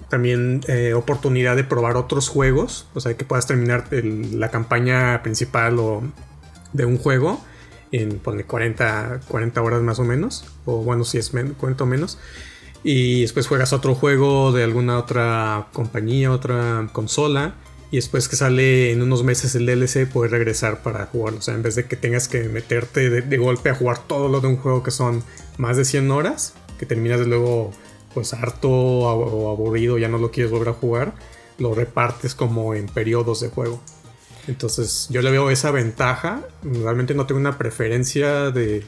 también 0.09 0.61
eh, 0.67 0.93
oportunidad 0.93 1.55
de 1.55 1.63
probar 1.63 1.97
otros 1.97 2.29
juegos. 2.29 2.87
O 2.93 2.99
sea, 2.99 3.15
que 3.15 3.25
puedas 3.25 3.47
terminar 3.47 3.85
la 3.91 4.49
campaña 4.49 5.21
principal 5.23 5.79
o 5.79 6.03
de 6.73 6.85
un 6.85 6.97
juego 6.97 7.41
en 7.91 8.19
40, 8.19 9.21
40 9.27 9.61
horas 9.61 9.81
más 9.81 9.99
o 9.99 10.03
menos. 10.03 10.45
O 10.65 10.83
bueno, 10.83 11.03
si 11.03 11.17
es 11.17 11.31
cuento 11.57 11.85
menos. 11.85 12.17
Y 12.83 13.21
después 13.21 13.47
juegas 13.47 13.73
otro 13.73 13.95
juego 13.95 14.51
de 14.51 14.63
alguna 14.63 14.99
otra 14.99 15.67
compañía, 15.73 16.31
otra 16.31 16.87
consola 16.91 17.55
y 17.95 17.97
después 17.97 18.27
que 18.27 18.35
sale 18.35 18.91
en 18.91 19.01
unos 19.01 19.23
meses 19.23 19.55
el 19.55 19.65
DLC 19.65 20.05
puedes 20.05 20.29
regresar 20.29 20.83
para 20.83 21.05
jugarlo. 21.05 21.39
O 21.39 21.41
sea, 21.41 21.53
en 21.53 21.63
vez 21.63 21.75
de 21.75 21.85
que 21.85 21.95
tengas 21.95 22.27
que 22.27 22.43
meterte 22.49 23.09
de, 23.09 23.37
golpe 23.37 23.69
a 23.69 23.73
jugar 23.73 24.05
todo 24.05 24.27
lo 24.27 24.41
de 24.41 24.47
un 24.47 24.57
juego 24.57 24.83
que 24.83 24.91
son 24.91 25.23
más 25.57 25.77
de 25.77 25.85
100 25.85 26.11
horas, 26.11 26.55
que 26.77 26.85
terminas 26.85 27.21
de 27.21 27.27
luego 27.27 27.71
pues 28.13 28.33
harto 28.33 28.69
o 28.69 29.49
aburrido, 29.49 29.97
ya 29.97 30.09
no 30.09 30.17
lo 30.17 30.29
quieres 30.29 30.51
volver 30.51 30.67
a 30.67 30.73
jugar, 30.73 31.13
lo 31.57 31.73
repartes 31.73 32.35
como 32.35 32.73
en 32.73 32.87
periodos 32.87 33.39
de 33.39 33.47
juego. 33.47 33.81
Entonces 34.49 35.07
yo 35.09 35.21
le 35.21 35.31
veo 35.31 35.49
esa 35.49 35.71
ventaja. 35.71 36.41
Realmente 36.63 37.13
no 37.13 37.25
tengo 37.25 37.39
una 37.39 37.57
preferencia 37.57 38.51
de, 38.51 38.83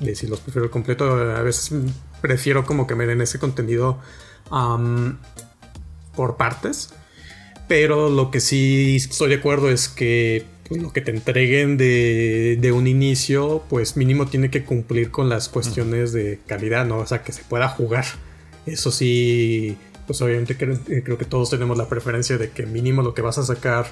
de 0.00 0.14
si 0.14 0.26
los 0.28 0.40
prefiero 0.40 0.70
completo. 0.70 1.12
A 1.12 1.42
veces 1.42 1.78
prefiero 2.22 2.64
como 2.64 2.86
que 2.86 2.94
me 2.94 3.04
den 3.04 3.20
ese 3.20 3.38
contenido 3.38 3.98
por 6.16 6.38
partes. 6.38 6.94
Pero 7.70 8.10
lo 8.10 8.32
que 8.32 8.40
sí 8.40 8.96
estoy 8.96 9.28
de 9.28 9.36
acuerdo 9.36 9.70
es 9.70 9.88
que 9.88 10.44
pues, 10.68 10.82
lo 10.82 10.92
que 10.92 11.02
te 11.02 11.12
entreguen 11.12 11.76
de, 11.76 12.72
un 12.74 12.88
inicio, 12.88 13.62
pues 13.70 13.96
mínimo 13.96 14.26
tiene 14.26 14.50
que 14.50 14.64
cumplir 14.64 15.12
con 15.12 15.28
las 15.28 15.48
cuestiones 15.48 16.12
de 16.12 16.40
calidad, 16.48 16.84
¿no? 16.84 16.98
O 16.98 17.06
sea, 17.06 17.22
que 17.22 17.30
se 17.30 17.44
pueda 17.44 17.68
jugar. 17.68 18.04
Eso 18.66 18.90
sí, 18.90 19.76
pues 20.08 20.20
obviamente 20.20 20.54
eh, 20.88 21.02
creo, 21.04 21.16
que 21.16 21.24
todos 21.24 21.50
tenemos 21.50 21.78
la 21.78 21.88
preferencia 21.88 22.38
de 22.38 22.50
que 22.50 22.66
mínimo 22.66 23.02
lo 23.02 23.14
que 23.14 23.22
vas 23.22 23.38
a 23.38 23.44
sacar 23.44 23.86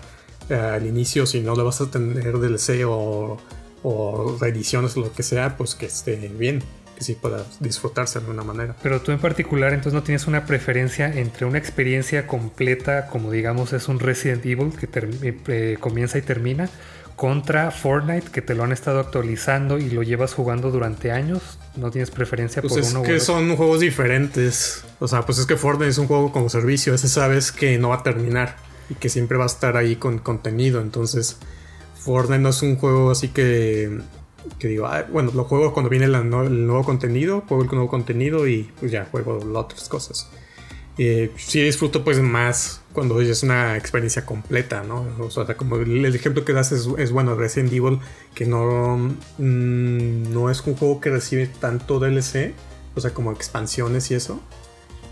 eh, 0.50 0.54
al 0.54 0.84
inicio, 0.84 1.24
si 1.24 1.38
no 1.38 1.54
lo 1.54 1.64
vas 1.64 1.80
a 1.80 1.88
tener 1.88 2.36
DLC 2.36 2.84
o, 2.84 3.40
o 3.84 4.38
reediciones 4.40 4.96
o 4.96 5.02
lo 5.02 5.12
que 5.12 5.22
sea, 5.22 5.56
pues 5.56 5.76
que 5.76 5.86
esté 5.86 6.16
bien 6.36 6.64
que 6.98 7.04
sí 7.04 7.14
pueda 7.14 7.46
disfrutarse 7.60 8.18
de 8.18 8.24
alguna 8.24 8.42
manera. 8.42 8.74
Pero 8.82 9.00
tú 9.00 9.12
en 9.12 9.20
particular 9.20 9.72
entonces 9.72 9.92
no 9.92 10.02
tienes 10.02 10.26
una 10.26 10.46
preferencia 10.46 11.06
entre 11.06 11.46
una 11.46 11.56
experiencia 11.56 12.26
completa, 12.26 13.06
como 13.06 13.30
digamos 13.30 13.72
es 13.72 13.86
un 13.86 14.00
Resident 14.00 14.44
Evil 14.44 14.72
que 14.76 14.88
eh, 15.22 15.38
eh, 15.46 15.76
comienza 15.78 16.18
y 16.18 16.22
termina, 16.22 16.68
contra 17.14 17.70
Fortnite 17.70 18.30
que 18.32 18.42
te 18.42 18.56
lo 18.56 18.64
han 18.64 18.72
estado 18.72 18.98
actualizando 18.98 19.78
y 19.78 19.90
lo 19.90 20.02
llevas 20.02 20.34
jugando 20.34 20.72
durante 20.72 21.12
años. 21.12 21.60
¿No 21.76 21.92
tienes 21.92 22.10
preferencia 22.10 22.62
pues 22.62 22.72
por 22.72 22.82
es 22.82 22.90
uno 22.90 23.04
que 23.04 23.20
son 23.20 23.54
juegos 23.54 23.78
diferentes. 23.78 24.82
O 24.98 25.06
sea, 25.06 25.22
pues 25.22 25.38
es 25.38 25.46
que 25.46 25.56
Fortnite 25.56 25.90
es 25.90 25.98
un 25.98 26.08
juego 26.08 26.32
como 26.32 26.48
servicio. 26.48 26.94
Ese 26.94 27.08
sabes 27.08 27.52
que 27.52 27.78
no 27.78 27.90
va 27.90 27.96
a 27.96 28.02
terminar 28.02 28.56
y 28.90 28.94
que 28.94 29.08
siempre 29.08 29.38
va 29.38 29.44
a 29.44 29.48
estar 29.48 29.76
ahí 29.76 29.94
con 29.94 30.18
contenido. 30.18 30.80
Entonces, 30.80 31.36
Fortnite 31.94 32.40
no 32.40 32.48
es 32.48 32.62
un 32.62 32.74
juego 32.74 33.12
así 33.12 33.28
que 33.28 34.00
que 34.58 34.68
digo, 34.68 34.86
ah, 34.86 35.04
bueno, 35.10 35.30
lo 35.34 35.44
juego 35.44 35.72
cuando 35.72 35.88
viene 35.90 36.06
el 36.06 36.30
nuevo 36.66 36.84
contenido, 36.84 37.42
juego 37.48 37.64
el 37.64 37.70
nuevo 37.70 37.88
contenido 37.88 38.46
y 38.46 38.70
pues 38.78 38.92
ya 38.92 39.06
juego 39.06 39.38
otras 39.54 39.88
cosas. 39.88 40.28
Eh, 41.00 41.30
sí 41.36 41.62
disfruto 41.62 42.02
pues 42.02 42.18
más 42.18 42.82
cuando 42.92 43.20
es 43.20 43.44
una 43.44 43.76
experiencia 43.76 44.26
completa, 44.26 44.82
¿no? 44.82 45.06
O 45.20 45.30
sea, 45.30 45.44
como 45.56 45.76
el, 45.76 46.04
ejemplo 46.04 46.44
que 46.44 46.52
das 46.52 46.72
es, 46.72 47.12
bueno, 47.12 47.36
Resident 47.36 47.72
Evil, 47.72 48.00
que 48.34 48.46
no, 48.46 48.96
mm, 49.38 50.32
no 50.32 50.50
es 50.50 50.60
un 50.66 50.74
juego 50.74 51.00
que 51.00 51.10
recibe 51.10 51.46
tanto 51.46 52.00
DLC, 52.00 52.52
o 52.96 53.00
sea, 53.00 53.14
como 53.14 53.30
expansiones 53.30 54.10
y 54.10 54.14
eso. 54.14 54.40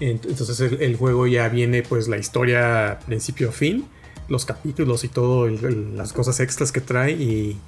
Entonces 0.00 0.60
el, 0.60 0.96
juego 0.96 1.26
ya 1.26 1.48
viene 1.48 1.82
pues 1.82 2.08
la 2.08 2.18
historia 2.18 2.98
principio 3.06 3.48
a 3.50 3.52
fin, 3.52 3.86
los 4.28 4.44
capítulos 4.44 5.04
y 5.04 5.08
todo, 5.08 5.48
las 5.48 6.12
cosas 6.12 6.40
extras 6.40 6.72
que 6.72 6.80
trae 6.80 7.12
y, 7.12 7.58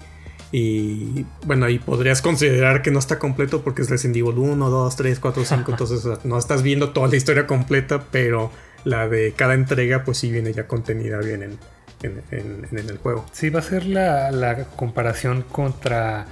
y 0.50 1.26
bueno, 1.44 1.66
ahí 1.66 1.78
podrías 1.78 2.22
considerar 2.22 2.82
que 2.82 2.90
no 2.90 2.98
está 2.98 3.18
completo 3.18 3.62
porque 3.62 3.82
es 3.82 3.90
Resident 3.90 4.16
Evil 4.16 4.38
1, 4.38 4.70
2, 4.70 4.96
3, 4.96 5.20
4, 5.20 5.44
5. 5.44 5.70
entonces 5.70 6.24
no 6.24 6.38
estás 6.38 6.62
viendo 6.62 6.90
toda 6.90 7.08
la 7.08 7.16
historia 7.16 7.46
completa, 7.46 8.04
pero 8.10 8.50
la 8.84 9.08
de 9.08 9.32
cada 9.32 9.54
entrega 9.54 10.04
pues 10.04 10.18
sí 10.18 10.30
viene 10.30 10.52
ya 10.52 10.66
contenida 10.66 11.18
bien 11.18 11.42
en, 11.42 11.58
en, 12.30 12.78
el 12.78 12.98
juego. 12.98 13.26
Sí, 13.32 13.50
va 13.50 13.60
a 13.60 13.62
ser 13.62 13.84
la, 13.84 14.30
la, 14.30 14.64
comparación 14.64 15.42
contra, 15.42 16.26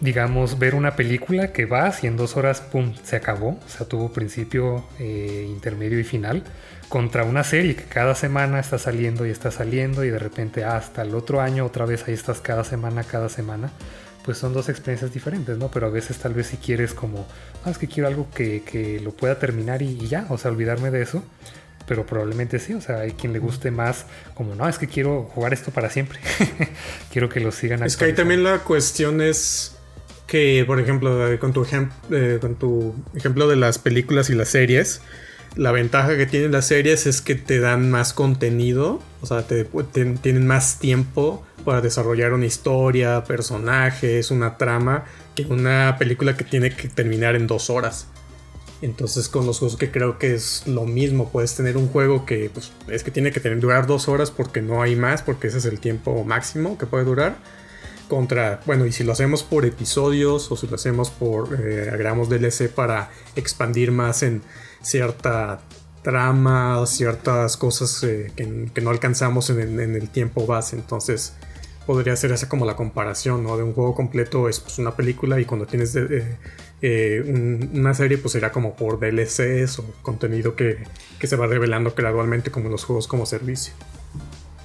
digamos, 0.00 0.58
ver 0.58 0.74
una 0.74 0.96
película 0.96 1.52
que 1.52 1.66
va 1.66 1.92
y 2.02 2.06
en 2.06 2.16
dos 2.16 2.36
horas, 2.36 2.60
¡pum!, 2.60 2.94
se 3.04 3.16
acabó. 3.16 3.50
O 3.50 3.68
sea, 3.68 3.86
tuvo 3.86 4.12
principio, 4.12 4.84
eh, 4.98 5.46
intermedio 5.48 6.00
y 6.00 6.04
final 6.04 6.42
contra 6.90 7.22
una 7.22 7.44
serie 7.44 7.76
que 7.76 7.84
cada 7.84 8.16
semana 8.16 8.58
está 8.58 8.76
saliendo 8.76 9.24
y 9.24 9.30
está 9.30 9.52
saliendo 9.52 10.04
y 10.04 10.10
de 10.10 10.18
repente 10.18 10.64
hasta 10.64 11.02
el 11.02 11.14
otro 11.14 11.40
año 11.40 11.64
otra 11.64 11.86
vez 11.86 12.06
ahí 12.06 12.14
estás 12.14 12.40
cada 12.40 12.64
semana, 12.64 13.04
cada 13.04 13.28
semana, 13.28 13.70
pues 14.24 14.38
son 14.38 14.52
dos 14.52 14.68
experiencias 14.68 15.14
diferentes, 15.14 15.56
¿no? 15.56 15.70
Pero 15.70 15.86
a 15.86 15.90
veces 15.90 16.18
tal 16.18 16.34
vez 16.34 16.48
si 16.48 16.56
quieres 16.56 16.92
como, 16.92 17.28
ah, 17.64 17.70
es 17.70 17.78
que 17.78 17.86
quiero 17.86 18.08
algo 18.08 18.26
que, 18.34 19.00
lo 19.04 19.12
pueda 19.12 19.38
terminar 19.38 19.82
y, 19.82 20.08
ya, 20.08 20.26
o 20.30 20.36
sea, 20.36 20.50
olvidarme 20.50 20.90
de 20.90 21.02
eso. 21.02 21.22
Pero 21.86 22.04
probablemente 22.04 22.58
sí, 22.58 22.74
o 22.74 22.80
sea, 22.80 23.00
hay 23.00 23.12
quien 23.12 23.32
le 23.32 23.38
guste 23.38 23.70
más 23.70 24.06
como, 24.34 24.56
no, 24.56 24.68
es 24.68 24.76
que 24.76 24.88
quiero 24.88 25.30
jugar 25.32 25.52
esto 25.52 25.70
para 25.70 25.90
siempre. 25.90 26.18
quiero 27.12 27.28
que 27.28 27.38
lo 27.38 27.52
sigan. 27.52 27.84
Es 27.84 27.96
que 27.96 28.06
ahí 28.06 28.14
también 28.14 28.42
la 28.42 28.58
cuestión 28.58 29.20
es 29.20 29.76
que, 30.26 30.64
por 30.66 30.80
ejemplo, 30.80 31.38
con 31.38 31.52
tu, 31.52 31.64
eh, 32.10 32.38
con 32.40 32.56
tu 32.56 32.96
ejemplo 33.14 33.48
de 33.48 33.56
las 33.56 33.78
películas 33.78 34.28
y 34.28 34.34
las 34.34 34.48
series, 34.48 35.02
la 35.56 35.72
ventaja 35.72 36.16
que 36.16 36.26
tienen 36.26 36.52
las 36.52 36.66
series 36.66 37.06
es 37.06 37.20
que 37.20 37.34
te 37.34 37.58
dan 37.60 37.90
más 37.90 38.12
contenido, 38.12 39.00
o 39.20 39.26
sea, 39.26 39.42
te, 39.42 39.64
tienen 39.64 40.46
más 40.46 40.78
tiempo 40.78 41.44
para 41.64 41.80
desarrollar 41.80 42.32
una 42.32 42.46
historia, 42.46 43.24
personajes, 43.24 44.30
una 44.30 44.56
trama, 44.56 45.04
que 45.34 45.44
una 45.44 45.96
película 45.98 46.36
que 46.36 46.44
tiene 46.44 46.70
que 46.70 46.88
terminar 46.88 47.36
en 47.36 47.46
dos 47.46 47.68
horas. 47.68 48.06
Entonces 48.82 49.28
con 49.28 49.44
los 49.44 49.58
juegos 49.58 49.76
que 49.76 49.90
creo 49.90 50.18
que 50.18 50.34
es 50.34 50.66
lo 50.66 50.86
mismo, 50.86 51.30
puedes 51.30 51.54
tener 51.54 51.76
un 51.76 51.88
juego 51.88 52.24
que 52.24 52.50
pues, 52.52 52.72
es 52.88 53.04
que 53.04 53.10
tiene 53.10 53.30
que 53.30 53.40
tener, 53.40 53.60
durar 53.60 53.86
dos 53.86 54.08
horas 54.08 54.30
porque 54.30 54.62
no 54.62 54.80
hay 54.80 54.96
más, 54.96 55.22
porque 55.22 55.48
ese 55.48 55.58
es 55.58 55.66
el 55.66 55.80
tiempo 55.80 56.24
máximo 56.24 56.78
que 56.78 56.86
puede 56.86 57.04
durar. 57.04 57.36
Contra, 58.08 58.60
bueno, 58.66 58.86
y 58.86 58.92
si 58.92 59.04
lo 59.04 59.12
hacemos 59.12 59.44
por 59.44 59.64
episodios 59.64 60.50
o 60.50 60.56
si 60.56 60.66
lo 60.66 60.74
hacemos 60.74 61.10
por, 61.10 61.60
eh, 61.60 61.90
agregamos 61.92 62.28
DLC 62.28 62.68
para 62.68 63.10
expandir 63.36 63.92
más 63.92 64.24
en, 64.24 64.42
cierta 64.82 65.60
trama, 66.02 66.84
ciertas 66.86 67.56
cosas 67.56 68.02
eh, 68.04 68.32
que, 68.34 68.80
no 68.80 68.90
alcanzamos 68.90 69.50
en, 69.50 69.78
el 69.80 70.08
tiempo 70.08 70.46
base. 70.46 70.76
Entonces 70.76 71.34
podría 71.86 72.16
ser 72.16 72.32
esa 72.32 72.48
como 72.48 72.66
la 72.66 72.76
comparación, 72.76 73.42
¿no? 73.42 73.56
De 73.56 73.62
un 73.62 73.72
juego 73.72 73.94
completo 73.94 74.48
es 74.48 74.60
pues, 74.60 74.78
una 74.78 74.92
película 74.96 75.40
y 75.40 75.44
cuando 75.44 75.66
tienes 75.66 75.96
eh, 76.82 77.68
una 77.72 77.94
serie 77.94 78.18
pues 78.18 78.32
será 78.32 78.52
como 78.52 78.76
por 78.76 79.00
DLCs 79.00 79.78
o 79.80 79.84
contenido 80.02 80.54
que, 80.54 80.84
que 81.18 81.26
se 81.26 81.36
va 81.36 81.46
revelando 81.46 81.92
gradualmente 81.96 82.50
como 82.50 82.68
los 82.68 82.84
juegos 82.84 83.06
como 83.06 83.26
servicio. 83.26 83.74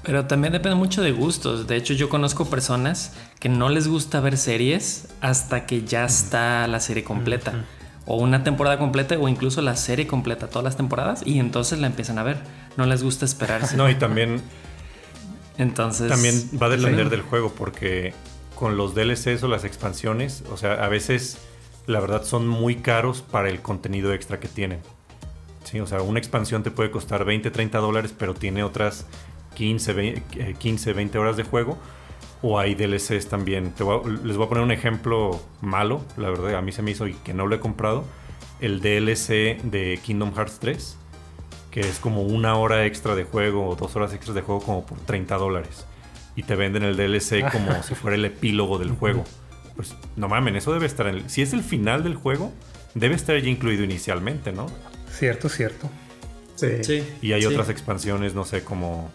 Pero 0.03 0.27
también 0.27 0.53
depende 0.53 0.75
mucho 0.75 1.01
de 1.01 1.11
gustos. 1.11 1.65
De 1.65 1.75
hecho, 1.75 1.95
yo 1.95 2.09
conozco 2.09 2.45
personas 2.45 3.13
que 3.39 3.49
no 3.49 3.69
les 3.69 3.87
gusta 3.87 4.19
ver 4.19 4.37
series 4.37 5.07
hasta 5.19 5.65
que 5.65 5.83
ya 5.83 6.05
está 6.05 6.67
la 6.67 6.79
serie 6.79 7.03
completa 7.03 7.65
o 8.05 8.17
una 8.17 8.43
temporada 8.43 8.77
completa 8.77 9.17
o 9.17 9.27
incluso 9.27 9.61
la 9.61 9.75
serie 9.75 10.07
completa, 10.07 10.47
todas 10.47 10.63
las 10.63 10.77
temporadas, 10.77 11.23
y 11.25 11.39
entonces 11.39 11.79
la 11.79 11.87
empiezan 11.87 12.19
a 12.19 12.23
ver. 12.23 12.37
No 12.77 12.85
les 12.85 13.03
gusta 13.03 13.25
esperarse. 13.25 13.77
No, 13.77 13.89
y 13.89 13.95
también. 13.95 14.41
Entonces. 15.57 16.09
También 16.09 16.49
va 16.61 16.67
a 16.67 16.69
depender 16.69 17.09
del 17.09 17.21
juego, 17.21 17.51
porque 17.51 18.13
con 18.55 18.77
los 18.77 18.95
DLCs 18.95 19.43
o 19.43 19.47
las 19.47 19.63
expansiones, 19.63 20.43
o 20.51 20.57
sea, 20.57 20.73
a 20.73 20.87
veces 20.87 21.37
la 21.87 21.99
verdad 21.99 22.23
son 22.23 22.47
muy 22.47 22.77
caros 22.77 23.21
para 23.21 23.49
el 23.49 23.61
contenido 23.61 24.13
extra 24.13 24.39
que 24.39 24.47
tienen. 24.47 24.79
Sí, 25.63 25.79
o 25.79 25.87
sea, 25.87 26.01
una 26.01 26.19
expansión 26.19 26.63
te 26.63 26.71
puede 26.71 26.91
costar 26.91 27.25
20, 27.25 27.49
30 27.51 27.77
dólares, 27.79 28.13
pero 28.17 28.33
tiene 28.33 28.63
otras 28.63 29.05
15, 29.55 30.23
15, 30.59 30.93
20 30.93 31.17
horas 31.17 31.37
de 31.37 31.43
juego 31.43 31.77
o 32.47 32.59
hay 32.59 32.75
DLCs 32.75 33.27
también. 33.27 33.73
les 34.23 34.37
voy 34.37 34.45
a 34.45 34.49
poner 34.49 34.63
un 34.63 34.71
ejemplo 34.71 35.41
malo, 35.61 36.05
la 36.15 36.29
verdad, 36.29 36.53
a 36.53 36.61
mí 36.61 36.71
se 36.71 36.83
me 36.83 36.91
hizo 36.91 37.07
y 37.07 37.13
que 37.13 37.33
no 37.33 37.47
lo 37.47 37.55
he 37.55 37.59
comprado. 37.59 38.05
El 38.61 38.81
DLC 38.81 39.59
de 39.63 39.99
Kingdom 40.03 40.31
Hearts 40.35 40.59
3, 40.59 40.95
que 41.71 41.79
es 41.79 41.97
como 41.97 42.21
una 42.21 42.55
hora 42.55 42.85
extra 42.85 43.15
de 43.15 43.23
juego 43.23 43.67
o 43.67 43.75
dos 43.75 43.95
horas 43.95 44.13
extras 44.13 44.35
de 44.35 44.41
juego 44.41 44.61
como 44.61 44.85
por 44.85 44.99
30 44.99 45.35
dólares. 45.37 45.87
Y 46.35 46.43
te 46.43 46.55
venden 46.55 46.83
el 46.83 46.95
DLC 46.95 47.51
como 47.51 47.81
si 47.81 47.95
fuera 47.95 48.15
el 48.15 48.25
epílogo 48.25 48.77
del 48.77 48.91
juego. 48.91 49.23
Pues 49.75 49.95
no 50.15 50.27
mamen, 50.27 50.55
eso 50.55 50.71
debe 50.71 50.85
estar 50.85 51.07
en 51.07 51.15
el... 51.15 51.29
Si 51.31 51.41
es 51.41 51.51
el 51.51 51.63
final 51.63 52.03
del 52.03 52.13
juego, 52.13 52.53
debe 52.93 53.15
estar 53.15 53.35
ya 53.41 53.49
incluido 53.49 53.83
inicialmente, 53.83 54.51
¿no? 54.51 54.67
Cierto, 55.09 55.49
cierto. 55.49 55.89
Sí. 56.55 57.03
Y 57.23 57.33
hay 57.33 57.43
otras 57.47 57.69
expansiones, 57.69 58.35
no 58.35 58.45
sé, 58.45 58.63
como 58.63 59.11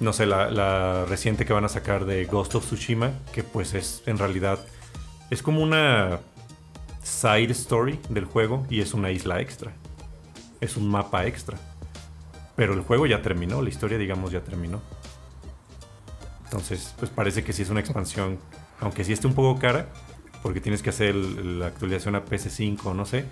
no 0.00 0.12
sé, 0.12 0.26
la, 0.26 1.04
reciente 1.06 1.44
que 1.44 1.52
van 1.52 1.64
a 1.64 1.68
sacar 1.68 2.04
de 2.04 2.24
Ghost 2.24 2.54
of 2.54 2.64
Tsushima, 2.64 3.12
que 3.32 3.42
pues 3.42 3.74
es 3.74 4.02
en 4.06 4.18
realidad, 4.18 4.58
es 5.30 5.42
como 5.42 5.62
una 5.62 6.20
side 7.02 7.50
story 7.52 7.98
del 8.08 8.24
juego 8.24 8.66
y 8.70 8.80
es 8.80 8.94
una 8.94 9.10
isla 9.10 9.40
extra. 9.40 9.72
Es 10.60 10.76
un 10.76 10.88
mapa 10.88 11.26
extra. 11.26 11.56
Pero 12.56 12.74
el 12.74 12.80
juego 12.82 13.06
ya 13.06 13.22
terminó, 13.22 13.62
la 13.62 13.68
historia 13.68 13.98
digamos 13.98 14.32
ya 14.32 14.40
terminó. 14.40 14.82
Entonces, 16.44 16.94
pues 16.98 17.10
parece 17.10 17.44
que 17.44 17.52
sí 17.52 17.62
es 17.62 17.70
una 17.70 17.80
expansión, 17.80 18.38
aunque 18.80 19.04
sí 19.04 19.12
esté 19.12 19.26
un 19.26 19.34
poco 19.34 19.60
cara, 19.60 19.88
porque 20.42 20.60
tienes 20.60 20.82
que 20.82 20.90
hacer 20.90 21.14
la 21.14 21.66
actualización 21.66 22.14
a 22.14 22.24
PC5, 22.24 22.94
no 22.94 23.04
sé, 23.04 23.26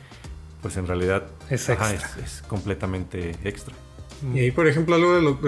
pues 0.60 0.76
en 0.76 0.86
realidad 0.86 1.24
es, 1.48 1.68
es 1.68 2.42
completamente 2.46 3.36
extra. 3.44 3.74
Y 4.34 4.40
ahí, 4.40 4.50
por 4.50 4.66
ejemplo, 4.66 4.94
algo 4.94 5.14
de 5.14 5.22
lo, 5.22 5.38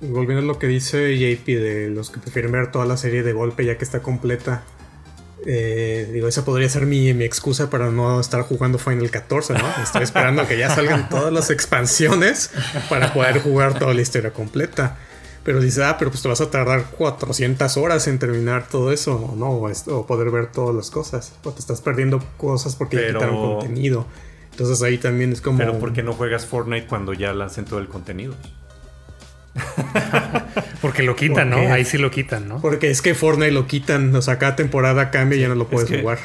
volviendo 0.00 0.42
a 0.42 0.46
lo 0.46 0.58
que 0.58 0.66
dice 0.66 1.16
JP, 1.16 1.46
de 1.46 1.90
los 1.90 2.10
que 2.10 2.18
prefieren 2.18 2.52
ver 2.52 2.70
toda 2.70 2.84
la 2.84 2.96
serie 2.96 3.22
de 3.22 3.32
golpe 3.32 3.64
ya 3.64 3.78
que 3.78 3.84
está 3.84 4.02
completa. 4.02 4.64
Eh, 5.44 6.10
digo, 6.12 6.26
esa 6.26 6.44
podría 6.44 6.68
ser 6.68 6.86
mi, 6.86 7.14
mi, 7.14 7.24
excusa 7.24 7.70
para 7.70 7.90
no 7.90 8.20
estar 8.20 8.42
jugando 8.42 8.78
Final 8.78 9.10
14, 9.10 9.54
¿no? 9.54 9.64
Estoy 9.80 10.02
esperando 10.02 10.42
a 10.42 10.48
que 10.48 10.58
ya 10.58 10.74
salgan 10.74 11.08
todas 11.10 11.32
las 11.32 11.50
expansiones 11.50 12.50
para 12.88 13.12
poder 13.12 13.40
jugar 13.40 13.78
toda 13.78 13.94
la 13.94 14.02
historia 14.02 14.32
completa. 14.32 14.96
Pero 15.44 15.60
dice, 15.60 15.84
ah, 15.84 15.96
pero 15.96 16.10
pues 16.10 16.22
te 16.22 16.28
vas 16.28 16.40
a 16.40 16.50
tardar 16.50 16.86
400 16.90 17.76
horas 17.76 18.08
en 18.08 18.18
terminar 18.18 18.68
todo 18.68 18.90
eso, 18.90 19.32
¿no? 19.36 19.52
O, 19.52 20.06
poder 20.06 20.32
ver 20.32 20.50
todas 20.50 20.74
las 20.74 20.90
cosas. 20.90 21.34
O 21.44 21.52
te 21.52 21.60
estás 21.60 21.80
perdiendo 21.80 22.20
cosas 22.36 22.74
porque 22.74 22.96
ya 22.96 23.06
quitaron 23.12 23.36
contenido. 23.36 24.06
Entonces 24.56 24.82
ahí 24.82 24.96
también 24.96 25.32
es 25.32 25.42
como. 25.42 25.58
Pero 25.58 25.78
¿por 25.78 25.92
qué 25.92 26.02
no 26.02 26.14
juegas 26.14 26.46
Fortnite 26.46 26.86
cuando 26.86 27.12
ya 27.12 27.34
lancen 27.34 27.66
todo 27.66 27.78
el 27.78 27.88
contenido? 27.88 28.34
Porque 30.80 31.02
lo 31.02 31.14
quitan, 31.14 31.50
¿no? 31.50 31.58
Ahí 31.58 31.84
sí 31.84 31.98
lo 31.98 32.10
quitan, 32.10 32.48
¿no? 32.48 32.62
Porque 32.62 32.90
es 32.90 33.02
que 33.02 33.14
Fortnite 33.14 33.52
lo 33.52 33.66
quitan, 33.66 34.16
o 34.16 34.22
sea, 34.22 34.38
cada 34.38 34.56
temporada 34.56 35.10
cambia 35.10 35.36
y 35.36 35.42
ya 35.42 35.48
no 35.48 35.56
lo 35.56 35.68
puedes 35.68 35.90
jugar. 35.90 36.18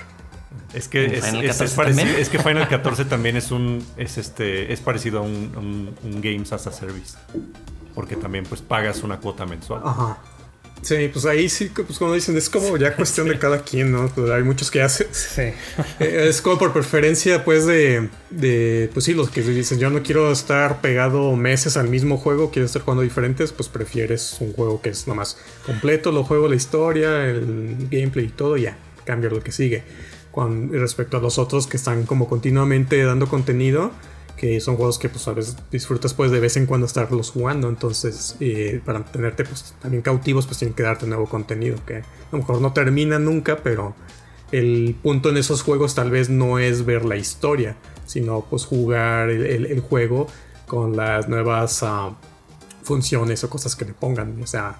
Es 0.74 0.88
que 0.88 1.08
es, 1.08 1.74
parecido, 1.74 2.18
es, 2.18 2.30
que 2.30 2.40
Final 2.40 2.70
14 2.70 3.04
también 3.04 3.36
es 3.36 3.52
un 3.52 3.86
es 3.98 4.18
este 4.18 4.72
es 4.72 4.80
parecido 4.80 5.20
a 5.20 5.24
un, 5.24 5.94
un, 6.02 6.22
Games 6.22 6.54
as 6.54 6.68
a 6.68 6.72
Service. 6.72 7.18
Porque 7.94 8.16
también 8.16 8.46
pues 8.46 8.62
pagas 8.62 9.04
una 9.04 9.18
cuota 9.18 9.46
mensual. 9.46 9.82
Ajá. 9.84 10.20
Sí, 10.82 11.10
pues 11.14 11.26
ahí 11.26 11.48
sí, 11.48 11.72
pues 11.74 12.00
como 12.00 12.14
dicen, 12.14 12.36
es 12.38 12.50
como 12.50 12.76
ya 12.76 12.96
cuestión 12.96 13.28
de 13.28 13.38
cada 13.40 13.64
quien, 13.64 13.92
¿no? 13.92 14.08
Pues 14.10 14.30
hay 14.32 14.44
muchos 14.44 14.72
que 14.72 14.82
hacen. 14.82 15.08
Sí. 15.12 15.42
Eh, 16.00 16.28
es 16.30 16.42
como 16.42 16.58
por 16.58 16.74
preferencia, 16.74 17.44
pues, 17.44 17.66
de, 17.66 18.10
de, 18.30 18.90
pues 18.94 19.06
sí, 19.06 19.14
los 19.14 19.30
que 19.30 19.42
dicen, 19.42 19.78
yo 19.78 19.90
no 19.90 20.02
quiero 20.02 20.32
estar 20.32 20.82
pegado 20.82 21.36
meses 21.36 21.78
al 21.78 21.90
mismo 21.90 22.18
juego, 22.18 22.50
quiero 22.50 22.66
estar 22.66 22.82
jugando 22.82 23.04
diferentes, 23.04 23.52
pues 23.52 23.70
prefieres 23.70 24.38
un 24.40 24.54
juego 24.54 24.82
que 24.82 24.90
es 24.90 25.08
nomás 25.08 25.38
completo, 25.66 26.12
lo 26.12 26.24
juego, 26.24 26.48
la 26.48 26.56
historia, 26.56 27.26
el 27.28 27.88
gameplay 27.92 28.26
y 28.26 28.30
todo, 28.30 28.58
ya, 28.58 28.78
cambia 29.06 29.30
lo 29.30 29.44
que 29.44 29.52
sigue. 29.52 29.84
Con 30.32 30.72
respecto 30.72 31.18
a 31.18 31.20
los 31.20 31.38
otros 31.38 31.68
que 31.68 31.78
están 31.78 32.06
como 32.06 32.28
continuamente 32.28 33.04
dando 33.04 33.28
contenido, 33.28 33.92
que 34.42 34.60
son 34.60 34.76
juegos 34.76 34.98
que 34.98 35.08
pues 35.08 35.28
a 35.28 35.34
veces 35.34 35.56
disfrutas 35.70 36.16
pues 36.16 36.32
de 36.32 36.39
vez 36.39 36.58
en 36.58 36.66
cuando 36.66 36.88
estarlos 36.88 37.30
jugando, 37.30 37.70
entonces 37.70 38.38
eh, 38.39 38.82
para 38.84 39.06
tenerte 39.06 39.44
pues 39.44 39.76
también 39.80 40.02
cautivos 40.02 40.48
pues 40.48 40.58
tienen 40.58 40.74
que 40.74 40.82
darte 40.82 41.06
nuevo 41.06 41.28
contenido 41.30 41.78
que 41.86 41.98
a 41.98 42.04
lo 42.32 42.39
mejor 42.39 42.60
no 42.60 42.74
termina 42.74 43.20
nunca, 43.20 43.58
pero 43.58 43.94
el 44.52 44.96
punto 45.00 45.30
en 45.30 45.38
esos 45.38 45.62
juegos 45.62 45.94
tal 45.94 46.10
vez 46.10 46.32
no 46.32 46.58
es 46.58 46.86
ver 46.86 47.06
la 47.06 47.18
historia, 47.18 47.76
sino 48.08 48.42
pues 48.42 48.66
jugar 48.66 49.30
el, 49.30 49.80
juego 49.80 50.26
con 50.66 50.98
las 50.98 51.30
nuevas 51.30 51.84
ah, 51.84 52.18
funciones 52.82 53.44
o 53.44 53.50
cosas 53.50 53.76
que 53.76 53.86
le 53.86 53.94
pongan, 53.94 54.42
o 54.42 54.48
sea, 54.48 54.76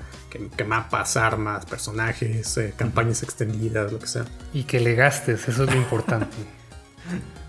que, 0.57 0.64
mapas, 0.64 1.18
armas, 1.18 1.68
personajes, 1.68 2.57
eh, 2.57 2.74
campañas 2.76 3.22
extendidas, 3.22 3.93
lo 3.93 3.99
que 3.99 4.07
sea. 4.07 4.26
Y 4.55 4.64
que 4.64 4.80
le 4.80 4.95
gastes, 4.95 5.47
eso 5.47 5.66
es 5.66 5.70
lo 5.70 5.78
importante. 5.78 6.36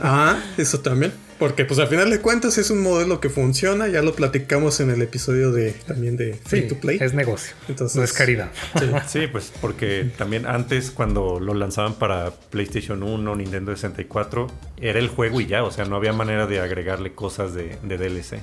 ah, 0.00 0.40
eso 0.56 0.80
también. 0.80 1.12
Porque 1.38 1.64
pues 1.64 1.80
al 1.80 1.88
final 1.88 2.08
de 2.08 2.20
cuentas 2.20 2.56
es 2.56 2.70
un 2.70 2.82
modelo 2.82 3.18
que 3.18 3.28
funciona, 3.28 3.88
ya 3.88 4.00
lo 4.00 4.14
platicamos 4.14 4.78
en 4.78 4.90
el 4.90 5.02
episodio 5.02 5.50
de 5.50 5.72
también 5.72 6.16
de 6.16 6.34
Free 6.34 6.68
to 6.68 6.76
Play. 6.76 6.98
Es 7.00 7.14
negocio. 7.14 7.56
Entonces, 7.68 7.96
no 7.96 8.04
es 8.04 8.12
caridad. 8.12 8.50
Sí. 9.08 9.26
pues 9.26 9.52
porque 9.60 10.08
también 10.16 10.46
antes 10.46 10.92
cuando 10.92 11.40
lo 11.40 11.54
lanzaban 11.54 11.94
para 11.94 12.30
PlayStation 12.30 13.02
1, 13.02 13.34
Nintendo 13.34 13.74
64, 13.74 14.46
era 14.80 15.00
el 15.00 15.08
juego 15.08 15.40
y 15.40 15.46
ya, 15.46 15.64
o 15.64 15.72
sea, 15.72 15.84
no 15.84 15.96
había 15.96 16.12
manera 16.12 16.46
de 16.46 16.60
agregarle 16.60 17.12
cosas 17.12 17.54
de, 17.54 17.76
DLC. 17.82 18.40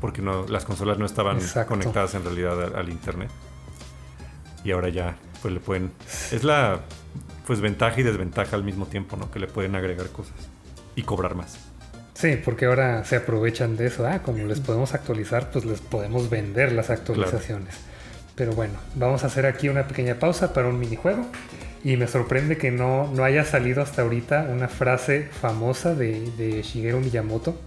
Porque 0.00 0.22
no, 0.22 0.46
las 0.48 0.64
consolas 0.64 0.98
no 0.98 1.04
estaban 1.04 1.40
conectadas 1.66 2.14
en 2.14 2.24
realidad 2.24 2.74
al 2.76 2.88
internet. 2.88 3.28
Y 4.64 4.70
ahora 4.70 4.88
ya, 4.88 5.18
pues 5.42 5.52
le 5.52 5.60
pueden. 5.60 5.92
Es 6.32 6.44
la 6.44 6.80
pues 7.48 7.62
ventaja 7.62 7.98
y 7.98 8.02
desventaja 8.02 8.56
al 8.56 8.62
mismo 8.62 8.84
tiempo, 8.84 9.16
¿no? 9.16 9.30
Que 9.30 9.38
le 9.38 9.46
pueden 9.46 9.74
agregar 9.74 10.08
cosas 10.10 10.34
y 10.94 11.02
cobrar 11.02 11.34
más. 11.34 11.58
Sí, 12.12 12.38
porque 12.44 12.66
ahora 12.66 13.06
se 13.06 13.16
aprovechan 13.16 13.74
de 13.78 13.86
eso. 13.86 14.06
Ah, 14.06 14.18
como 14.22 14.44
les 14.44 14.60
podemos 14.60 14.92
actualizar, 14.92 15.50
pues 15.50 15.64
les 15.64 15.80
podemos 15.80 16.28
vender 16.28 16.72
las 16.72 16.90
actualizaciones. 16.90 17.74
Pero 18.34 18.52
bueno, 18.52 18.74
vamos 18.96 19.24
a 19.24 19.28
hacer 19.28 19.46
aquí 19.46 19.70
una 19.70 19.88
pequeña 19.88 20.16
pausa 20.16 20.52
para 20.52 20.68
un 20.68 20.78
minijuego. 20.78 21.24
Y 21.82 21.96
me 21.96 22.06
sorprende 22.06 22.58
que 22.58 22.70
no, 22.70 23.10
no 23.14 23.24
haya 23.24 23.46
salido 23.46 23.80
hasta 23.80 24.02
ahorita 24.02 24.48
una 24.52 24.68
frase 24.68 25.30
famosa 25.40 25.94
de, 25.94 26.30
de 26.32 26.62
Shigeru 26.62 27.00
Miyamoto 27.00 27.58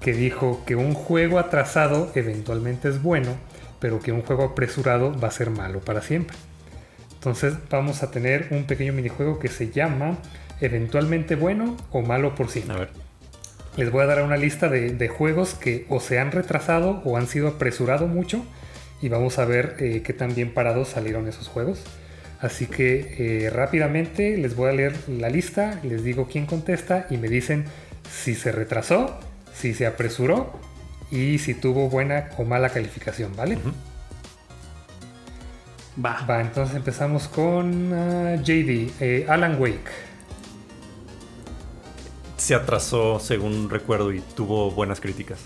que 0.00 0.14
dijo 0.14 0.62
que 0.64 0.76
un 0.76 0.94
juego 0.94 1.38
atrasado 1.38 2.10
eventualmente 2.14 2.88
es 2.88 3.02
bueno, 3.02 3.36
pero 3.80 4.00
que 4.00 4.12
un 4.12 4.22
juego 4.22 4.44
apresurado 4.44 5.14
va 5.20 5.28
a 5.28 5.30
ser 5.30 5.50
malo 5.50 5.80
para 5.80 6.00
siempre. 6.00 6.38
Entonces 7.24 7.54
vamos 7.70 8.02
a 8.02 8.10
tener 8.10 8.48
un 8.50 8.64
pequeño 8.64 8.92
minijuego 8.92 9.38
que 9.38 9.48
se 9.48 9.70
llama 9.70 10.18
eventualmente 10.60 11.36
bueno 11.36 11.74
o 11.90 12.02
malo 12.02 12.34
por 12.34 12.50
siempre. 12.50 12.76
A 12.76 12.78
ver. 12.80 12.90
Les 13.78 13.90
voy 13.90 14.02
a 14.02 14.06
dar 14.06 14.22
una 14.22 14.36
lista 14.36 14.68
de, 14.68 15.08
juegos 15.08 15.54
que 15.54 15.86
o 15.88 16.00
se 16.00 16.18
han 16.18 16.32
retrasado 16.32 17.00
o 17.06 17.16
han 17.16 17.26
sido 17.26 17.48
apresurado 17.48 18.08
mucho 18.08 18.44
y 19.00 19.08
vamos 19.08 19.38
a 19.38 19.46
ver 19.46 19.76
eh, 19.78 20.02
qué 20.04 20.12
tan 20.12 20.34
bien 20.34 20.52
parados 20.52 20.88
salieron 20.88 21.26
esos 21.26 21.48
juegos. 21.48 21.82
Así 22.40 22.66
que 22.66 23.46
eh, 23.46 23.48
rápidamente 23.48 24.36
les 24.36 24.54
voy 24.54 24.68
a 24.68 24.72
leer 24.72 24.94
la 25.08 25.30
lista, 25.30 25.80
les 25.82 26.04
digo 26.04 26.28
quién 26.30 26.44
contesta 26.44 27.06
y 27.08 27.16
me 27.16 27.28
dicen 27.28 27.64
si 28.12 28.34
se 28.34 28.52
retrasó, 28.52 29.18
si 29.54 29.72
se 29.72 29.86
apresuró 29.86 30.52
y 31.10 31.38
si 31.38 31.54
tuvo 31.54 31.88
buena 31.88 32.28
o 32.36 32.44
mala 32.44 32.68
calificación, 32.68 33.34
¿vale? 33.34 33.56
Va. 36.02 36.24
Va, 36.28 36.40
entonces 36.40 36.76
empezamos 36.76 37.28
con 37.28 37.92
ah, 37.92 38.36
JD, 38.36 38.92
eh, 39.00 39.26
Alan 39.28 39.60
Wake. 39.60 39.90
Se 42.36 42.54
atrasó, 42.54 43.20
según 43.20 43.70
recuerdo, 43.70 44.12
y 44.12 44.20
tuvo 44.20 44.70
buenas 44.70 45.00
críticas. 45.00 45.38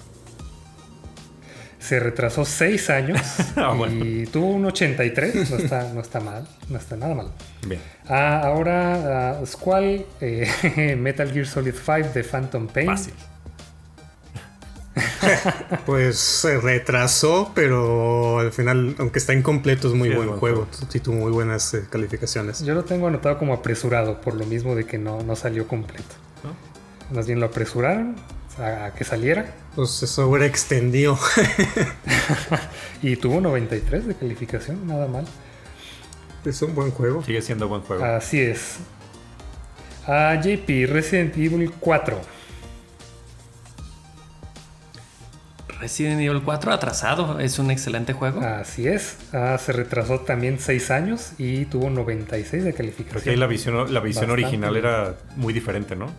Se 1.79 2.01
retrasó 2.01 2.45
6 2.45 2.91
años 2.91 3.21
ah, 3.57 3.75
y 3.89 4.27
tuvo 4.27 4.49
un 4.49 4.65
83, 4.67 5.51
no 5.51 5.57
está, 5.57 5.93
no 5.93 6.01
está 6.01 6.21
mal, 6.21 6.47
no 6.69 6.79
está 6.79 6.97
nada 6.97 7.15
mal. 7.15 7.33
Bien. 7.67 7.81
Ah, 8.09 8.41
ahora, 8.45 9.41
Squall, 9.47 10.05
eh, 10.21 10.97
Metal 10.99 11.31
Gear 11.33 11.47
Solid 11.47 11.75
5 11.75 12.11
de 12.15 12.25
Phantom 12.25 12.67
Pain. 12.67 12.87
Fácil. 12.87 13.15
pues 15.87 16.19
se 16.19 16.61
retrasó, 16.61 17.53
pero 17.55 18.39
al 18.39 18.53
final, 18.53 18.95
aunque 18.99 19.19
está 19.19 19.35
incompleto, 19.35 19.89
es 19.89 19.95
muy 19.95 20.11
buen, 20.11 20.31
juego. 20.37 20.69
Sí, 20.89 21.01
tuvo 21.01 21.17
muy 21.17 21.33
buenas 21.33 21.75
eh, 21.75 21.85
calificaciones. 21.89 22.65
Yo 22.65 22.75
lo 22.75 22.85
tengo 22.85 23.09
anotado 23.09 23.39
como 23.39 23.55
apresurado, 23.55 24.21
por 24.21 24.35
lo 24.35 24.47
mismo 24.47 24.75
de 24.75 24.85
que 24.85 24.99
no, 24.99 25.23
no 25.23 25.37
salió 25.37 25.67
completo. 25.67 26.15
Más 27.13 27.27
bien 27.27 27.41
lo 27.41 27.47
apresuraron 27.47 28.17
a, 28.59 28.93
que 28.95 29.05
saliera. 29.05 29.55
Pues 29.75 29.91
se 29.91 30.07
sobreextendió. 30.07 31.19
y 33.03 33.17
tuvo 33.17 33.41
93 33.41 34.07
de 34.07 34.15
calificación, 34.15 34.87
nada 34.87 35.07
mal. 35.07 35.27
Es 36.45 36.63
un 36.63 36.75
buen 36.75 36.91
juego. 36.91 37.23
Sigue 37.25 37.43
siendo 37.43 37.69
buen 37.69 37.83
juego. 37.83 38.05
Así 38.05 38.41
es. 38.41 38.77
A 40.07 40.35
JP, 40.41 40.87
Resident 40.91 41.37
Evil 41.37 41.71
4. 41.79 42.21
Resident 45.81 46.21
Evil 46.21 46.43
4 46.43 46.73
atrasado, 46.73 47.41
es 47.41 47.59
un 47.59 47.71
excelente 47.71 48.13
juego. 48.13 48.41
Así 48.41 48.89
es, 48.89 49.19
ah, 49.33 49.57
se 49.59 49.73
retrasó 49.73 50.21
también 50.21 50.59
6 50.59 50.91
años 50.91 51.33
y 51.39 51.67
tuvo 51.67 51.91
96 51.91 52.65
de 52.65 52.73
calificación. 52.75 53.15
Porque 53.15 53.37
la 53.37 53.47
visión, 53.47 53.93
la 53.93 54.01
visión 54.01 54.31
original 54.31 54.77
era 54.77 55.15
muy 55.37 55.53
diferente, 55.53 55.95
¿no? 55.95 56.13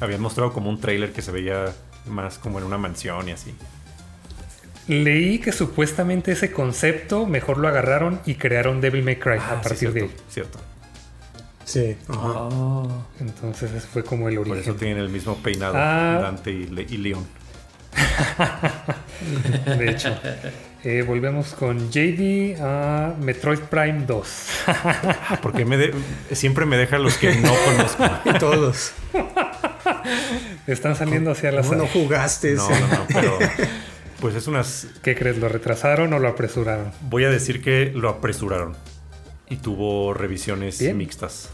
Habían 0.00 0.20
mostrado 0.20 0.52
como 0.52 0.68
un 0.68 0.80
trailer 0.80 1.12
que 1.12 1.22
se 1.22 1.30
veía 1.30 1.66
más 2.06 2.38
como 2.38 2.58
en 2.58 2.64
una 2.64 2.78
mansión 2.78 3.28
y 3.28 3.32
así. 3.32 3.54
Leí 4.88 5.38
que 5.38 5.52
supuestamente 5.52 6.32
ese 6.32 6.50
concepto 6.50 7.26
mejor 7.26 7.58
lo 7.58 7.68
agarraron 7.68 8.20
y 8.26 8.34
crearon 8.34 8.80
Devil 8.80 9.04
May 9.04 9.16
Cry 9.16 9.38
a 9.38 9.58
ah, 9.58 9.60
partir 9.62 9.92
de 9.92 10.02
ahí. 10.02 10.10
Cierto. 10.28 10.58
Sí. 11.64 11.96
Oh. 12.08 12.88
Entonces 13.20 13.70
ese 13.70 13.86
fue 13.86 14.02
como 14.02 14.28
el 14.28 14.38
origen. 14.38 14.58
Por 14.58 14.70
eso 14.70 14.74
tienen 14.74 14.98
el 14.98 15.08
mismo 15.08 15.36
peinado 15.36 15.74
ah. 15.76 16.18
Dante 16.20 16.50
y, 16.50 16.86
y 16.90 16.96
Leon. 16.96 17.24
de 19.78 19.90
hecho. 19.90 20.18
Eh, 20.84 21.04
volvemos 21.06 21.54
con 21.54 21.92
JD 21.92 22.60
a 22.60 23.14
Metroid 23.20 23.60
Prime 23.60 24.04
2. 24.04 24.46
Porque 25.42 25.64
me 25.64 25.92
siempre 26.32 26.66
me 26.66 26.76
dejan 26.76 27.04
los 27.04 27.18
que 27.18 27.36
no 27.36 27.54
conozco. 27.64 28.04
Y 28.24 28.38
todos. 28.38 28.92
Están 30.66 30.96
saliendo 30.96 31.30
hacia 31.30 31.52
la 31.52 31.62
No 31.62 31.86
jugaste. 31.86 32.54
No, 32.54 32.68
no, 32.68 32.88
no, 32.88 33.06
pero 33.08 33.38
pues 34.20 34.34
es 34.34 34.46
unas... 34.46 34.88
¿Qué 35.02 35.14
crees? 35.14 35.38
¿Lo 35.38 35.48
retrasaron 35.48 36.12
o 36.12 36.18
lo 36.18 36.28
apresuraron? 36.28 36.92
Voy 37.02 37.24
a 37.24 37.30
decir 37.30 37.62
que 37.62 37.92
lo 37.94 38.08
apresuraron. 38.08 38.76
Y 39.48 39.56
tuvo 39.56 40.14
revisiones 40.14 40.80
mixtas. 40.94 41.50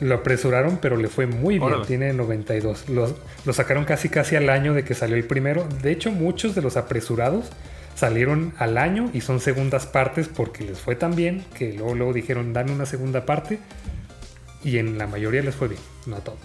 Lo 0.00 0.14
apresuraron, 0.14 0.78
pero 0.80 0.96
le 0.96 1.08
fue 1.08 1.26
muy 1.26 1.58
bien. 1.58 1.82
Tiene 1.86 2.12
92. 2.12 2.88
Lo, 2.88 3.14
lo, 3.44 3.52
sacaron 3.52 3.84
casi 3.84 4.08
casi 4.08 4.36
al 4.36 4.48
año 4.48 4.74
de 4.74 4.84
que 4.84 4.94
salió 4.94 5.16
el 5.16 5.24
primero. 5.24 5.68
De 5.82 5.92
hecho, 5.92 6.10
muchos 6.10 6.54
de 6.54 6.62
los 6.62 6.76
apresurados 6.76 7.50
salieron 7.94 8.54
al 8.56 8.78
año 8.78 9.10
y 9.12 9.20
son 9.20 9.40
segundas 9.40 9.86
partes 9.86 10.28
porque 10.28 10.64
les 10.64 10.78
fue 10.78 10.96
tan 10.96 11.14
bien 11.14 11.44
que 11.54 11.74
luego, 11.74 11.94
luego 11.94 12.12
dijeron, 12.14 12.52
dame 12.52 12.72
una 12.72 12.86
segunda 12.86 13.26
parte. 13.26 13.58
Y 14.64 14.78
en 14.78 14.98
la 14.98 15.06
mayoría 15.06 15.42
les 15.42 15.54
fue 15.54 15.68
bien, 15.68 15.80
no 16.06 16.16
a 16.16 16.20
todos. 16.20 16.38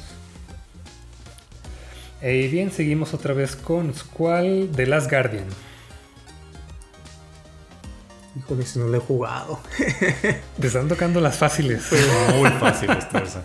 Y 2.21 2.47
bien, 2.47 2.71
seguimos 2.71 3.13
otra 3.13 3.33
vez 3.33 3.55
con 3.55 3.93
Squall 3.93 4.71
de 4.71 4.87
Last 4.87 5.09
Guardian. 5.09 5.45
Híjole, 8.37 8.65
si 8.65 8.79
no 8.79 8.87
lo 8.87 8.97
he 8.97 8.99
jugado. 8.99 9.59
Te 10.59 10.67
están 10.67 10.87
tocando 10.87 11.21
las 11.21 11.37
fáciles. 11.37 11.83
Muy 12.37 12.49
fáciles, 12.51 13.05
esa. 13.23 13.43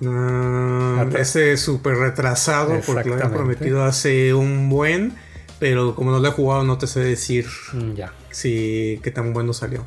Mm, 0.00 1.14
ese 1.16 1.58
súper 1.58 1.96
retrasado 1.96 2.80
porque 2.86 3.08
lo 3.10 3.16
había 3.16 3.30
prometido 3.30 3.84
hace 3.84 4.32
un 4.32 4.70
buen, 4.70 5.12
pero 5.58 5.94
como 5.94 6.10
no 6.10 6.20
lo 6.20 6.28
he 6.28 6.30
jugado 6.30 6.64
no 6.64 6.78
te 6.78 6.86
sé 6.86 7.00
decir 7.00 7.46
mm, 7.74 7.92
ya. 7.92 8.14
si 8.30 8.98
qué 9.02 9.10
tan 9.10 9.34
bueno 9.34 9.52
salió. 9.52 9.84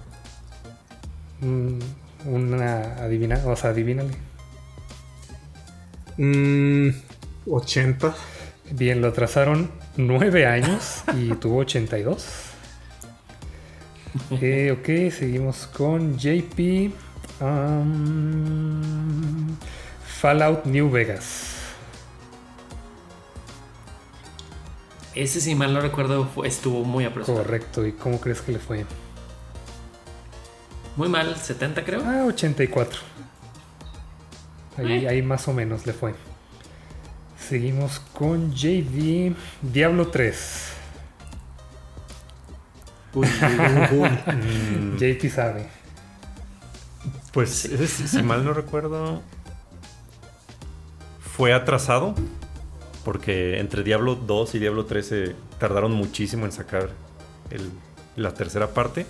Mm, 1.42 1.80
una 2.26 2.96
adivina, 3.04 3.42
o 3.46 3.56
sea, 3.56 3.72
adivínale. 3.72 4.14
80. 7.50 8.16
Bien, 8.72 9.02
lo 9.02 9.12
trazaron 9.14 9.72
9 9.98 10.46
años 10.46 11.04
y 11.16 11.32
tuvo 11.34 11.58
82. 11.60 12.53
Ok, 14.32 15.12
seguimos 15.12 15.68
con 15.68 16.18
JP. 16.18 16.92
Fallout 20.22 20.66
New 20.66 20.90
Vegas. 20.90 21.54
Ese, 25.16 25.42
si 25.42 25.54
mal 25.54 25.74
no 25.74 25.82
recuerdo, 25.82 26.28
estuvo 26.44 26.84
muy 26.84 27.06
apresurado. 27.06 27.44
Correcto. 27.44 27.86
¿Y 27.86 27.92
cómo 27.92 28.20
crees 28.20 28.42
que 28.42 28.52
le 28.54 28.60
fue? 28.60 28.86
Muy 30.96 31.10
mal, 31.10 31.36
70 31.36 31.84
creo. 31.84 32.02
Ah, 32.06 32.26
84. 32.26 33.00
Ahí, 34.78 35.06
eh. 35.06 35.10
ahí 35.10 35.22
más 35.22 35.48
o 35.48 35.54
menos 35.54 35.86
le 35.86 35.94
fue. 35.94 36.16
seguimos 37.38 38.00
con 38.14 38.54
JV 38.54 39.36
Diablo 39.62 40.08
3. 40.08 40.74
Uy, 43.14 43.28
uy, 43.28 44.00
uy. 44.00 44.10
Mm, 44.34 44.98
JP 44.98 45.30
sabe. 45.34 45.68
Pues 47.32 47.50
si 47.50 48.08
si 48.08 48.22
mal 48.24 48.44
no 48.46 48.54
recuerdo, 48.54 49.22
fue 51.36 51.54
atrasado. 51.54 52.16
Porque 53.04 53.60
entre 53.60 53.84
Diablo 53.84 54.16
2 54.16 54.56
y 54.56 54.60
Diablo 54.60 54.86
3 54.86 55.06
se 55.06 55.36
tardaron 55.60 55.92
muchísimo 55.92 56.46
en 56.46 56.52
sacar 56.54 56.90
el- 57.50 57.70
la 58.16 58.34
tercera 58.34 58.74
parte. 58.74 59.06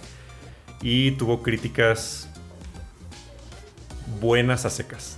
Y 0.81 1.11
tuvo 1.11 1.43
críticas 1.43 2.27
buenas 4.19 4.65
a 4.65 4.69
secas. 4.71 5.17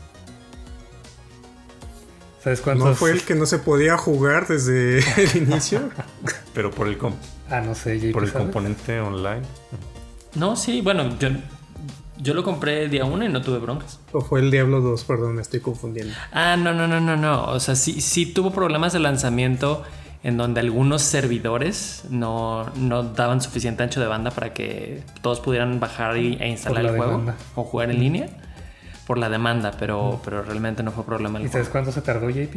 ¿Sabes 2.43 2.61
cuántos? 2.61 2.85
¿No 2.89 2.95
fue 2.95 3.11
el 3.11 3.23
que 3.23 3.33
no 3.33 3.45
se 3.45 3.57
podía 3.59 3.97
jugar 3.97 4.47
desde 4.47 4.99
el 5.23 5.37
inicio? 5.37 5.89
Pero 6.53 6.69
por 6.71 6.87
el, 6.87 6.97
com- 6.97 7.15
Ah, 7.49 7.61
no 7.61 7.75
sé, 7.75 7.99
JP 7.99 8.11
por 8.13 8.23
el 8.23 8.29
¿sabes? 8.31 8.45
componente 8.45 8.99
online. 8.99 9.41
No, 10.35 10.55
sí, 10.55 10.81
bueno, 10.81 11.17
yo, 11.19 11.29
yo 12.17 12.33
lo 12.33 12.43
compré 12.43 12.89
día 12.89 13.05
uno 13.05 13.23
y 13.23 13.29
no 13.29 13.41
tuve 13.41 13.59
broncas. 13.59 13.99
¿O 14.11 14.21
fue 14.21 14.39
el 14.41 14.51
Diablo 14.51 14.81
2? 14.81 15.03
Perdón, 15.05 15.35
me 15.35 15.41
estoy 15.41 15.59
confundiendo. 15.59 16.13
Ah, 16.31 16.55
no, 16.57 16.73
no, 16.73 16.87
no, 16.87 16.99
no, 16.99 17.15
no. 17.15 17.45
O 17.45 17.59
sea, 17.59 17.75
sí, 17.75 18.01
sí 18.01 18.25
tuvo 18.25 18.51
problemas 18.51 18.93
de 18.93 18.99
lanzamiento 18.99 19.83
en 20.23 20.37
donde 20.37 20.59
algunos 20.59 21.03
servidores 21.03 22.05
no, 22.09 22.65
no 22.75 23.03
daban 23.03 23.41
suficiente 23.41 23.83
ancho 23.83 23.99
de 24.01 24.07
banda 24.07 24.31
para 24.31 24.53
que 24.53 25.03
todos 25.21 25.39
pudieran 25.39 25.79
bajar 25.79 26.17
y- 26.17 26.37
e 26.41 26.47
instalar 26.49 26.83
el 26.85 26.89
juego 26.97 27.11
demanda. 27.11 27.35
o 27.53 27.63
jugar 27.63 27.91
en 27.91 27.99
línea 27.99 28.27
por 29.05 29.19
la 29.19 29.29
demanda, 29.29 29.71
pero, 29.77 30.19
pero 30.25 30.41
realmente 30.41 30.81
no 30.81 30.91
fue 30.91 31.03
problema 31.05 31.37
el 31.37 31.45
¿Y 31.45 31.49
sabes 31.49 31.69
cuánto 31.69 31.91
se 31.91 32.01
tardó 32.01 32.27
JP? 32.31 32.55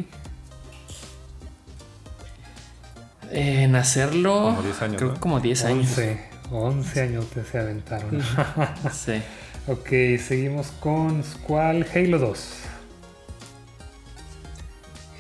En 3.31 3.77
hacerlo, 3.77 4.33
Como 4.57 4.63
10 4.63 4.83
años, 4.83 4.97
creo 4.97 5.09
¿no? 5.09 5.15
que 5.15 5.21
como 5.21 5.41
10 5.41 5.65
años. 5.65 5.87
11. 5.89 6.21
11 6.51 7.01
años 7.03 7.27
te 7.27 7.45
se 7.45 7.59
aventaron. 7.59 8.21
Sí. 8.93 9.21
ok, 9.67 9.89
seguimos 10.21 10.69
con 10.81 11.23
Squall 11.23 11.87
Halo 11.95 12.19
2. 12.19 12.49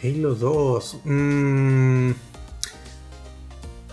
Halo 0.02 0.34
2. 0.34 1.00
Mmm... 1.04 2.11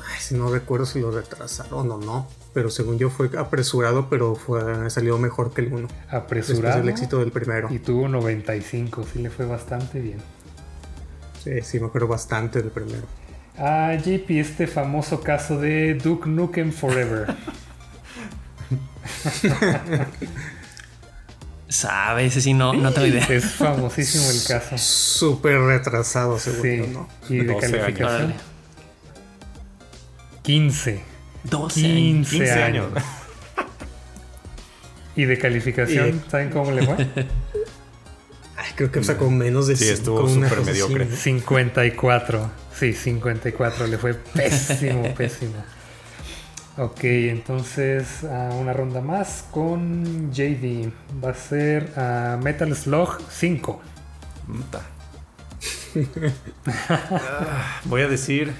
Ay, 0.08 0.20
si 0.20 0.36
no 0.36 0.50
recuerdo 0.50 0.86
si 0.86 1.00
lo 1.02 1.12
retrasaron 1.12 1.92
o 1.92 1.98
no. 1.98 2.28
Pero 2.54 2.70
según 2.70 2.98
yo 2.98 3.10
fue 3.10 3.30
apresurado, 3.38 4.08
pero 4.10 4.36
fue, 4.36 4.90
salió 4.90 5.18
mejor 5.18 5.54
que 5.54 5.60
el 5.62 5.74
1. 5.74 5.88
Después 5.88 6.14
Apresurado. 6.14 6.78
del 6.78 6.88
éxito 6.90 7.20
del 7.20 7.32
primero. 7.34 7.68
Y 7.70 7.80
tuvo 7.80 8.08
95, 8.08 9.04
sí 9.12 9.20
le 9.22 9.30
fue 9.30 9.46
bastante 9.46 10.00
bien. 10.00 10.20
Sí, 11.44 11.62
sí, 11.64 11.80
me 11.82 11.88
acuerdo 11.88 12.08
bastante 12.08 12.62
del 12.62 12.72
primero. 12.72 13.04
Ah, 13.58 13.96
JP, 13.96 14.30
este 14.40 14.68
famoso 14.68 15.22
caso 15.22 15.60
de 15.60 15.94
Duke 15.96 16.28
Nukem 16.28 16.72
Forever. 16.72 17.28
Sabe, 21.68 22.26
ese 22.26 22.42
sí 22.42 22.54
no, 22.54 22.74
no 22.74 22.92
tengo 22.94 23.08
idea. 23.08 23.26
es 23.30 23.46
famosísimo 23.54 24.30
el 24.30 24.44
caso. 24.48 24.78
Súper 25.18 25.60
retrasado, 25.60 26.38
según 26.38 26.62
Sí. 26.62 26.78
¿no? 26.94 27.08
¿Y 27.30 27.38
de 27.38 27.54
12 27.54 27.72
calificación? 27.72 28.08
Órale. 28.26 28.36
15. 30.44 31.02
12 31.44 31.82
15, 31.82 32.38
15 32.38 32.52
años. 32.64 32.86
años. 32.94 33.04
¿Y 35.16 35.26
de 35.26 35.38
calificación? 35.40 36.24
¿Saben 36.30 36.50
cómo 36.50 36.72
le 36.72 36.86
fue? 36.86 37.08
Creo 38.76 38.92
que 38.92 39.04
sacó 39.04 39.30
menos 39.30 39.68
de 39.68 39.76
Sí, 39.78 39.86
cinco, 39.86 39.94
estuvo 39.96 40.30
súper 40.30 40.60
así, 40.60 40.66
mediocre. 40.66 41.06
¿no? 41.06 41.16
54. 41.16 42.52
Sí, 42.78 42.94
54. 42.94 43.88
Le 43.88 43.98
fue 43.98 44.14
pésimo, 44.14 45.14
pésimo. 45.18 45.54
Ok, 46.78 47.04
entonces 47.04 48.24
una 48.24 48.74
ronda 48.74 49.00
más 49.00 49.46
con 49.50 50.30
JD. 50.34 50.92
Va 51.24 51.30
a 51.30 51.34
ser 51.34 51.94
ah, 51.96 52.38
Metal 52.44 52.76
Slug 52.76 53.18
5. 53.30 53.82
Puta. 54.48 54.82
Ah, 56.68 57.80
Voy 57.86 58.02
a 58.02 58.08
decir. 58.08 58.54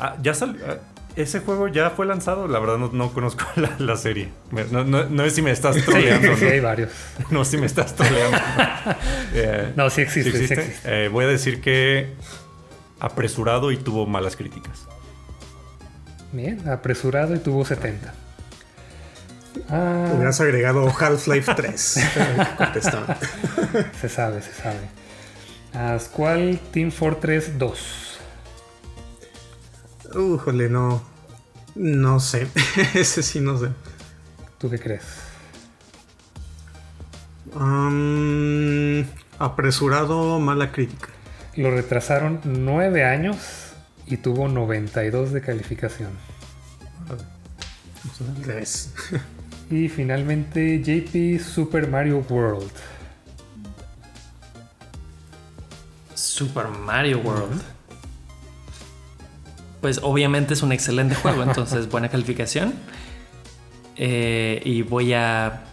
ah, 0.00 0.16
ya 0.22 0.34
sal- 0.34 0.58
ah, 0.66 0.78
Ese 1.20 1.40
juego 1.40 1.68
ya 1.68 1.90
fue 1.90 2.06
lanzado. 2.06 2.48
La 2.48 2.58
verdad, 2.58 2.78
no, 2.78 2.90
no 2.92 3.12
conozco 3.12 3.44
la, 3.56 3.70
la 3.78 3.96
serie. 3.96 4.30
No, 4.70 4.84
no, 4.84 5.04
no 5.04 5.24
es 5.24 5.34
si 5.34 5.42
me 5.42 5.50
estás 5.50 5.76
troleando. 5.84 6.34
sí, 6.36 6.44
¿no? 6.44 6.50
hay 6.50 6.60
varios. 6.60 6.90
No, 7.30 7.44
si 7.44 7.56
me 7.58 7.66
estás 7.66 7.94
troleando. 7.94 8.38
Eh, 9.34 9.72
No, 9.76 9.90
sí 9.90 10.00
existe, 10.00 10.32
sí 10.32 10.52
existe. 10.52 10.76
Eh, 10.84 11.08
voy 11.08 11.24
a 11.24 11.28
decir 11.28 11.60
que 11.60 12.14
apresurado 12.98 13.70
y 13.70 13.76
tuvo 13.76 14.06
malas 14.06 14.36
críticas. 14.36 14.86
Bien, 16.32 16.68
apresurado 16.68 17.34
y 17.34 17.38
tuvo 17.38 17.64
70. 17.64 18.14
Ah, 19.68 20.12
Hubieras 20.14 20.40
agregado 20.40 20.86
Half-Life 20.96 21.54
3. 21.54 21.96
eh, 21.96 22.46
contestaban. 22.56 23.16
se 24.00 24.08
sabe, 24.08 24.40
se 24.42 24.52
sabe. 24.52 25.98
Squall 26.00 26.58
Team 26.72 26.90
Fortress 26.90 27.58
2. 27.58 28.18
Újole, 30.14 30.68
no. 30.68 31.02
No 31.74 32.20
sé. 32.20 32.48
Ese 32.94 33.22
sí 33.22 33.40
no 33.40 33.58
sé. 33.58 33.68
¿Tú 34.58 34.70
qué 34.70 34.78
crees? 34.78 35.04
Apresurado, 39.38 40.38
mala 40.38 40.70
crítica. 40.72 41.08
Lo 41.56 41.70
retrasaron 41.70 42.40
9 42.44 43.04
años 43.04 43.72
y 44.06 44.18
tuvo 44.18 44.48
92 44.48 45.32
de 45.32 45.40
calificación. 45.40 46.10
Revés. 48.44 48.92
Y 49.70 49.88
finalmente 49.88 50.82
JP 50.82 51.40
Super 51.40 51.88
Mario 51.88 52.24
World. 52.28 52.72
Super 56.14 56.68
Mario 56.68 57.20
World. 57.20 57.62
Pues 59.80 60.00
obviamente 60.02 60.54
es 60.54 60.62
un 60.62 60.72
excelente 60.72 61.14
juego, 61.14 61.42
entonces 61.42 61.88
buena 61.88 62.08
calificación. 62.08 62.74
Eh, 63.96 64.60
y 64.64 64.82
voy 64.82 65.12
a 65.12 65.64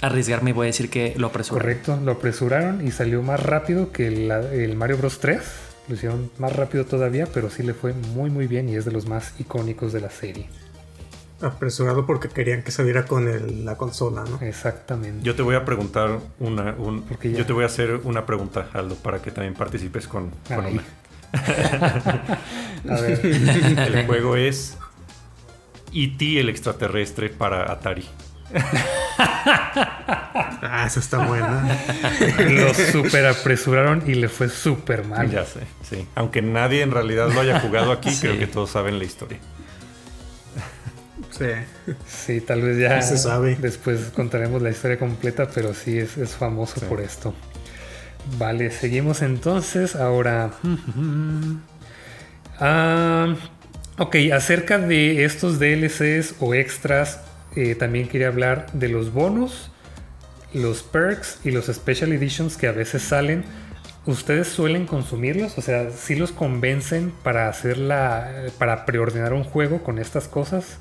arriesgarme 0.00 0.50
y 0.50 0.52
voy 0.52 0.66
a 0.66 0.68
decir 0.68 0.90
que 0.90 1.14
lo 1.16 1.28
apresuré. 1.28 1.60
Correcto, 1.60 1.98
lo 2.04 2.12
apresuraron 2.12 2.86
y 2.86 2.90
salió 2.90 3.22
más 3.22 3.40
rápido 3.42 3.90
que 3.92 4.06
el, 4.08 4.30
el 4.30 4.76
Mario 4.76 4.98
Bros 4.98 5.18
3. 5.18 5.40
Lo 5.88 5.94
hicieron 5.94 6.30
más 6.38 6.54
rápido 6.54 6.84
todavía, 6.86 7.26
pero 7.32 7.50
sí 7.50 7.62
le 7.62 7.74
fue 7.74 7.92
muy 7.92 8.30
muy 8.30 8.46
bien 8.46 8.68
y 8.68 8.76
es 8.76 8.84
de 8.84 8.92
los 8.92 9.06
más 9.06 9.34
icónicos 9.38 9.92
de 9.92 10.00
la 10.00 10.10
serie. 10.10 10.48
Apresurado 11.42 12.06
porque 12.06 12.28
querían 12.28 12.62
que 12.62 12.70
saliera 12.70 13.04
con 13.04 13.28
el- 13.28 13.64
la 13.66 13.76
consola, 13.76 14.24
¿no? 14.24 14.40
Exactamente. 14.46 15.22
Yo 15.22 15.34
te 15.34 15.42
voy 15.42 15.56
a 15.56 15.64
preguntar 15.64 16.20
una. 16.38 16.74
un- 16.78 17.02
Porque 17.02 17.32
ya- 17.32 17.38
yo 17.38 17.46
te 17.46 17.52
voy 17.52 17.64
a 17.64 17.66
hacer 17.66 18.00
una 18.04 18.24
pregunta, 18.24 18.68
Aldo, 18.72 18.94
para 18.94 19.20
que 19.20 19.30
también 19.30 19.52
participes 19.54 20.06
con, 20.08 20.30
con 20.48 20.64
una. 20.66 20.82
A 22.90 23.00
ver, 23.00 23.20
El 23.24 24.06
juego 24.06 24.36
es 24.36 24.76
E.T. 25.92 26.40
el 26.40 26.48
extraterrestre 26.48 27.28
para 27.30 27.70
Atari. 27.72 28.04
Ah, 29.16 30.84
esa 30.86 31.00
está 31.00 31.18
buena. 31.26 31.66
lo 32.48 32.74
super 32.74 33.26
apresuraron 33.26 34.02
y 34.06 34.14
le 34.14 34.28
fue 34.28 34.48
súper 34.48 35.04
mal. 35.04 35.30
Ya 35.30 35.44
sé, 35.44 35.60
sí. 35.88 36.06
Aunque 36.14 36.42
nadie 36.42 36.82
en 36.82 36.90
realidad 36.90 37.30
lo 37.32 37.40
haya 37.40 37.60
jugado 37.60 37.92
aquí, 37.92 38.10
Sí. 38.10 38.20
creo 38.22 38.38
que 38.38 38.46
todos 38.46 38.70
saben 38.70 38.98
la 38.98 39.04
historia. 39.04 39.38
Sí. 41.30 41.46
Sí, 42.06 42.40
tal 42.40 42.62
vez 42.62 42.78
ya 42.78 43.00
se 43.02 43.18
sabe. 43.18 43.56
después 43.56 44.10
contaremos 44.14 44.62
la 44.62 44.70
historia 44.70 44.98
completa, 44.98 45.48
pero 45.52 45.74
sí 45.74 45.98
es, 45.98 46.16
es 46.16 46.30
famoso 46.36 46.78
Sí. 46.80 46.86
por 46.88 47.00
esto. 47.00 47.34
Vale, 48.38 48.70
seguimos 48.70 49.22
entonces. 49.22 49.96
Ahora. 49.96 50.50
Ah, 52.60 53.34
ok, 53.98 54.14
acerca 54.32 54.78
de 54.78 55.24
estos 55.24 55.58
DLCs 55.58 56.36
o 56.38 56.54
extras, 56.54 57.20
eh, 57.56 57.74
también 57.74 58.06
quería 58.06 58.28
hablar 58.28 58.70
de 58.72 58.88
los 58.88 59.12
bonus, 59.12 59.72
los 60.52 60.84
perks 60.84 61.40
y 61.44 61.50
los 61.50 61.66
special 61.66 62.12
editions 62.12 62.56
que 62.56 62.68
a 62.68 62.72
veces 62.72 63.02
salen. 63.02 63.44
¿Ustedes 64.06 64.48
suelen 64.48 64.86
consumirlos? 64.86 65.58
O 65.58 65.62
sea, 65.62 65.90
¿sí 65.90 66.14
los 66.14 66.30
convencen 66.30 67.12
para 67.22 67.48
hacer 67.48 67.76
la, 67.76 68.44
para 68.58 68.86
preordenar 68.86 69.32
un 69.32 69.42
juego 69.42 69.82
con 69.82 69.98
estas 69.98 70.28
cosas? 70.28 70.78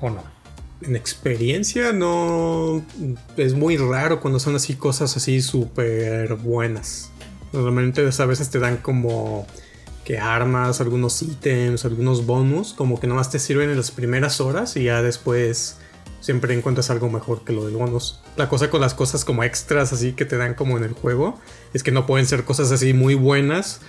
¿O 0.00 0.10
no? 0.10 0.35
En 0.82 0.94
experiencia 0.94 1.92
no 1.92 2.84
es 3.36 3.54
muy 3.54 3.76
raro 3.76 4.20
cuando 4.20 4.38
son 4.38 4.56
así 4.56 4.74
cosas 4.74 5.16
así 5.16 5.40
súper 5.40 6.34
buenas. 6.34 7.10
Normalmente 7.52 8.02
a 8.18 8.26
veces 8.26 8.50
te 8.50 8.58
dan 8.58 8.76
como 8.76 9.46
que 10.04 10.18
armas, 10.18 10.80
algunos 10.80 11.20
ítems, 11.22 11.84
algunos 11.84 12.26
bonus, 12.26 12.74
como 12.74 13.00
que 13.00 13.06
nomás 13.06 13.30
te 13.30 13.38
sirven 13.38 13.70
en 13.70 13.76
las 13.76 13.90
primeras 13.90 14.40
horas 14.40 14.76
y 14.76 14.84
ya 14.84 15.02
después 15.02 15.78
siempre 16.20 16.54
encuentras 16.54 16.90
algo 16.90 17.08
mejor 17.08 17.44
que 17.44 17.52
lo 17.52 17.64
del 17.64 17.76
bonus. 17.76 18.20
La 18.36 18.48
cosa 18.48 18.70
con 18.70 18.80
las 18.80 18.94
cosas 18.94 19.24
como 19.24 19.42
extras 19.44 19.92
así 19.92 20.12
que 20.12 20.24
te 20.24 20.36
dan 20.36 20.54
como 20.54 20.76
en 20.76 20.84
el 20.84 20.92
juego 20.92 21.40
es 21.72 21.82
que 21.82 21.90
no 21.90 22.06
pueden 22.06 22.26
ser 22.26 22.44
cosas 22.44 22.70
así 22.70 22.92
muy 22.92 23.14
buenas 23.14 23.80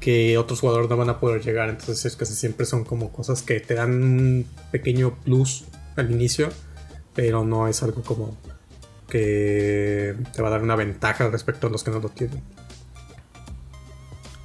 que 0.00 0.38
otros 0.38 0.60
jugadores 0.60 0.88
no 0.88 0.96
van 0.96 1.10
a 1.10 1.18
poder 1.18 1.42
llegar. 1.42 1.68
Entonces 1.68 2.14
casi 2.16 2.34
siempre 2.34 2.66
son 2.66 2.84
como 2.84 3.10
cosas 3.10 3.42
que 3.42 3.60
te 3.60 3.74
dan 3.74 4.02
un 4.02 4.46
pequeño 4.70 5.16
plus 5.24 5.64
al 5.96 6.10
inicio, 6.10 6.50
pero 7.14 7.44
no 7.44 7.68
es 7.68 7.82
algo 7.82 8.02
como 8.02 8.36
que 9.08 10.16
te 10.32 10.42
va 10.42 10.48
a 10.48 10.50
dar 10.50 10.62
una 10.62 10.76
ventaja 10.76 11.28
respecto 11.28 11.66
a 11.66 11.70
los 11.70 11.84
que 11.84 11.90
no 11.90 12.00
lo 12.00 12.08
tienen. 12.08 12.42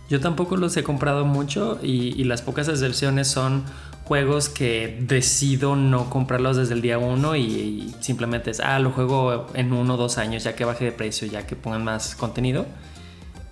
Yo 0.09 0.19
tampoco 0.19 0.57
los 0.57 0.75
he 0.75 0.83
comprado 0.83 1.25
mucho 1.25 1.79
y, 1.81 2.23
las 2.25 2.41
pocas 2.41 2.67
excepciones 2.67 3.29
son 3.29 3.63
juegos 4.03 4.49
que 4.49 4.97
decido 5.07 5.77
no 5.77 6.09
comprarlos 6.09 6.57
desde 6.57 6.73
el 6.73 6.81
día 6.81 6.97
uno 6.97 7.37
y, 7.37 7.95
simplemente 8.01 8.51
es, 8.51 8.59
ah, 8.59 8.77
lo 8.79 8.91
juego 8.91 9.47
en 9.53 9.71
uno 9.71 9.93
o 9.93 9.97
dos 9.97 10.17
años 10.17 10.43
ya 10.43 10.53
que 10.53 10.65
baje 10.65 10.83
de 10.83 10.91
precio, 10.91 11.29
ya 11.29 11.47
que 11.47 11.55
pongan 11.55 11.85
más 11.85 12.15
contenido. 12.15 12.65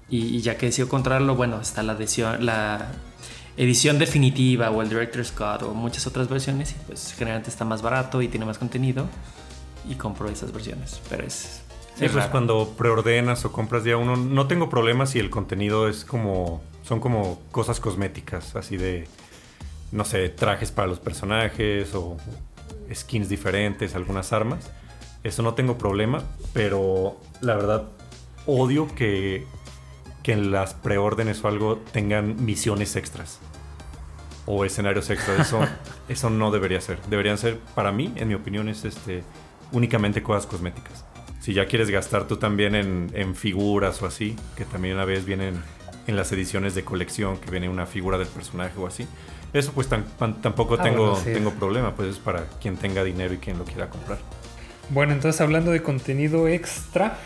Y, 0.09 0.41
ya 0.41 0.57
que 0.57 0.65
decido 0.65 0.89
comprarlo, 0.89 1.35
bueno, 1.35 1.61
está 1.61 1.81
la 1.81 1.93
edición, 1.93 2.45
la 2.45 2.87
edición 3.59 3.99
definitiva 3.99 4.71
o 4.71 4.81
el 4.81 4.87
Director's 4.87 5.33
Cut 5.33 5.63
o 5.63 5.73
muchas 5.73 6.07
otras 6.07 6.29
versiones 6.29 6.71
y 6.71 6.75
pues 6.87 7.13
generalmente 7.17 7.49
está 7.49 7.65
más 7.65 7.81
barato 7.81 8.21
y 8.21 8.29
tiene 8.29 8.45
más 8.45 8.57
contenido 8.57 9.05
y 9.87 9.95
compro 9.95 10.29
esas 10.29 10.53
versiones. 10.53 11.01
Pero 11.09 11.25
es 11.25 11.61
Sí, 11.95 12.07
pues 12.07 12.27
cuando 12.27 12.75
preordenas 12.77 13.43
o 13.43 13.51
compras 13.51 13.83
ya 13.83 13.97
uno, 13.97 14.15
no 14.15 14.47
tengo 14.47 14.69
problemas 14.69 15.09
si 15.09 15.19
el 15.19 15.29
contenido 15.29 15.89
es 15.89 16.05
como, 16.05 16.61
son 16.83 17.01
como 17.01 17.41
cosas 17.51 17.81
cosméticas, 17.81 18.55
así 18.55 18.77
de, 18.77 19.05
no 19.91 20.05
sé, 20.05 20.29
trajes 20.29 20.71
para 20.71 20.87
los 20.87 21.01
personajes 21.01 21.93
o 21.93 22.15
skins 22.93 23.27
diferentes, 23.27 23.95
algunas 23.95 24.31
armas. 24.31 24.71
Eso 25.25 25.43
no 25.43 25.55
tengo 25.55 25.77
problema, 25.77 26.23
pero 26.53 27.19
la 27.41 27.57
verdad 27.57 27.89
odio 28.45 28.87
que, 28.95 29.45
que 30.23 30.31
en 30.31 30.53
las 30.53 30.75
preórdenes 30.75 31.43
o 31.43 31.49
algo 31.49 31.81
tengan 31.91 32.45
misiones 32.45 32.95
extras 32.95 33.41
o 34.49 34.65
escenarios 34.65 35.09
extras. 35.09 35.47
Eso, 35.47 35.61
eso 36.09 36.29
no 36.29 36.51
debería 36.51 36.81
ser. 36.81 36.99
Deberían 37.03 37.37
ser, 37.37 37.57
para 37.75 37.93
mí, 37.93 38.11
en 38.17 38.27
mi 38.27 38.33
opinión, 38.33 38.67
es 38.67 38.83
este, 38.83 39.23
únicamente 39.71 40.21
cosas 40.21 40.45
cosméticas 40.45 41.05
si 41.39 41.53
ya 41.53 41.65
quieres 41.65 41.89
gastar 41.89 42.27
tú 42.27 42.37
también 42.37 42.75
en, 42.75 43.35
figuras 43.35 44.01
o 44.01 44.05
así, 44.05 44.35
que 44.55 44.65
también 44.65 44.99
a 44.99 45.05
veces 45.05 45.25
vienen 45.25 45.55
en 46.07 46.15
las 46.15 46.31
ediciones 46.31 46.75
de 46.75 46.83
colección, 46.83 47.37
que 47.37 47.49
viene 47.49 47.69
una 47.69 47.85
figura 47.85 48.17
del 48.17 48.27
personaje 48.27 48.77
o 48.77 48.87
así. 48.87 49.07
Eso 49.53 49.71
pues 49.71 49.87
tampoco 49.87 50.75
ah, 50.75 50.83
tengo, 50.83 51.17
tengo 51.23 51.51
problema, 51.51 51.95
pues 51.95 52.09
es 52.09 52.17
para 52.19 52.45
quien 52.61 52.77
tenga 52.77 53.03
dinero 53.03 53.33
y 53.33 53.37
quien 53.37 53.57
lo 53.57 53.63
quiera 53.63 53.89
comprar. 53.89 54.19
Bueno, 54.89 55.13
entonces 55.13 55.39
hablando 55.41 55.71
de 55.71 55.81
contenido 55.81 56.47
extra, 56.47 57.17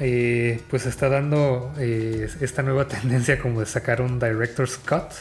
eh, 0.00 0.62
pues 0.70 0.86
está 0.86 1.08
dando 1.08 1.72
eh, 1.78 2.28
esta 2.40 2.62
nueva 2.62 2.86
tendencia 2.88 3.38
como 3.40 3.60
de 3.60 3.66
sacar 3.66 4.00
un 4.00 4.18
Director's 4.18 4.78
Cut. 4.78 5.12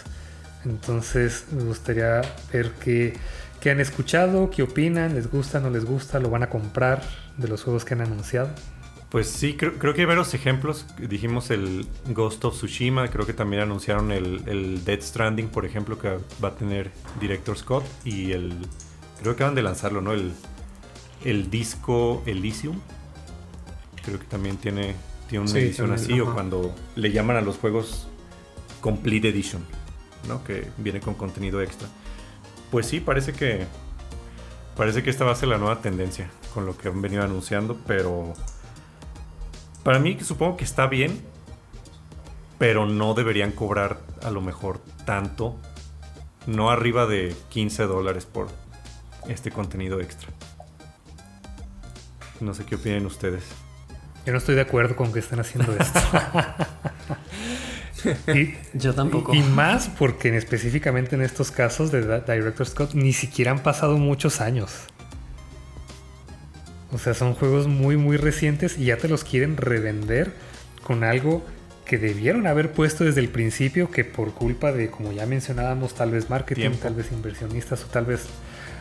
Entonces 0.66 1.46
me 1.52 1.64
gustaría 1.64 2.22
ver 2.52 2.72
qué, 2.84 3.14
qué 3.62 3.72
han 3.72 3.80
escuchado, 3.80 4.50
qué 4.50 4.64
opinan, 4.64 5.16
les 5.16 5.30
gusta, 5.30 5.60
no 5.60 5.70
les 5.70 5.86
gusta, 5.86 6.20
lo 6.20 6.30
van 6.30 6.44
a 6.44 6.50
comprar 6.50 7.02
de 7.38 7.48
los 7.48 7.64
juegos 7.64 7.86
que 7.86 7.94
han 7.94 8.02
anunciado? 8.02 8.50
Pues 9.10 9.28
sí, 9.28 9.56
creo, 9.56 9.94
que 9.94 10.02
hay 10.02 10.06
varios 10.06 10.34
ejemplos. 10.34 10.86
Dijimos 10.98 11.50
el 11.50 11.88
Ghost 12.10 12.44
of 12.44 12.56
Tsushima, 12.56 13.08
creo 13.08 13.26
que 13.26 13.34
también 13.34 13.62
anunciaron 13.62 14.12
el, 14.12 14.42
el 14.48 14.84
Dead 14.84 15.00
Stranding, 15.02 15.48
por 15.48 15.66
ejemplo, 15.66 15.98
que 15.98 16.18
va 16.44 16.50
a 16.50 16.56
tener 16.56 16.92
Director 17.22 17.58
Scott. 17.58 17.86
Y 18.04 18.34
el. 18.34 18.54
Creo 19.22 19.36
que 19.36 19.44
acaban 19.44 19.56
de 19.56 19.62
lanzarlo, 19.62 20.02
¿no? 20.02 20.12
El, 20.12 20.34
el 21.24 21.50
disco 21.50 22.24
Elysium. 22.26 22.82
Creo 24.04 24.20
que 24.20 24.26
también 24.26 24.58
tiene, 24.58 24.96
tiene 25.30 25.46
una 25.50 25.60
edición 25.60 25.94
así, 25.94 26.20
o 26.20 26.34
cuando 26.34 26.76
le 26.96 27.12
llaman 27.12 27.38
a 27.38 27.42
los 27.42 27.58
juegos 27.58 28.08
Complete 28.82 29.30
Edition, 29.30 29.64
¿no? 30.28 30.44
Que 30.44 30.70
viene 30.78 31.00
con 31.00 31.14
contenido 31.14 31.62
extra. 31.62 31.88
Pues 32.72 32.86
sí, 32.86 33.00
parece 33.00 33.34
que. 33.34 33.66
Parece 34.76 35.04
que 35.04 35.10
esta 35.10 35.24
va 35.24 35.32
a 35.32 35.36
ser 35.36 35.48
la 35.48 35.58
nueva 35.58 35.80
tendencia 35.82 36.30
con 36.54 36.66
lo 36.66 36.78
que 36.78 36.90
han 36.90 37.02
venido 37.02 37.24
anunciando, 37.24 37.78
pero 37.88 38.34
para 39.84 40.00
mí 40.00 40.18
supongo 40.20 40.58
que 40.58 40.64
está 40.64 40.88
bien, 40.88 41.22
pero 42.58 42.86
no 42.86 43.14
deberían 43.14 43.52
cobrar 43.52 44.00
a 44.24 44.32
lo 44.32 44.42
mejor 44.42 44.80
tanto, 45.06 45.56
no 46.48 46.72
arriba 46.72 47.06
de 47.06 47.36
15 47.50 47.84
dólares 47.84 48.26
por 48.26 48.48
este 49.28 49.52
contenido 49.52 50.02
extra. 50.02 50.30
No 52.40 52.54
sé 52.54 52.66
qué 52.66 52.76
opinan 52.76 53.06
ustedes. 53.06 53.44
Yo 54.26 54.32
no 54.32 54.40
estoy 54.40 54.56
de 54.56 54.62
acuerdo 54.62 54.96
con 54.96 55.14
que 55.14 55.20
estén 55.20 55.40
haciendo 55.40 55.72
esto. 55.76 56.00
Yo 58.74 58.94
tampoco. 58.94 59.34
Y, 59.34 59.42
más 59.42 59.90
porque 59.90 60.36
específicamente 60.36 61.16
en 61.16 61.22
estos 61.22 61.52
casos 61.52 61.92
de 61.92 62.02
Director 62.02 62.68
Scott 62.68 62.94
ni 62.94 63.14
siquiera 63.14 63.52
han 63.52 63.60
pasado 63.60 63.98
muchos 63.98 64.42
años. 64.42 64.72
O 66.92 66.98
sea, 66.98 67.14
son 67.14 67.34
juegos 67.34 67.68
muy, 67.68 67.98
muy 67.98 68.18
recientes 68.18 68.78
y 68.78 68.86
ya 68.86 68.98
te 68.98 69.08
los 69.08 69.24
quieren 69.24 69.58
revender 69.58 70.34
con 70.84 71.04
algo 71.04 71.44
que 71.86 71.98
debieron 71.98 72.48
haber 72.48 72.72
puesto 72.72 73.04
desde 73.04 73.22
el 73.22 73.30
principio, 73.30 73.92
que 73.92 74.04
por 74.04 74.34
culpa 74.34 74.72
de, 74.72 74.90
como 74.90 75.12
ya 75.12 75.26
mencionábamos, 75.26 75.94
tal 75.94 76.12
vez 76.12 76.30
marketing, 76.30 76.72
tal 76.82 76.96
vez 76.96 77.12
inversionistas 77.12 77.84
o 77.84 77.88
tal 77.88 78.06
vez, 78.06 78.26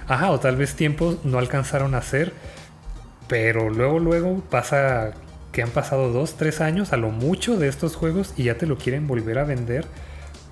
ajá, 0.08 0.30
o 0.30 0.40
tal 0.40 0.56
vez 0.56 0.74
tiempos 0.74 1.24
no 1.24 1.38
alcanzaron 1.38 1.94
a 1.94 1.98
hacer, 1.98 2.32
pero 3.28 3.68
luego, 3.68 3.98
luego 3.98 4.40
pasa 4.50 5.12
que 5.54 5.62
han 5.62 5.70
pasado 5.70 6.12
dos, 6.12 6.36
tres 6.36 6.60
años 6.60 6.92
a 6.92 6.96
lo 6.96 7.10
mucho 7.10 7.56
de 7.56 7.68
estos 7.68 7.94
juegos 7.94 8.34
y 8.36 8.42
ya 8.42 8.58
te 8.58 8.66
lo 8.66 8.76
quieren 8.76 9.06
volver 9.06 9.38
a 9.38 9.44
vender 9.44 9.86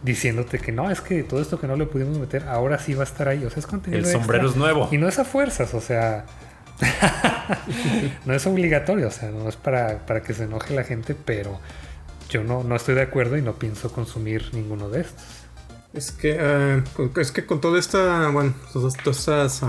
diciéndote 0.05 0.61
que 0.61 0.71
no, 0.71 0.93
es 0.93 1.01
que 1.01 1.25
todo 1.25 1.43
esto 1.43 1.61
que 1.61 1.67
no 1.67 1.75
le 1.75 1.87
pudimos 1.87 2.19
meter 2.19 2.45
ahora 2.45 2.79
sí 2.79 2.95
va 2.95 3.03
a 3.03 3.05
estar 3.05 3.27
ahí, 3.27 3.45
o 3.45 3.51
sea, 3.51 3.59
es 3.59 3.67
contenido. 3.67 3.99
El 3.99 4.07
sombrero 4.07 4.49
es 4.49 4.55
nuevo. 4.55 4.89
Y 4.93 4.99
no 4.99 5.09
es 5.09 5.19
a 5.19 5.25
fuerzas, 5.25 5.75
o 5.75 5.81
sea, 5.81 6.25
no 8.27 8.33
es 8.33 8.47
obligatorio, 8.47 9.09
o 9.09 9.11
sea, 9.11 9.31
no 9.31 9.49
es 9.49 9.57
para, 9.57 9.99
que 10.23 10.35
se 10.35 10.45
enoje 10.45 10.73
la 10.73 10.85
gente, 10.85 11.17
pero 11.17 11.59
yo 12.31 12.45
no, 12.45 12.63
no 12.63 12.77
estoy 12.77 12.95
de 12.95 13.03
acuerdo 13.03 13.37
y 13.37 13.43
no 13.43 13.55
pienso 13.55 13.93
consumir 13.93 14.51
ninguno 14.53 14.89
de 14.89 15.01
estos. 15.01 15.25
Es 15.93 16.13
que, 16.13 16.37
eh, 16.39 16.83
es 17.17 17.33
que 17.33 17.45
con 17.45 17.61
toda 17.61 17.81
esta, 17.81 18.29
bueno, 18.29 18.55
todas, 18.73 18.95
estas 18.95 19.63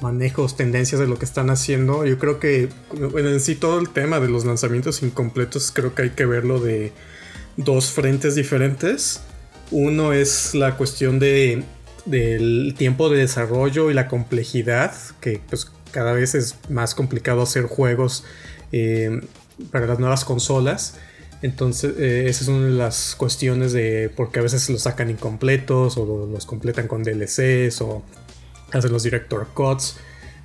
manejos, 0.00 0.56
tendencias 0.56 1.00
de 1.00 1.06
lo 1.06 1.18
que 1.18 1.24
están 1.24 1.50
haciendo, 1.50 2.04
yo 2.06 2.18
creo 2.18 2.40
que 2.40 2.68
en 2.92 3.40
sí 3.40 3.54
todo 3.54 3.78
el 3.78 3.90
tema 3.90 4.20
de 4.20 4.28
los 4.28 4.44
lanzamientos 4.44 5.02
incompletos, 5.02 5.72
creo 5.72 5.94
que 5.94 6.02
hay 6.02 6.10
que 6.10 6.26
verlo 6.26 6.60
de 6.60 6.92
dos 7.56 7.90
frentes 7.90 8.34
diferentes. 8.34 9.22
Uno 9.70 10.12
es 10.12 10.54
la 10.54 10.76
cuestión 10.76 11.18
de 11.18 11.64
del 12.04 12.74
tiempo 12.76 13.08
de 13.08 13.18
desarrollo 13.18 13.90
y 13.90 13.94
la 13.94 14.08
complejidad, 14.08 14.94
que 15.20 15.40
pues 15.48 15.70
cada 15.92 16.12
vez 16.12 16.34
es 16.34 16.56
más 16.68 16.94
complicado 16.94 17.42
hacer 17.42 17.64
juegos 17.64 18.24
eh, 18.72 19.20
para 19.70 19.86
las 19.86 19.98
nuevas 19.98 20.24
consolas. 20.24 20.94
Entonces, 21.42 21.94
eh, 21.98 22.28
esa 22.28 22.42
es 22.42 22.48
una 22.48 22.66
de 22.66 22.72
las 22.72 23.14
cuestiones 23.16 23.72
de 23.72 24.10
porque 24.14 24.40
a 24.40 24.42
veces 24.42 24.68
los 24.68 24.82
sacan 24.82 25.08
incompletos 25.08 25.96
o 25.96 26.28
los 26.30 26.44
completan 26.44 26.86
con 26.86 27.02
DLCs 27.02 27.80
o 27.80 28.02
hacen 28.72 28.92
los 28.92 29.02
director 29.02 29.48
cuts 29.54 29.96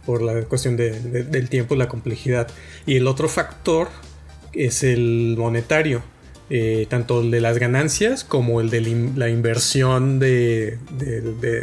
por 0.06 0.22
la 0.22 0.42
cuestión 0.44 0.78
del 0.78 1.50
tiempo 1.50 1.76
y 1.76 1.78
la 1.78 1.88
complejidad. 1.88 2.48
Y 2.86 2.98
el 2.98 3.08
otro 3.08 3.28
factor 3.28 3.90
es 4.54 4.84
el 4.84 5.36
monetario 5.38 6.04
eh, 6.48 6.86
tanto 6.92 7.22
el 7.22 7.32
de 7.32 7.42
las 7.42 7.58
ganancias 7.58 8.24
como 8.24 8.62
el 8.62 8.70
de 8.70 8.82
la 9.16 9.30
inversión 9.30 10.20
de, 10.20 10.78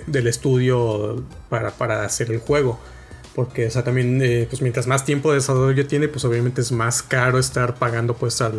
del 0.08 0.26
estudio 0.26 1.24
para, 1.48 2.04
hacer 2.04 2.32
el 2.32 2.38
juego. 2.38 2.80
Porque, 3.36 3.68
o 3.68 3.84
también, 3.84 4.20
eh, 4.20 4.46
pues 4.50 4.60
mientras 4.60 4.88
más 4.88 5.04
tiempo 5.04 5.30
de 5.30 5.36
desarrollo 5.36 5.86
tiene, 5.86 6.08
pues 6.08 6.24
obviamente 6.24 6.60
es 6.60 6.72
más 6.72 7.02
caro 7.02 7.38
estar 7.38 7.76
pagando 7.76 8.14
pues 8.14 8.42
a 8.42 8.52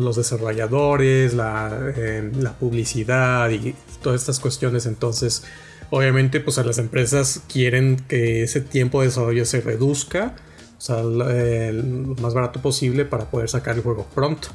los 0.00 0.16
desarrolladores, 0.16 1.32
eh, 1.34 2.30
la, 2.36 2.52
publicidad 2.58 3.50
y 3.50 3.74
todas 4.02 4.20
estas 4.20 4.40
cuestiones. 4.40 4.84
Entonces, 4.84 5.44
obviamente, 5.90 6.40
pues 6.40 6.58
a 6.58 6.64
las 6.64 6.78
empresas 6.78 7.42
quieren 7.52 7.96
que 8.08 8.42
ese 8.42 8.60
tiempo 8.60 9.00
de 9.00 9.08
desarrollo 9.08 9.44
se 9.44 9.60
reduzca, 9.60 10.34
o 10.76 10.80
sea, 10.80 11.02
lo 11.02 12.14
más 12.20 12.34
barato 12.34 12.60
posible 12.60 13.04
para 13.04 13.30
poder 13.30 13.48
sacar 13.48 13.76
el 13.76 13.82
juego 13.82 14.06
pronto. 14.14 14.48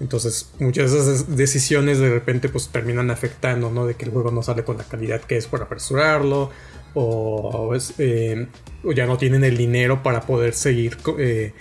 Entonces, 0.00 0.50
muchas 0.58 0.90
de 0.90 0.98
esas 0.98 1.36
decisiones 1.36 1.98
de 1.98 2.10
repente 2.10 2.48
pues 2.48 2.68
terminan 2.68 3.10
afectando, 3.10 3.70
¿no? 3.70 3.86
De 3.86 3.94
que 3.94 4.04
el 4.04 4.10
juego 4.10 4.32
no 4.32 4.42
sale 4.42 4.64
con 4.64 4.76
la 4.76 4.84
calidad 4.84 5.20
que 5.20 5.36
es 5.36 5.46
por 5.46 5.62
apresurarlo, 5.62 6.50
o, 6.94 7.74
eh, 7.98 8.48
ya 8.94 9.06
no 9.06 9.16
tienen 9.16 9.44
el 9.44 9.56
dinero 9.56 10.02
para 10.02 10.22
poder 10.22 10.54
seguir 10.54 10.98
eh, 11.18 11.52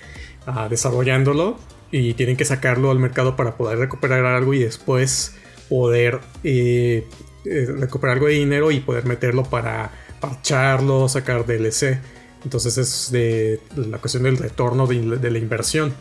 ah, 0.46 0.68
desarrollándolo 0.70 1.58
y 1.92 2.14
tienen 2.16 2.38
que 2.38 2.46
sacarlo 2.46 2.92
al 2.92 3.00
mercado 3.00 3.36
para 3.36 3.56
poder 3.56 3.78
recuperar 3.78 4.26
algo 4.26 4.54
y 4.54 4.60
después 4.60 5.36
poder 5.70 6.20
eh, 6.44 7.08
recuperar 7.46 8.16
algo 8.16 8.28
de 8.28 8.34
dinero 8.34 8.72
y 8.72 8.80
poder 8.80 9.06
meterlo 9.06 9.44
para 9.44 9.92
parcharlo, 10.20 11.08
sacar 11.10 11.46
DLC. 11.46 12.00
Entonces 12.44 12.78
es 12.78 13.12
de 13.12 13.60
la 13.76 13.98
cuestión 14.00 14.24
del 14.24 14.38
retorno 14.38 14.88
de 14.88 15.32
la 15.32 15.38
inversión. 15.38 15.94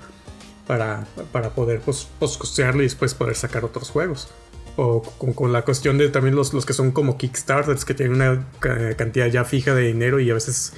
para, 0.67 1.05
para 1.33 1.51
poder 1.51 1.81
pues, 1.81 2.07
costearlo 2.21 2.83
y 2.83 2.85
después 2.85 3.15
poder 3.15 3.35
sacar 3.35 3.65
otros 3.65 3.91
juegos. 3.91 4.29
O 4.77 5.03
con, 5.03 5.53
la 5.53 5.63
cuestión 5.63 5.99
de 5.99 6.09
también 6.11 6.37
los, 6.37 6.55
los 6.55 6.65
que 6.65 6.75
son 6.75 6.93
como 6.93 7.19
Kickstarters, 7.19 7.85
que 7.85 7.93
tienen 7.93 8.15
una 8.15 8.47
cantidad 8.97 9.27
ya 9.27 9.45
fija 9.45 9.75
de 9.75 9.89
dinero 9.89 10.21
y 10.21 10.31
a 10.31 10.35
veces 10.35 10.73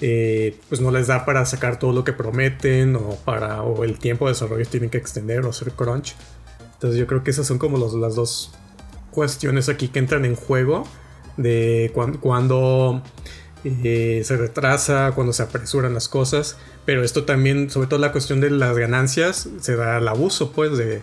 eh, 0.00 0.56
pues 0.68 0.80
no 0.80 0.90
les 0.90 1.08
da 1.08 1.24
para 1.26 1.44
sacar 1.44 1.78
todo 1.78 1.92
lo 1.92 2.04
que 2.04 2.12
prometen 2.12 2.96
o 2.96 3.16
para 3.24 3.62
o 3.62 3.84
el 3.84 3.98
tiempo 3.98 4.26
de 4.26 4.32
desarrollo 4.32 4.64
tienen 4.66 4.88
que 4.88 4.98
extender 4.98 5.44
o 5.44 5.50
hacer 5.50 5.72
crunch. 5.72 6.16
Entonces 6.74 6.98
yo 6.98 7.06
creo 7.06 7.22
que 7.22 7.30
esas 7.30 7.46
son 7.46 7.58
como 7.58 7.76
los, 7.76 7.92
las 7.94 8.14
dos 8.14 8.50
cuestiones 9.14 9.68
aquí 9.68 9.88
que 9.88 10.00
entran 10.00 10.24
en 10.24 10.34
juego 10.34 10.84
de 11.36 11.92
cuando 12.20 13.02
eh, 13.64 14.22
se 14.24 14.36
retrasa, 14.36 15.12
cuando 15.14 15.32
se 15.32 15.42
apresuran 15.42 15.94
las 15.94 16.08
cosas. 16.08 16.58
Pero 16.84 17.02
esto 17.02 17.24
también, 17.24 17.70
sobre 17.70 17.86
todo 17.86 17.98
la 17.98 18.12
cuestión 18.12 18.40
de 18.40 18.50
las 18.50 18.76
ganancias, 18.76 19.48
se 19.60 19.76
da 19.76 19.98
el 19.98 20.08
abuso, 20.08 20.52
pues, 20.52 20.76
de, 20.76 21.02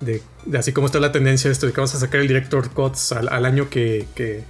de, 0.00 0.22
así 0.56 0.72
como 0.72 0.86
está 0.86 1.00
la 1.00 1.12
tendencia 1.12 1.48
de 1.48 1.52
esto 1.52 1.66
de 1.66 1.72
que 1.72 1.80
vamos 1.80 1.94
a 1.94 1.98
sacar 1.98 2.20
el 2.20 2.28
director 2.28 2.70
cuts 2.70 3.12
al, 3.12 3.44
año 3.44 3.68
que, 3.68 4.06
que, 4.14 4.42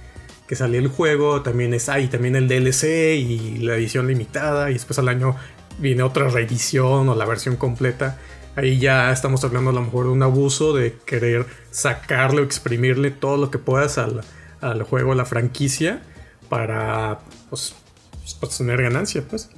que, 0.47 0.55
salió 0.55 0.79
el 0.79 0.87
juego, 0.87 1.41
también 1.41 1.73
es 1.73 1.89
ahí, 1.89 2.07
también 2.07 2.35
el 2.37 2.47
DLC 2.47 3.17
y 3.17 3.57
la 3.57 3.75
edición 3.75 4.07
limitada, 4.07 4.69
y 4.69 4.73
después 4.73 4.97
al 4.99 5.09
año 5.09 5.35
viene 5.79 6.03
otra 6.03 6.29
reedición 6.29 7.09
o 7.09 7.15
la 7.15 7.25
versión 7.25 7.57
completa. 7.57 8.17
Ahí 8.59 8.77
ya 8.77 9.09
estamos 9.13 9.45
hablando 9.45 9.69
a 9.69 9.73
lo 9.73 9.81
mejor 9.81 10.07
de 10.07 10.11
un 10.11 10.21
abuso 10.21 10.73
de 10.73 10.97
querer 11.05 11.45
sacarle 11.71 12.41
o 12.41 12.43
exprimirle 12.43 13.09
todo 13.09 13.37
lo 13.37 13.51
que 13.51 13.57
puedas 13.57 13.97
al, 13.97 14.19
al 14.59 14.83
juego, 14.83 15.13
a 15.13 15.15
la 15.15 15.23
franquicia, 15.23 16.01
para 16.49 17.19
pues, 17.49 17.73
pues, 18.41 18.57
tener 18.57 18.81
ganancia, 18.81 19.23
pues. 19.29 19.49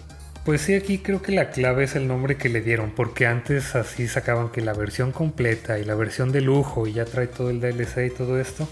Pues 0.45 0.61
sí, 0.61 0.75
aquí 0.75 0.99
creo 0.99 1.23
que 1.23 1.31
la 1.31 1.49
clave 1.49 1.85
es 1.85 1.95
el 1.95 2.07
nombre 2.07 2.37
que 2.37 2.49
le 2.49 2.61
dieron, 2.61 2.91
porque 2.91 3.25
antes 3.25 3.73
así 3.75 4.07
sacaban 4.07 4.49
que 4.49 4.61
la 4.61 4.73
versión 4.73 5.11
completa 5.11 5.79
y 5.79 5.83
la 5.83 5.95
versión 5.95 6.31
de 6.31 6.41
lujo 6.41 6.85
y 6.85 6.93
ya 6.93 7.05
trae 7.05 7.25
todo 7.25 7.49
el 7.49 7.59
DLC 7.59 8.05
y 8.05 8.09
todo 8.11 8.39
esto. 8.39 8.67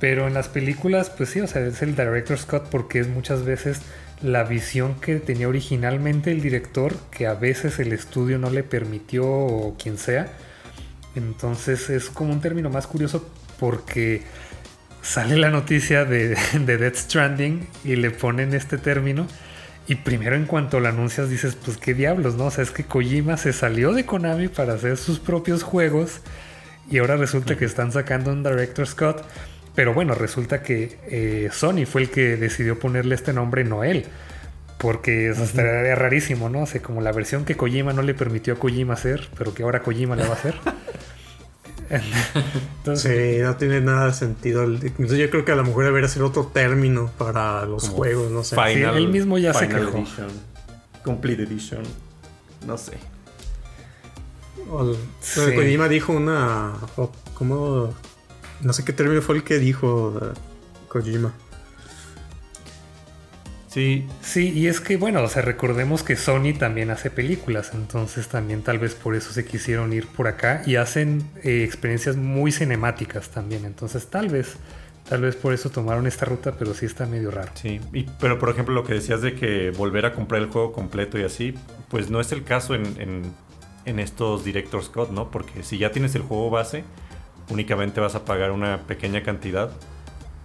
Pero 0.00 0.26
en 0.26 0.34
las 0.34 0.48
películas, 0.48 1.10
pues 1.10 1.30
sí, 1.30 1.40
o 1.40 1.46
sea, 1.46 1.64
es 1.66 1.82
el 1.82 1.96
director 1.96 2.38
Scott 2.38 2.68
porque 2.70 3.00
es 3.00 3.08
muchas 3.08 3.44
veces 3.44 3.80
la 4.22 4.44
visión 4.44 5.00
que 5.00 5.16
tenía 5.16 5.48
originalmente 5.48 6.30
el 6.30 6.40
director, 6.40 6.94
que 7.10 7.26
a 7.26 7.34
veces 7.34 7.78
el 7.78 7.92
estudio 7.92 8.38
no 8.38 8.50
le 8.50 8.62
permitió 8.62 9.26
o 9.26 9.76
quien 9.78 9.98
sea. 9.98 10.28
Entonces 11.14 11.88
es 11.88 12.10
como 12.10 12.32
un 12.32 12.40
término 12.40 12.68
más 12.68 12.86
curioso 12.86 13.28
porque 13.58 14.22
sale 15.02 15.36
la 15.36 15.50
noticia 15.50 16.04
de, 16.04 16.36
de 16.52 16.76
Death 16.76 16.96
Stranding 16.96 17.66
y 17.84 17.96
le 17.96 18.10
ponen 18.10 18.54
este 18.54 18.78
término. 18.78 19.26
Y 19.88 19.94
primero 19.96 20.34
en 20.34 20.46
cuanto 20.46 20.80
lo 20.80 20.88
anuncias 20.88 21.30
dices, 21.30 21.56
pues 21.64 21.76
qué 21.76 21.94
diablos, 21.94 22.34
¿no? 22.34 22.46
O 22.46 22.50
sea, 22.50 22.64
es 22.64 22.70
que 22.70 22.84
Kojima 22.84 23.36
se 23.36 23.52
salió 23.52 23.92
de 23.92 24.04
Konami 24.04 24.48
para 24.48 24.74
hacer 24.74 24.96
sus 24.96 25.20
propios 25.20 25.62
juegos 25.62 26.20
y 26.90 26.98
ahora 26.98 27.16
resulta 27.16 27.56
que 27.56 27.64
están 27.64 27.92
sacando 27.92 28.32
un 28.32 28.42
Director 28.42 28.86
Scott. 28.86 29.24
Pero 29.76 29.92
bueno, 29.92 30.14
resulta 30.14 30.62
que 30.62 30.98
eh, 31.08 31.50
Sony 31.52 31.84
fue 31.86 32.02
el 32.02 32.10
que 32.10 32.36
decidió 32.36 32.78
ponerle 32.78 33.14
este 33.14 33.34
nombre, 33.34 33.62
no 33.62 33.84
él. 33.84 34.06
Porque 34.78 35.28
eso 35.30 35.44
estaría 35.44 35.94
rarísimo, 35.94 36.48
¿no? 36.48 36.62
O 36.62 36.66
sea, 36.66 36.82
como 36.82 37.02
la 37.02 37.12
versión 37.12 37.44
que 37.44 37.56
Kojima 37.56 37.92
no 37.92 38.02
le 38.02 38.14
permitió 38.14 38.54
a 38.54 38.56
Kojima 38.58 38.94
hacer, 38.94 39.28
pero 39.36 39.54
que 39.54 39.62
ahora 39.62 39.82
Kojima 39.82 40.16
la 40.16 40.24
va 40.24 40.30
a 40.30 40.32
hacer. 40.32 40.54
sí, 42.96 43.38
no 43.42 43.56
tiene 43.56 43.82
nada 43.82 44.06
de 44.06 44.12
sentido. 44.14 44.64
Entonces 44.64 45.18
yo 45.18 45.30
creo 45.30 45.44
que 45.44 45.52
a 45.52 45.56
lo 45.56 45.64
mejor 45.64 45.84
debería 45.84 46.08
ser 46.08 46.22
otro 46.22 46.46
término 46.46 47.10
para 47.18 47.66
los 47.66 47.88
juegos, 47.90 48.30
no 48.30 48.44
sé. 48.44 48.56
Final, 48.56 48.96
él 48.96 49.08
mismo 49.08 49.36
ya 49.36 49.52
se 49.52 49.68
quejó. 49.68 49.98
Edition, 49.98 50.28
Complete 51.04 51.42
Edition, 51.42 51.82
no 52.66 52.78
sé. 52.78 52.92
Kojima 55.54 55.88
dijo 55.88 56.14
una... 56.14 56.72
¿Cómo? 57.34 57.94
No 58.62 58.72
sé 58.72 58.84
qué 58.84 58.92
término 58.92 59.22
fue 59.22 59.36
el 59.36 59.44
que 59.44 59.58
dijo 59.58 60.18
eh, 60.22 60.38
Kojima. 60.88 61.32
Sí. 63.68 64.06
Sí, 64.22 64.52
y 64.54 64.68
es 64.68 64.80
que, 64.80 64.96
bueno, 64.96 65.22
o 65.22 65.28
sea, 65.28 65.42
recordemos 65.42 66.02
que 66.02 66.16
Sony 66.16 66.54
también 66.58 66.90
hace 66.90 67.10
películas, 67.10 67.72
entonces 67.74 68.28
también 68.28 68.62
tal 68.62 68.78
vez 68.78 68.94
por 68.94 69.14
eso 69.14 69.32
se 69.32 69.44
quisieron 69.44 69.92
ir 69.92 70.06
por 70.06 70.28
acá 70.28 70.62
y 70.64 70.76
hacen 70.76 71.28
eh, 71.44 71.62
experiencias 71.62 72.16
muy 72.16 72.52
cinemáticas 72.52 73.28
también, 73.28 73.66
entonces 73.66 74.06
tal 74.06 74.30
vez, 74.30 74.56
tal 75.06 75.20
vez 75.20 75.36
por 75.36 75.52
eso 75.52 75.68
tomaron 75.68 76.06
esta 76.06 76.24
ruta, 76.24 76.52
pero 76.58 76.72
sí 76.72 76.86
está 76.86 77.04
medio 77.04 77.30
raro. 77.30 77.52
Sí, 77.52 77.78
y, 77.92 78.06
pero 78.18 78.38
por 78.38 78.48
ejemplo 78.48 78.74
lo 78.74 78.82
que 78.82 78.94
decías 78.94 79.20
de 79.20 79.34
que 79.34 79.70
volver 79.72 80.06
a 80.06 80.14
comprar 80.14 80.40
el 80.40 80.48
juego 80.48 80.72
completo 80.72 81.18
y 81.18 81.24
así, 81.24 81.54
pues 81.90 82.08
no 82.08 82.18
es 82.18 82.32
el 82.32 82.44
caso 82.44 82.74
en, 82.74 83.34
en 83.86 83.98
estos 84.00 84.44
Director 84.44 84.82
Scott, 84.82 85.10
¿no? 85.10 85.30
Porque 85.30 85.62
si 85.62 85.78
ya 85.78 85.92
tienes 85.92 86.14
el 86.14 86.22
juego 86.22 86.50
base, 86.50 86.84
únicamente 87.50 88.00
vas 88.00 88.14
a 88.14 88.24
pagar 88.24 88.50
una 88.50 88.82
pequeña 88.86 89.22
cantidad 89.22 89.70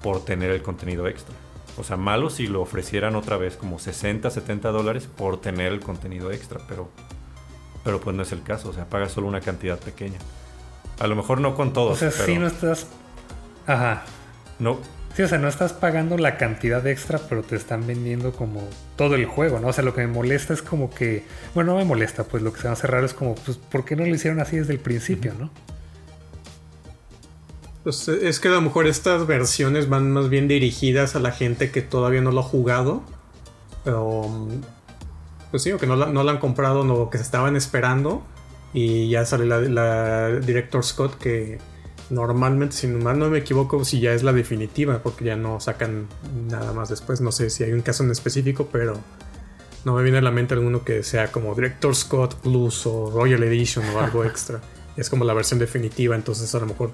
por 0.02 0.24
tener 0.26 0.52
el 0.52 0.62
contenido 0.62 1.08
extra. 1.08 1.36
O 1.78 1.84
sea, 1.84 1.98
malo 1.98 2.30
si 2.30 2.48
lo 2.48 2.62
ofrecieran 2.62 3.16
otra 3.16 3.38
vez 3.38 3.56
como 3.56 3.80
60, 3.80 4.30
70 4.30 4.70
dólares 4.70 5.08
por 5.08 5.40
tener 5.40 5.72
el 5.72 5.80
contenido 5.80 6.32
extra, 6.32 6.60
pero, 6.68 6.90
pero 7.84 8.02
pues 8.02 8.16
no 8.16 8.24
es 8.24 8.32
el 8.32 8.44
caso, 8.44 8.70
o 8.70 8.74
sea, 8.74 8.86
pagas 8.86 9.14
solo 9.14 9.28
una 9.28 9.42
cantidad 9.42 9.80
pequeña. 9.80 10.20
A 11.00 11.08
lo 11.08 11.16
mejor 11.16 11.40
no 11.40 11.56
con 11.56 11.74
todos. 11.74 11.94
O 11.94 11.96
sea, 11.96 12.12
si 12.12 12.38
no 12.38 12.48
estás... 12.48 12.88
Ajá. 13.66 14.04
No. 14.60 14.80
Sí, 15.16 15.24
o 15.24 15.28
sea, 15.28 15.40
no 15.40 15.48
estás 15.48 15.74
pagando 15.74 16.18
la 16.18 16.38
cantidad 16.38 16.86
extra, 16.88 17.20
pero 17.28 17.42
te 17.42 17.56
están 17.56 17.86
vendiendo 17.86 18.32
como 18.32 18.62
todo 18.96 19.16
el 19.16 19.26
juego, 19.26 19.60
¿no? 19.60 19.68
O 19.68 19.74
sea, 19.74 19.84
lo 19.84 19.94
que 19.94 20.02
me 20.02 20.08
molesta 20.08 20.54
es 20.54 20.62
como 20.62 20.90
que... 20.90 21.26
Bueno, 21.54 21.74
no 21.74 21.80
me 21.80 21.86
molesta, 21.86 22.24
pues 22.24 22.44
lo 22.44 22.54
que 22.54 22.60
se 22.60 22.66
va 22.66 22.72
a 22.72 22.74
hacer 22.74 22.92
raro 22.92 23.06
es 23.06 23.14
como, 23.14 23.36
pues, 23.36 23.58
¿por 23.58 23.84
qué 23.84 23.96
no 23.96 24.06
lo 24.06 24.14
hicieron 24.14 24.40
así 24.40 24.58
desde 24.58 24.74
el 24.74 24.80
principio, 24.80 25.34
no? 25.38 25.50
Pues 27.84 28.08
es 28.08 28.40
que 28.40 28.48
a 28.48 28.52
lo 28.52 28.62
mejor 28.62 28.86
estas 28.86 29.26
versiones 29.26 29.90
van 29.90 30.12
más 30.12 30.30
bien 30.30 30.48
dirigidas 30.48 31.16
a 31.16 31.20
la 31.20 31.32
gente 31.32 31.72
que 31.72 31.82
todavía 31.82 32.22
no 32.22 32.32
lo 32.32 32.42
ha 32.42 32.44
jugado. 32.44 33.02
Pero, 33.84 34.30
pues 35.50 35.64
sí, 35.64 35.72
o 35.72 35.80
que 35.80 35.88
no 35.88 35.96
la, 35.96 36.08
no 36.08 36.22
han 36.22 36.38
comprado, 36.38 36.84
no, 36.84 37.10
que 37.10 37.18
se 37.18 37.24
estaban 37.24 37.56
esperando. 37.56 38.22
Y 38.74 39.10
ya 39.10 39.26
sale 39.26 39.46
la, 39.46 40.30
Director 40.40 40.84
Scott 40.84 41.18
que 41.18 41.58
normalmente, 42.12 42.76
si 42.76 42.88
mal 42.88 43.18
no 43.18 43.30
me 43.30 43.40
equivoco, 43.40 43.84
si 43.84 44.00
ya 44.00 44.14
es 44.14 44.22
la 44.22 44.32
definitiva, 44.32 45.02
porque 45.02 45.26
ya 45.26 45.36
no 45.36 45.60
sacan 45.60 46.08
nada 46.50 46.74
más 46.74 46.90
después. 46.90 47.20
No 47.20 47.32
sé 47.32 47.50
si 47.50 47.64
hay 47.64 47.72
un 47.72 47.82
caso 47.82 48.04
en 48.04 48.12
específico, 48.12 48.70
pero 48.72 48.94
no 49.86 49.96
me 49.96 50.04
viene 50.04 50.20
a 50.20 50.22
la 50.22 50.32
mente 50.32 50.54
alguno 50.54 50.84
que 50.84 51.02
sea 51.02 51.32
como 51.32 51.56
Director 51.56 51.96
Scott 51.96 52.36
Plus 52.36 52.86
o 52.86 53.10
Royal 53.10 53.42
Edition 53.42 53.84
o 53.90 54.00
algo 54.00 54.24
extra. 54.26 54.62
Es 54.96 55.10
como 55.10 55.26
la 55.26 55.34
versión 55.34 55.60
definitiva, 55.60 56.16
entonces 56.16 56.54
a 56.54 56.60
lo 56.60 56.68
mejor 56.68 56.92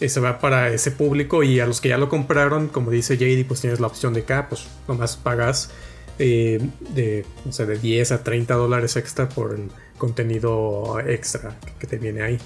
se 0.00 0.20
va 0.20 0.38
para 0.38 0.68
ese 0.68 0.90
público 0.90 1.42
y 1.42 1.60
a 1.60 1.66
los 1.66 1.80
que 1.80 1.88
ya 1.88 1.98
lo 1.98 2.08
compraron, 2.08 2.68
como 2.68 2.90
dice 2.90 3.16
JD, 3.16 3.46
pues 3.46 3.60
tienes 3.60 3.80
la 3.80 3.86
opción 3.86 4.14
de 4.14 4.20
acá, 4.20 4.48
pues 4.48 4.66
nomás 4.88 5.16
pagas 5.16 5.70
eh, 6.18 6.60
de, 6.94 7.26
no 7.44 7.52
sé, 7.52 7.66
de 7.66 7.78
10 7.78 8.12
a 8.12 8.24
30 8.24 8.54
dólares 8.54 8.96
extra 8.96 9.28
por 9.28 9.54
el 9.54 9.70
contenido 9.98 10.98
extra 11.00 11.56
que 11.78 11.86
te 11.86 11.98
viene 11.98 12.22
ahí. 12.22 12.38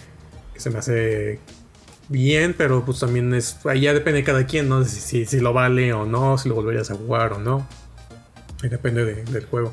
Que 0.52 0.60
se 0.60 0.70
me 0.70 0.78
hace 0.78 1.38
bien, 2.08 2.54
pero 2.56 2.84
pues 2.84 3.00
también 3.00 3.32
es, 3.34 3.64
ahí 3.66 3.82
ya 3.82 3.94
depende 3.94 4.20
de 4.20 4.24
cada 4.24 4.46
quien, 4.46 4.68
¿no? 4.68 4.84
Si, 4.84 5.24
si, 5.24 5.40
lo 5.40 5.52
vale 5.52 5.92
o 5.92 6.04
no, 6.04 6.36
si 6.38 6.48
lo 6.48 6.56
volverías 6.56 6.90
a 6.90 6.94
jugar 6.94 7.32
o 7.32 7.38
no. 7.38 7.66
depende 8.62 9.04
del 9.04 9.46
juego. 9.46 9.72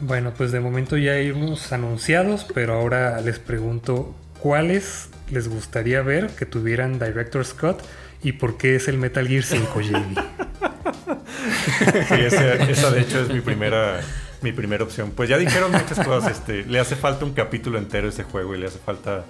Bueno, 0.00 0.32
pues 0.36 0.52
de 0.52 0.60
momento 0.60 0.96
ya 0.96 1.12
hay 1.12 1.30
unos 1.30 1.72
anunciados, 1.72 2.46
pero 2.54 2.74
ahora 2.74 3.20
les 3.20 3.38
pregunto, 3.38 4.14
¿cuáles 4.40 5.08
les 5.30 5.48
gustaría 5.48 6.02
ver 6.02 6.28
que 6.28 6.46
tuvieran 6.46 6.98
Director 6.98 7.44
Scott 7.44 7.82
y 8.22 8.32
por 8.32 8.56
qué 8.56 8.76
es 8.76 8.88
el 8.88 8.98
Metal 8.98 9.26
Gear 9.26 9.44
5, 9.44 9.80
JD. 9.80 9.94
sí, 12.08 12.14
esa, 12.14 12.90
de 12.90 13.00
hecho 13.00 13.22
es 13.22 13.28
mi 13.28 13.40
primera, 13.40 14.00
mi 14.42 14.52
primera 14.52 14.84
opción. 14.84 15.12
Pues 15.12 15.28
ya 15.28 15.38
dijeron 15.38 15.72
muchas 15.72 16.04
cosas. 16.04 16.32
Este, 16.32 16.64
le 16.64 16.80
hace 16.80 16.96
falta 16.96 17.24
un 17.24 17.32
capítulo 17.32 17.78
entero 17.78 18.06
a 18.06 18.10
ese 18.10 18.24
juego 18.24 18.54
y 18.54 18.58
le 18.58 18.66
hace 18.66 18.78
falta. 18.78 19.24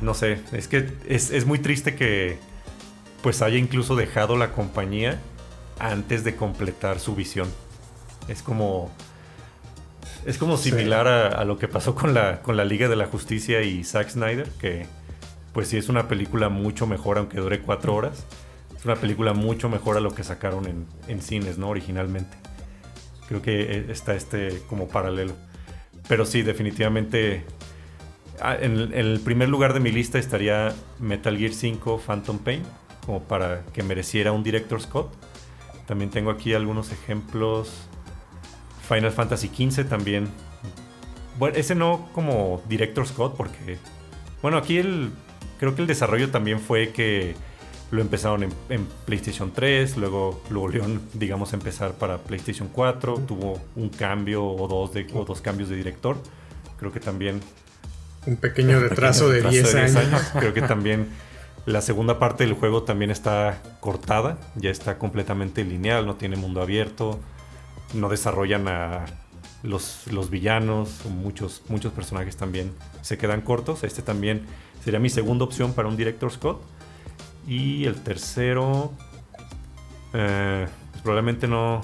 No 0.00 0.14
sé, 0.14 0.38
es 0.52 0.68
que 0.68 0.90
es, 1.08 1.30
es 1.30 1.44
muy 1.44 1.58
triste 1.58 1.94
que 1.94 2.38
pues 3.22 3.42
haya 3.42 3.58
incluso 3.58 3.96
dejado 3.96 4.36
la 4.36 4.52
compañía 4.52 5.20
antes 5.78 6.24
de 6.24 6.36
completar 6.36 7.00
su 7.00 7.14
visión. 7.14 7.48
Es 8.28 8.42
como 8.42 8.92
es 10.26 10.38
como 10.38 10.56
similar 10.56 11.06
a, 11.06 11.44
lo 11.44 11.56
que 11.56 11.68
pasó 11.68 11.94
con 11.94 12.12
la, 12.12 12.42
con 12.42 12.56
la 12.56 12.64
Liga 12.64 12.88
de 12.88 12.96
la 12.96 13.06
Justicia 13.06 13.62
y 13.62 13.84
Zack 13.84 14.10
Snyder, 14.10 14.48
que 14.58 14.86
pues 15.52 15.68
sí 15.68 15.76
es 15.76 15.88
una 15.88 16.08
película 16.08 16.48
mucho 16.48 16.88
mejor, 16.88 17.16
aunque 17.18 17.38
dure 17.38 17.60
cuatro 17.60 17.94
horas. 17.94 18.26
Es 18.76 18.84
una 18.84 18.96
película 18.96 19.34
mucho 19.34 19.68
mejor 19.68 19.96
a 19.96 20.00
lo 20.00 20.12
que 20.14 20.24
sacaron 20.24 20.86
en, 21.06 21.22
cines, 21.22 21.58
¿no? 21.58 21.68
Originalmente. 21.68 22.36
Creo 23.28 23.40
que 23.40 23.62
eh, 23.62 23.86
está 23.88 24.16
este 24.16 24.62
como 24.68 24.88
paralelo. 24.88 25.34
Pero 26.08 26.26
sí, 26.26 26.42
definitivamente. 26.42 27.44
Ah, 28.40 28.56
en, 28.60 28.78
en, 28.78 28.94
el 28.94 29.20
primer 29.20 29.48
lugar 29.48 29.74
de 29.74 29.80
mi 29.80 29.92
lista 29.92 30.18
estaría 30.18 30.74
Metal 30.98 31.38
Gear 31.38 31.52
5 31.52 32.02
Phantom 32.04 32.38
Pain, 32.38 32.62
como 33.06 33.22
para 33.22 33.64
que 33.72 33.84
mereciera 33.84 34.32
un 34.32 34.42
Director 34.42 34.82
Scott. 34.82 35.14
También 35.86 36.10
tengo 36.10 36.30
aquí 36.30 36.52
algunos 36.52 36.90
ejemplos. 36.90 37.85
Final 38.88 39.12
Fantasy 39.12 39.48
XV 39.48 39.88
también 39.88 40.28
Bueno, 41.38 41.56
ese 41.56 41.74
no 41.74 42.08
como 42.12 42.62
Director 42.68 43.06
Scott, 43.06 43.36
porque. 43.36 43.78
Bueno, 44.42 44.56
aquí 44.58 44.78
el. 44.78 45.10
Creo 45.58 45.74
que 45.74 45.82
el 45.82 45.88
desarrollo 45.88 46.30
también 46.30 46.60
fue 46.60 46.92
que 46.92 47.34
lo 47.90 48.00
empezaron 48.02 48.42
en, 48.68 48.86
PlayStation 49.06 49.52
3, 49.52 49.96
luego 49.96 50.42
lo 50.50 50.60
volvieron, 50.60 51.00
digamos, 51.14 51.52
a 51.52 51.56
empezar 51.56 51.92
para 51.92 52.18
PlayStation 52.18 52.68
4. 52.68 53.20
Tuvo 53.26 53.60
un 53.74 53.88
cambio 53.88 54.44
o 54.44 54.68
dos, 54.68 54.92
de, 54.92 55.06
o 55.14 55.24
dos 55.24 55.40
cambios 55.40 55.68
de 55.68 55.76
director. 55.76 56.16
Creo 56.78 56.92
que 56.92 57.00
también. 57.00 57.40
Un 58.26 58.36
pequeño 58.36 58.80
retraso, 58.80 59.30
de, 59.30 59.42
10 59.42 59.74
años. 59.74 60.22
Creo 60.38 60.52
que 60.52 60.62
también 60.62 61.08
la 61.66 61.80
segunda 61.80 62.18
parte 62.18 62.44
del 62.44 62.54
juego 62.54 62.84
también 62.84 63.10
está 63.10 63.60
cortada, 63.80 64.38
ya 64.54 64.70
está 64.70 64.98
completamente 64.98 65.64
lineal, 65.64 66.06
no 66.06 66.14
tiene 66.14 66.36
mundo 66.36 66.62
abierto, 66.62 67.20
no 67.94 68.08
desarrollan 68.08 68.68
a 68.68 69.06
los, 69.62 70.30
villanos, 70.30 71.04
muchos, 71.06 71.62
personajes 71.94 72.36
también 72.36 72.72
se 73.02 73.18
quedan 73.18 73.40
cortos. 73.40 73.84
Este 73.84 74.02
también 74.02 74.42
sería 74.84 75.00
mi 75.00 75.10
segunda 75.10 75.44
opción 75.44 75.72
para 75.72 75.88
un 75.88 75.96
Director 75.96 76.30
Scott. 76.30 76.60
Y 77.46 77.84
el 77.84 77.96
tercero, 78.02 78.92
eh, 80.12 80.66
pues 80.90 81.02
probablemente 81.02 81.46
no, 81.46 81.82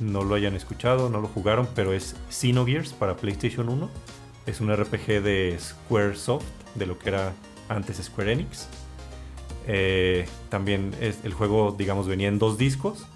no 0.00 0.24
lo 0.24 0.34
hayan 0.34 0.54
escuchado, 0.54 1.08
no 1.10 1.20
lo 1.20 1.28
jugaron, 1.28 1.68
pero 1.74 1.92
es 1.92 2.16
Xenogears 2.30 2.92
para 2.92 3.16
PlayStation 3.16 3.68
1. 3.68 3.88
Es 4.46 4.60
un 4.60 4.74
RPG 4.74 5.22
de 5.22 5.56
Squaresoft, 5.60 6.44
de 6.74 6.86
lo 6.86 6.98
que 6.98 7.08
era 7.10 7.32
antes 7.68 7.98
Square 7.98 8.32
Enix. 8.32 8.68
Eh, 9.66 10.26
también 10.48 10.94
es, 11.00 11.24
el 11.24 11.32
juego, 11.34 11.74
digamos, 11.76 12.06
venía 12.06 12.28
en 12.28 12.38
dos 12.38 12.58
discos. 12.58 13.06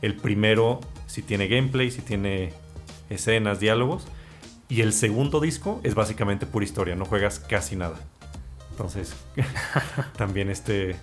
El 0.00 0.14
primero 0.16 0.80
si 1.08 1.22
tiene 1.22 1.48
gameplay, 1.48 1.90
si 1.90 2.02
tiene 2.02 2.52
escenas, 3.10 3.58
diálogos. 3.58 4.06
Y 4.68 4.82
el 4.82 4.92
segundo 4.92 5.40
disco 5.40 5.80
es 5.82 5.94
básicamente 5.94 6.46
pura 6.46 6.64
historia, 6.64 6.94
no 6.94 7.06
juegas 7.06 7.40
casi 7.40 7.74
nada. 7.74 7.98
Entonces, 8.70 9.14
también 10.16 10.50
este 10.50 10.94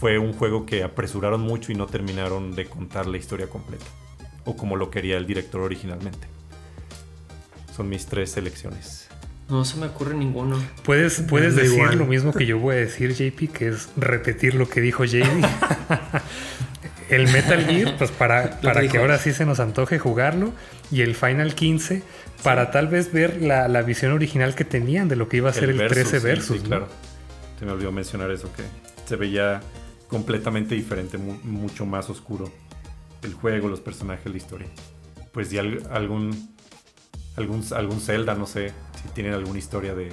fue 0.00 0.18
un 0.18 0.32
juego 0.32 0.64
que 0.64 0.84
apresuraron 0.84 1.40
mucho 1.40 1.72
y 1.72 1.74
no 1.74 1.86
terminaron 1.86 2.54
de 2.54 2.66
contar 2.66 3.06
la 3.06 3.18
historia 3.18 3.48
completa. 3.48 3.84
O 4.44 4.56
como 4.56 4.76
lo 4.76 4.90
quería 4.90 5.16
el 5.16 5.26
director 5.26 5.60
originalmente. 5.60 6.26
Son 7.76 7.88
mis 7.88 8.06
tres 8.06 8.30
selecciones. 8.30 9.08
No 9.48 9.64
se 9.64 9.78
me 9.78 9.86
ocurre 9.86 10.14
ninguno. 10.14 10.62
Puedes, 10.84 11.22
puedes 11.22 11.56
decir 11.56 11.94
lo 11.94 12.04
mismo 12.04 12.32
que 12.32 12.46
yo 12.46 12.58
voy 12.58 12.76
a 12.76 12.78
decir, 12.78 13.14
JP, 13.14 13.52
que 13.52 13.68
es 13.68 13.88
repetir 13.96 14.54
lo 14.54 14.68
que 14.68 14.80
dijo 14.80 15.04
JP. 15.04 15.44
el 17.08 17.28
Metal 17.28 17.64
Gear, 17.68 17.96
pues 17.96 18.10
para, 18.10 18.60
para 18.60 18.86
que 18.88 18.98
ahora 18.98 19.18
sí 19.18 19.32
se 19.32 19.44
nos 19.46 19.60
antoje 19.60 19.98
jugarlo. 19.98 20.52
Y 20.90 21.02
el 21.02 21.14
Final 21.14 21.54
15, 21.54 22.02
para 22.42 22.70
tal 22.70 22.88
vez 22.88 23.12
ver 23.12 23.42
la, 23.42 23.82
visión 23.82 24.12
original 24.12 24.54
que 24.54 24.64
tenían 24.64 25.08
de 25.08 25.16
lo 25.16 25.28
que 25.28 25.38
iba 25.38 25.50
a 25.50 25.52
ser 25.52 25.70
el, 25.70 25.86
13 25.86 26.18
versus. 26.20 26.60
Sí, 26.60 26.62
claro. 26.62 26.88
Se 27.58 27.64
me 27.64 27.72
olvidó 27.72 27.92
mencionar 27.92 28.30
eso, 28.30 28.50
que 28.52 28.62
se 29.06 29.16
veía 29.16 29.60
completamente 30.08 30.74
diferente, 30.74 31.18
mucho 31.18 31.86
más 31.86 32.08
oscuro. 32.08 32.50
El 33.22 33.34
juego, 33.34 33.68
los 33.68 33.80
personajes, 33.80 34.30
la 34.30 34.36
historia. 34.36 34.68
Pues 35.32 35.52
y 35.52 35.58
algún, 35.58 36.54
algún, 37.36 37.64
algún 37.74 38.00
Zelda, 38.00 38.34
no 38.34 38.46
sé 38.46 38.72
si 39.02 39.08
tienen 39.10 39.34
alguna 39.34 39.58
historia 39.58 39.94
de, 39.94 40.12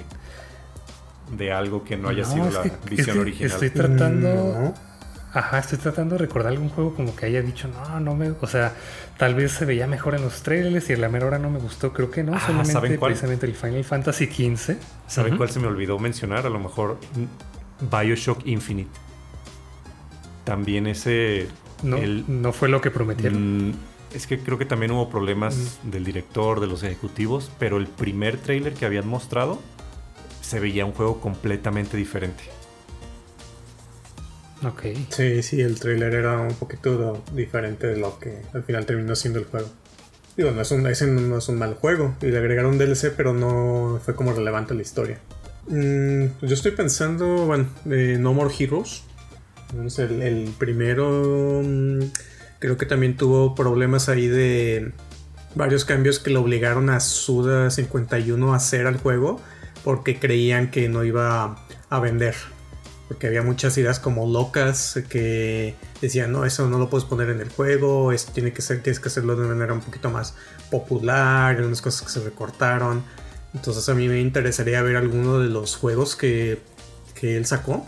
de 1.36 1.52
algo 1.52 1.84
que 1.84 1.96
no 1.96 2.08
haya 2.08 2.24
sido 2.24 2.50
la 2.50 2.64
visión 2.88 3.18
original. 3.18 3.52
Estoy 3.52 3.70
tratando. 3.70 4.74
Ajá, 5.36 5.58
estoy 5.58 5.76
tratando 5.76 6.14
de 6.14 6.20
recordar 6.20 6.50
algún 6.50 6.70
juego 6.70 6.94
como 6.94 7.14
que 7.14 7.26
haya 7.26 7.42
dicho, 7.42 7.68
no, 7.68 8.00
no 8.00 8.14
me. 8.14 8.30
O 8.40 8.46
sea, 8.46 8.74
tal 9.18 9.34
vez 9.34 9.52
se 9.52 9.66
veía 9.66 9.86
mejor 9.86 10.14
en 10.14 10.22
los 10.22 10.40
trailers 10.40 10.88
y 10.88 10.94
en 10.94 11.02
la 11.02 11.10
mera 11.10 11.26
hora 11.26 11.38
no 11.38 11.50
me 11.50 11.58
gustó. 11.58 11.92
Creo 11.92 12.10
que 12.10 12.22
no, 12.22 12.34
ah, 12.34 12.40
solamente 12.40 12.98
precisamente 12.98 13.44
el 13.44 13.54
Final 13.54 13.84
Fantasy 13.84 14.24
XV. 14.28 14.76
¿Saben 15.06 15.36
cuál 15.36 15.50
se 15.50 15.60
me 15.60 15.66
olvidó 15.66 15.98
mencionar? 15.98 16.46
A 16.46 16.48
lo 16.48 16.58
mejor 16.58 16.96
Bioshock 17.90 18.46
Infinite. 18.46 18.88
También 20.44 20.86
ese. 20.86 21.48
No, 21.82 21.98
no 21.98 22.52
fue 22.54 22.70
lo 22.70 22.80
que 22.80 22.90
prometieron. 22.90 23.68
Mm, 23.68 23.74
es 24.14 24.26
que 24.26 24.38
creo 24.38 24.56
que 24.56 24.64
también 24.64 24.92
hubo 24.92 25.10
problemas 25.10 25.80
del 25.82 26.02
director, 26.02 26.60
de 26.60 26.66
los 26.66 26.82
ejecutivos, 26.82 27.52
pero 27.58 27.76
el 27.76 27.88
primer 27.88 28.38
trailer 28.38 28.72
que 28.72 28.86
habían 28.86 29.06
mostrado 29.06 29.60
se 30.40 30.60
veía 30.60 30.86
un 30.86 30.92
juego 30.92 31.20
completamente 31.20 31.98
diferente. 31.98 32.55
Ok. 34.64 34.82
Sí, 35.10 35.42
sí, 35.42 35.60
el 35.60 35.78
trailer 35.78 36.14
era 36.14 36.40
un 36.40 36.54
poquito 36.54 37.22
diferente 37.32 37.86
de 37.86 37.96
lo 37.98 38.18
que 38.18 38.42
al 38.54 38.62
final 38.62 38.86
terminó 38.86 39.14
siendo 39.14 39.38
el 39.38 39.44
juego. 39.44 39.68
Digo, 40.36 40.50
no 40.50 40.60
es 40.60 40.70
un, 40.70 40.86
ese 40.86 41.06
no 41.06 41.38
es 41.38 41.48
un 41.48 41.58
mal 41.58 41.74
juego. 41.74 42.14
Y 42.22 42.26
le 42.26 42.38
agregaron 42.38 42.78
DLC, 42.78 43.12
pero 43.16 43.32
no 43.32 44.00
fue 44.04 44.14
como 44.14 44.32
relevante 44.32 44.74
la 44.74 44.82
historia. 44.82 45.18
Mm, 45.68 46.26
pues 46.38 46.50
yo 46.50 46.54
estoy 46.54 46.72
pensando, 46.72 47.46
bueno, 47.46 47.66
de 47.84 48.18
No 48.18 48.32
More 48.32 48.54
Heroes. 48.58 49.02
El, 49.98 50.54
primero 50.58 51.60
mm, 51.64 52.00
creo 52.60 52.76
que 52.76 52.86
también 52.86 53.16
tuvo 53.16 53.54
problemas 53.54 54.08
ahí 54.08 54.28
de 54.28 54.92
varios 55.54 55.84
cambios 55.84 56.18
que 56.18 56.30
le 56.30 56.38
obligaron 56.38 56.88
a 56.88 57.00
Suda 57.00 57.70
51 57.70 58.52
a 58.52 58.56
hacer 58.56 58.86
al 58.86 58.98
juego 58.98 59.40
porque 59.82 60.18
creían 60.18 60.70
que 60.70 60.88
no 60.88 61.02
iba 61.02 61.56
a 61.90 62.00
vender 62.00 62.34
porque 63.08 63.28
había 63.28 63.42
muchas 63.42 63.76
ideas 63.78 64.00
como 64.00 64.26
locas 64.26 65.00
que 65.08 65.76
decían, 66.00 66.32
no, 66.32 66.44
eso 66.44 66.68
no 66.68 66.78
lo 66.78 66.90
puedes 66.90 67.04
poner 67.04 67.30
en 67.30 67.40
el 67.40 67.48
juego, 67.48 68.12
esto 68.12 68.32
tiene 68.32 68.52
que 68.52 68.62
ser, 68.62 68.82
tienes 68.82 68.98
que 68.98 69.08
hacerlo 69.08 69.36
de 69.36 69.46
manera 69.46 69.72
un 69.72 69.80
poquito 69.80 70.10
más 70.10 70.34
popular, 70.70 71.56
algunas 71.56 71.80
cosas 71.80 72.02
que 72.02 72.08
se 72.08 72.24
recortaron. 72.24 73.04
Entonces 73.54 73.88
a 73.88 73.94
mí 73.94 74.08
me 74.08 74.20
interesaría 74.20 74.82
ver 74.82 74.96
alguno 74.96 75.38
de 75.38 75.48
los 75.48 75.76
juegos 75.76 76.16
que, 76.16 76.60
que 77.14 77.36
él 77.36 77.46
sacó, 77.46 77.86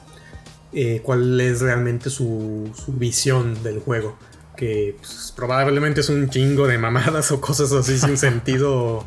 eh, 0.72 1.00
cuál 1.02 1.40
es 1.40 1.60
realmente 1.60 2.10
su, 2.10 2.70
su 2.74 2.92
visión 2.92 3.62
del 3.62 3.80
juego. 3.80 4.16
Que 4.56 4.96
pues, 4.98 5.32
probablemente 5.36 6.00
es 6.00 6.08
un 6.08 6.30
chingo 6.30 6.66
de 6.66 6.78
mamadas 6.78 7.30
o 7.32 7.40
cosas 7.40 7.72
así 7.72 7.98
sin 7.98 8.16
sentido 8.18 9.04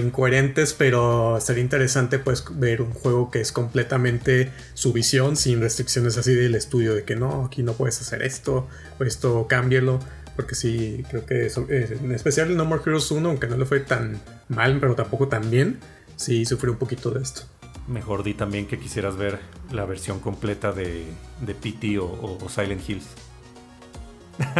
incoherentes, 0.00 0.72
pero 0.72 1.38
sería 1.40 1.62
interesante 1.62 2.18
pues 2.18 2.44
ver 2.50 2.80
un 2.80 2.92
juego 2.92 3.30
que 3.30 3.40
es 3.40 3.50
completamente 3.50 4.52
su 4.74 4.92
visión, 4.92 5.36
sin 5.36 5.60
restricciones 5.60 6.16
así 6.16 6.32
del 6.32 6.54
estudio, 6.54 6.94
de 6.94 7.04
que 7.04 7.16
no, 7.16 7.44
aquí 7.44 7.62
no 7.62 7.72
puedes 7.72 8.00
hacer 8.00 8.22
esto, 8.22 8.68
o 8.98 9.04
esto 9.04 9.46
cámbielo, 9.48 9.98
porque 10.36 10.54
sí, 10.54 11.04
creo 11.10 11.26
que 11.26 11.46
eso, 11.46 11.66
eh, 11.68 11.98
en 12.02 12.12
especial 12.12 12.50
el 12.50 12.56
No 12.56 12.64
More 12.64 12.82
Heroes 12.84 13.10
1, 13.10 13.28
aunque 13.28 13.46
no 13.46 13.56
le 13.56 13.64
fue 13.64 13.80
tan 13.80 14.20
mal, 14.48 14.78
pero 14.80 14.94
tampoco 14.94 15.28
tan 15.28 15.50
bien, 15.50 15.78
sí 16.16 16.44
sufrió 16.44 16.72
un 16.72 16.78
poquito 16.78 17.10
de 17.10 17.22
esto. 17.22 17.42
Mejor 17.86 18.22
di 18.22 18.34
también 18.34 18.66
que 18.66 18.78
quisieras 18.78 19.16
ver 19.16 19.38
la 19.70 19.84
versión 19.84 20.20
completa 20.20 20.72
de, 20.72 21.04
de 21.40 21.54
PT 21.54 21.98
o, 21.98 22.38
Silent 22.48 22.88
Hills. 22.88 23.06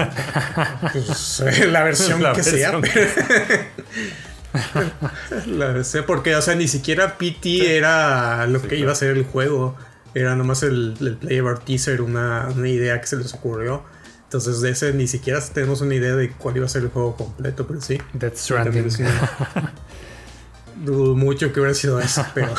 Pues, 0.92 1.40
eh, 1.40 1.66
la 1.66 1.82
versión 1.82 2.22
que 2.34 2.42
sea. 4.55 5.84
sé 5.84 6.02
porque, 6.02 6.34
o 6.36 6.42
sea, 6.42 6.55
ni 6.55 6.68
siquiera 6.68 7.18
PT 7.18 7.76
era 7.76 8.46
lo 8.46 8.62
que 8.62 8.76
iba 8.76 8.92
a 8.92 8.94
ser 8.94 9.16
el 9.16 9.24
juego. 9.24 9.76
Era 10.14 10.36
nomás 10.36 10.62
el, 10.62 10.94
el 11.00 11.16
player 11.16 11.59
teaser, 11.59 12.00
una, 12.00 12.48
idea 12.64 13.00
que 13.00 13.07
se 13.07 13.16
les 13.16 13.34
ocurrió. 13.34 13.82
Entonces, 14.24 14.61
de 14.61 14.70
ese 14.70 14.92
ni 14.92 15.07
siquiera 15.07 15.40
tenemos 15.40 15.80
una 15.80 15.94
idea 15.94 16.14
de 16.14 16.30
cuál 16.30 16.57
iba 16.57 16.66
a 16.66 16.68
ser 16.68 16.82
el 16.82 16.88
juego 16.88 17.16
completo, 17.16 17.66
pero 17.66 17.80
sí. 17.80 17.98
Death 18.12 18.36
Stranding. 18.36 18.88
Dudo 20.84 21.14
mucho 21.14 21.52
que 21.52 21.61
hubiera 21.61 21.74
sido 21.74 22.00
eso, 22.00 22.24
pero. 22.34 22.55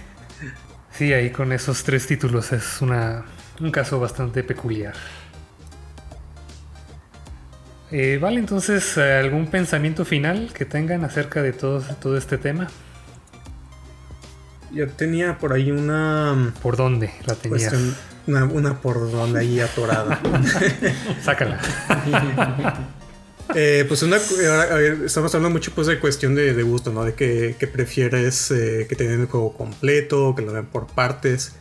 sí, 0.92 1.12
ahí 1.12 1.30
con 1.30 1.52
esos 1.52 1.82
tres 1.84 2.06
títulos 2.06 2.52
es 2.52 2.80
una, 2.80 3.24
un 3.60 3.70
caso 3.70 3.98
bastante 4.00 4.42
peculiar. 4.42 4.94
Eh, 7.92 8.18
vale, 8.20 8.40
entonces, 8.40 8.96
eh, 8.96 9.12
¿algún 9.14 9.46
pensamiento 9.46 10.04
final 10.04 10.50
que 10.52 10.64
tengan 10.64 11.04
acerca 11.04 11.42
de 11.42 11.52
todo, 11.52 11.82
todo 12.00 12.16
este 12.16 12.36
tema? 12.36 12.68
Yo 14.72 14.88
tenía 14.88 15.38
por 15.38 15.52
ahí 15.52 15.70
una. 15.70 16.34
Mm, 16.34 16.52
¿Por 16.60 16.76
dónde 16.76 17.10
la 17.26 17.34
tenías? 17.34 17.74
una, 18.26 18.80
por 18.80 19.12
donde 19.12 19.40
ahí 19.40 19.60
atorada. 19.60 20.20
Sácala. 21.22 21.60
Eh, 23.54 23.84
pues 23.86 24.02
una, 24.02 24.16
estamos 24.16 25.32
hablando 25.32 25.50
mucho 25.56 25.70
pues 25.72 25.86
de 25.86 26.00
cuestión 26.00 26.34
de, 26.34 26.60
gusto, 26.64 26.92
¿no? 26.92 27.04
De 27.04 27.14
que, 27.14 27.54
prefieres 27.72 28.48
que 28.48 28.96
te 28.96 29.06
den 29.06 29.20
el 29.20 29.26
juego 29.28 29.56
completo, 29.56 30.34
que 30.34 30.42
lo 30.42 30.52
den 30.52 30.66
por 30.66 30.88
partes. 30.88 31.52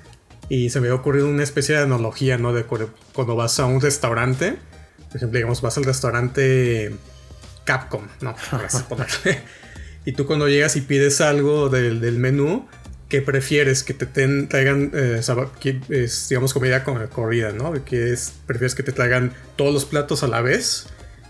Y 0.50 0.72
se 0.72 0.82
me 0.82 0.90
ha 0.90 0.96
ocurrido 0.96 1.30
una 1.30 1.44
especie 1.44 1.76
de 1.76 1.84
analogía, 1.84 2.40
¿no? 2.40 2.54
De 2.54 2.64
cuando 2.64 3.36
vas 3.36 3.60
a 3.60 3.68
un 3.68 3.82
restaurante 3.82 4.58
por 5.16 5.20
ejemplo, 5.20 5.38
digamos, 5.38 5.62
vas 5.62 5.78
al 5.78 5.86
restaurante 5.86 6.94
Capcom, 7.64 8.06
no, 8.20 8.36
ponerle. 8.90 9.40
y 10.04 10.12
tú 10.12 10.26
cuando 10.26 10.50
llegas 10.50 10.76
y 10.76 10.82
pides 10.82 11.22
algo 11.22 11.70
del, 11.70 12.02
menú, 12.18 12.68
¿qué 13.08 13.22
prefieres? 13.22 13.84
Que 13.84 13.94
te 13.94 14.08
traigan, 14.08 14.92
eh, 14.94 15.22
digamos, 16.30 16.54
comida 16.54 16.84
con 16.84 17.08
corrida, 17.08 17.54
¿no? 17.54 17.72
Que 17.86 18.12
es, 18.12 18.34
prefieres 18.46 18.76
que 18.76 18.84
te 18.84 18.92
traigan 18.92 19.32
todos 19.56 19.74
los 19.74 19.86
platos 19.86 20.22
a 20.24 20.28
la 20.28 20.42
vez 20.42 20.88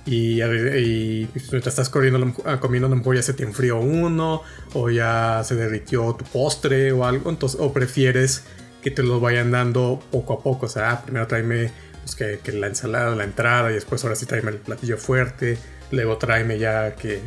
y, 0.07 0.41
y 0.41 1.29
mientras 1.51 1.67
estás 1.67 1.89
corriendo, 1.89 2.33
ah, 2.45 2.59
comiendo, 2.59 2.87
a 2.87 2.89
lo 2.89 2.95
mejor 2.95 3.17
ya 3.17 3.21
se 3.21 3.33
te 3.33 3.43
enfrió 3.43 3.79
uno, 3.79 4.41
o 4.73 4.89
ya 4.89 5.43
se 5.45 5.53
derritió 5.53 6.15
tu 6.15 6.25
postre 6.25 6.91
o 6.91 7.05
algo, 7.05 7.29
entonces, 7.29 7.59
o 7.61 7.71
prefieres 7.71 8.45
que 8.81 8.89
te 8.89 9.03
lo 9.03 9.19
vayan 9.19 9.51
dando 9.51 10.01
poco 10.09 10.33
a 10.33 10.41
poco, 10.41 10.65
o 10.65 10.69
sea, 10.69 10.89
ah, 10.89 11.03
primero 11.03 11.27
tráeme 11.27 11.85
pues, 12.05 12.15
que, 12.15 12.51
la 12.51 12.67
ensalada, 12.67 13.15
la 13.15 13.23
entrada, 13.23 13.71
y 13.71 13.73
después 13.73 14.03
ahora 14.03 14.15
sí 14.15 14.27
tráeme 14.27 14.51
el 14.51 14.57
platillo 14.57 14.97
fuerte, 14.97 15.57
luego 15.89 16.17
tráeme 16.17 16.59
ya 16.59 16.95
que, 16.95 17.19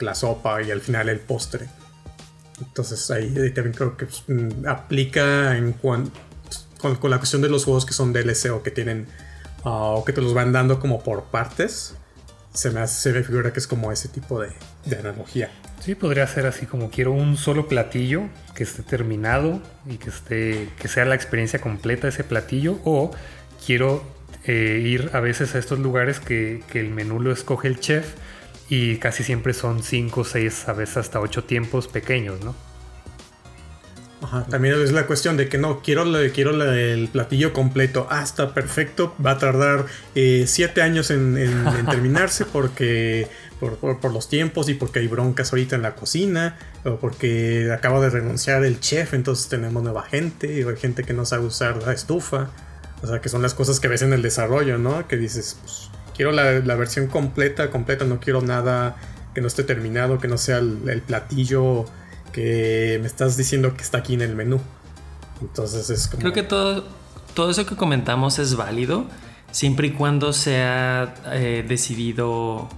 la 0.00 0.14
sopa 0.14 0.62
y 0.62 0.70
al 0.70 0.82
final 0.82 1.08
el 1.08 1.20
postre. 1.20 1.66
Entonces 2.60 3.10
ahí, 3.10 3.32
también 3.54 3.72
creo 3.74 3.96
que 3.96 4.04
pues, 4.04 4.24
mm, 4.28 4.66
aplica 4.68 5.56
en 5.56 5.72
con, 5.72 6.10
con, 6.80 7.10
la 7.10 7.16
cuestión 7.16 7.40
de 7.40 7.48
los 7.48 7.64
juegos 7.64 7.86
que 7.86 7.94
son 7.94 8.12
DLC 8.12 8.50
o 8.52 8.62
que 8.62 8.70
tienen 8.70 9.06
o 9.62 10.04
que 10.04 10.12
te 10.12 10.20
los 10.20 10.34
van 10.34 10.52
dando 10.52 10.78
como 10.78 11.02
por 11.02 11.24
partes, 11.24 11.94
se 12.52 12.70
me, 12.70 12.80
hace, 12.80 13.10
se 13.10 13.18
me 13.18 13.24
figura 13.24 13.52
que 13.54 13.58
es 13.58 13.66
como 13.66 13.90
ese 13.90 14.08
tipo 14.08 14.40
de, 14.40 14.52
analogía. 14.98 15.50
Sí, 15.80 15.94
podría 15.94 16.26
ser 16.26 16.46
así 16.46 16.66
como 16.66 16.90
quiero 16.90 17.12
un 17.12 17.38
solo 17.38 17.68
platillo 17.68 18.28
que 18.54 18.64
esté 18.64 18.82
terminado 18.82 19.62
y 19.86 19.96
que 19.96 20.10
esté 20.10 20.68
que 20.78 20.88
sea 20.88 21.06
la 21.06 21.14
experiencia 21.14 21.58
completa 21.58 22.02
de 22.02 22.10
ese 22.10 22.22
platillo 22.22 22.78
o 22.84 23.10
quiero 23.64 24.02
eh, 24.44 24.82
ir 24.84 25.10
a 25.12 25.20
veces 25.20 25.54
a 25.54 25.58
estos 25.58 25.78
lugares 25.78 26.20
que, 26.20 26.62
que, 26.70 26.80
el 26.80 26.90
menú 26.90 27.20
lo 27.20 27.32
escoge 27.32 27.68
el 27.68 27.80
chef 27.80 28.14
y 28.68 28.96
casi 28.96 29.24
siempre 29.24 29.54
son 29.54 29.82
5, 29.82 30.24
6, 30.24 30.68
a 30.68 30.72
veces 30.72 30.96
hasta 30.98 31.20
8 31.20 31.44
tiempos 31.44 31.88
pequeños, 31.88 32.42
¿no? 32.44 32.54
también 34.48 34.80
es 34.80 34.92
la 34.92 35.06
cuestión 35.06 35.36
de 35.36 35.48
que 35.48 35.58
no, 35.58 35.80
quiero, 35.82 36.04
quiero 36.32 36.50
el 36.62 37.08
platillo 37.08 37.52
completo. 37.52 38.06
Ah, 38.10 38.22
está 38.22 38.54
perfecto. 38.54 39.14
Va 39.24 39.32
a 39.32 39.38
tardar 39.38 39.86
7 40.14 40.54
eh, 40.74 40.82
años 40.82 41.10
en, 41.10 41.34
terminarse 41.88 42.44
porque 42.52 43.28
por, 43.60 44.12
los 44.12 44.28
tiempos 44.28 44.68
y 44.68 44.74
porque 44.74 45.00
hay 45.00 45.08
broncas 45.08 45.52
ahorita 45.52 45.76
en 45.76 45.82
la 45.82 45.94
cocina 45.94 46.56
o 46.84 46.96
porque 46.96 47.70
acaba 47.72 48.00
de 48.00 48.10
renunciar 48.10 48.64
el 48.64 48.80
chef, 48.80 49.14
entonces 49.14 49.48
tenemos 49.48 49.82
nueva 49.82 50.02
gente 50.02 50.64
o 50.64 50.70
hay 50.70 50.76
gente 50.76 51.04
que 51.04 51.12
no 51.12 51.24
sabe 51.24 51.46
usar 51.46 51.82
la 51.82 51.92
estufa. 51.92 52.50
O 53.04 53.06
sea, 53.06 53.20
que 53.20 53.28
son 53.28 53.42
las 53.42 53.54
cosas 53.54 53.78
que 53.78 53.86
ves 53.86 54.02
en 54.02 54.12
el 54.12 54.22
desarrollo, 54.22 54.78
¿no? 54.78 55.06
Que 55.06 55.16
dices, 55.16 55.58
pues, 55.60 55.90
quiero 56.16 56.32
la, 56.32 56.74
versión 56.74 57.06
completa, 57.06 57.70
completa, 57.70 58.04
no 58.04 58.18
quiero 58.18 58.40
nada 58.40 58.96
que 59.34 59.40
no 59.40 59.46
esté 59.46 59.62
terminado, 59.62 60.18
que 60.18 60.26
no 60.26 60.38
sea 60.38 60.58
el 60.58 61.02
platillo 61.06 61.86
que 62.34 62.98
me 63.00 63.06
estás 63.06 63.36
diciendo 63.36 63.74
que 63.76 63.82
está 63.82 63.98
aquí 63.98 64.14
en 64.14 64.20
el 64.20 64.34
menú. 64.34 64.60
Entonces 65.40 65.88
es 65.88 66.08
como... 66.08 66.20
Creo 66.20 66.32
que 66.32 66.42
todo, 66.42 66.84
todo 67.32 67.50
eso 67.50 67.64
que 67.64 67.76
comentamos 67.76 68.40
es 68.40 68.56
válido, 68.56 69.06
siempre 69.52 69.86
y 69.86 69.90
cuando 69.92 70.32
sea 70.32 71.14
eh, 71.26 71.64
decidido, 71.66 72.68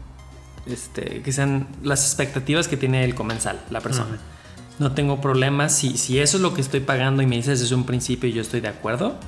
este, 0.66 1.22
que 1.22 1.32
sean 1.32 1.68
las 1.82 2.04
expectativas 2.04 2.68
que 2.68 2.76
tiene 2.76 3.02
el 3.04 3.14
comensal, 3.14 3.64
la 3.70 3.80
persona. 3.80 4.18
No 4.78 4.92
tengo 4.92 5.22
problema, 5.22 5.70
si, 5.70 5.96
si 5.96 6.18
eso 6.18 6.36
es 6.36 6.42
lo 6.42 6.52
que 6.52 6.60
estoy 6.60 6.80
pagando 6.80 7.22
y 7.22 7.26
me 7.26 7.36
dices 7.36 7.60
desde 7.60 7.74
un 7.74 7.86
principio 7.86 8.28
y 8.28 8.34
yo 8.34 8.42
estoy 8.42 8.60
de 8.60 8.68
acuerdo, 8.68 9.18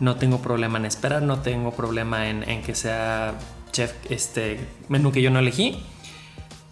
no 0.00 0.16
tengo 0.16 0.40
problema 0.40 0.78
en 0.78 0.86
esperar, 0.86 1.22
no 1.22 1.40
tengo 1.40 1.72
problema 1.72 2.28
en, 2.28 2.48
en 2.48 2.62
que 2.62 2.74
sea 2.74 3.34
chef, 3.72 3.92
este 4.08 4.58
menú 4.88 5.12
que 5.12 5.22
yo 5.22 5.30
no 5.30 5.38
elegí 5.38 5.82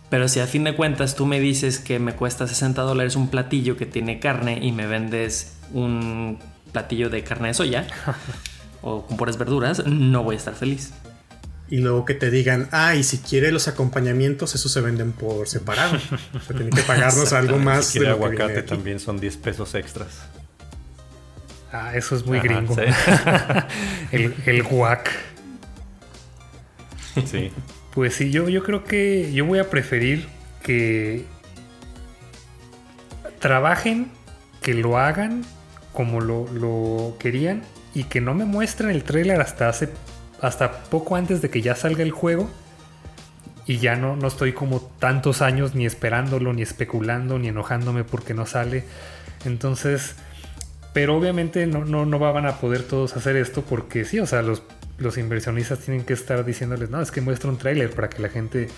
pero 0.08 0.28
si 0.28 0.40
a 0.40 0.46
fin 0.46 0.64
de 0.64 0.74
cuentas 0.74 1.16
tú 1.16 1.26
me 1.26 1.40
dices 1.40 1.78
que 1.78 1.98
me 1.98 2.14
cuesta 2.14 2.46
60 2.46 2.82
dólares 2.82 3.16
un 3.16 3.28
platillo 3.28 3.76
que 3.76 3.86
tiene 3.86 4.20
carne 4.20 4.58
y 4.62 4.72
me 4.72 4.86
vendes 4.86 5.54
un 5.72 6.38
platillo 6.72 7.10
de 7.10 7.24
carne 7.24 7.48
de 7.48 7.54
soya 7.54 7.86
o 8.82 9.04
con 9.06 9.16
puras 9.16 9.36
verduras, 9.36 9.84
no 9.86 10.22
voy 10.22 10.36
a 10.36 10.38
estar 10.38 10.54
feliz. 10.54 10.92
Y 11.68 11.78
luego 11.78 12.04
que 12.04 12.14
te 12.14 12.30
digan, 12.30 12.68
ah, 12.70 12.94
y 12.94 13.02
si 13.02 13.18
quiere 13.18 13.50
los 13.50 13.66
acompañamientos, 13.66 14.54
esos 14.54 14.70
se 14.70 14.80
venden 14.80 15.10
por 15.10 15.48
separado. 15.48 15.96
o 15.96 16.40
sea, 16.40 16.54
tienen 16.54 16.70
que 16.70 16.82
pagarnos 16.82 17.32
algo 17.32 17.58
más. 17.58 17.86
Si 17.86 17.98
quiere 17.98 18.12
aguacate 18.12 18.62
también 18.62 19.00
son 19.00 19.18
10 19.18 19.36
pesos 19.38 19.74
extras. 19.74 20.28
Ah, 21.78 21.94
eso 21.94 22.16
es 22.16 22.24
muy 22.24 22.40
gringo. 22.40 22.74
el, 24.12 24.34
el 24.46 24.62
guac. 24.62 25.10
Sí. 27.26 27.52
Pues 27.92 28.14
sí, 28.14 28.30
yo, 28.30 28.48
yo 28.48 28.62
creo 28.62 28.84
que 28.84 29.32
yo 29.32 29.44
voy 29.44 29.58
a 29.58 29.68
preferir 29.68 30.26
que 30.62 31.24
trabajen, 33.38 34.10
que 34.62 34.74
lo 34.74 34.98
hagan 34.98 35.44
como 35.92 36.20
lo, 36.20 37.16
querían 37.18 37.62
y 37.94 38.04
que 38.04 38.20
no 38.20 38.34
me 38.34 38.44
muestren 38.44 38.90
el 38.90 39.02
trailer 39.02 39.40
hasta 39.40 39.68
hace 39.68 39.88
hasta 40.42 40.82
poco 40.84 41.16
antes 41.16 41.40
de 41.40 41.48
que 41.48 41.62
ya 41.62 41.74
salga 41.74 42.02
el 42.02 42.10
juego 42.10 42.50
y 43.66 43.78
ya 43.78 43.96
no, 43.96 44.16
no 44.16 44.28
estoy 44.28 44.52
como 44.52 44.80
tantos 44.80 45.40
años 45.40 45.74
ni 45.74 45.86
esperándolo, 45.86 46.52
ni 46.52 46.62
especulando, 46.62 47.38
ni 47.38 47.48
enojándome 47.48 48.04
porque 48.04 48.34
no 48.34 48.44
sale. 48.44 48.84
Entonces, 49.46 50.16
pero 50.96 51.14
obviamente 51.14 51.66
no, 51.66 51.84
no, 51.84 52.06
no 52.06 52.18
van 52.18 52.46
a 52.46 52.56
poder 52.56 52.82
todos 52.82 53.18
hacer 53.18 53.36
esto 53.36 53.60
porque 53.60 54.06
sí, 54.06 54.18
o 54.18 54.24
sea, 54.24 54.40
los 54.40 54.62
los 54.96 55.18
inversionistas 55.18 55.80
tienen 55.80 56.06
que 56.06 56.14
estar 56.14 56.42
diciéndoles, 56.42 56.88
no, 56.88 57.02
es 57.02 57.10
que 57.10 57.20
muestra 57.20 57.50
un 57.50 57.58
tráiler 57.58 57.90
para 57.90 58.08
que 58.08 58.22
la 58.22 58.30
gente 58.30 58.68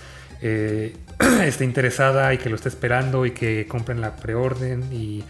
eh, 0.42 0.96
esté 1.44 1.64
interesada 1.64 2.34
y 2.34 2.38
que 2.38 2.50
lo 2.50 2.56
esté 2.56 2.70
esperando 2.70 3.24
y 3.24 3.30
que 3.30 3.68
compren 3.68 4.00
la 4.00 4.16
preorden 4.16 4.92
y, 4.92 5.22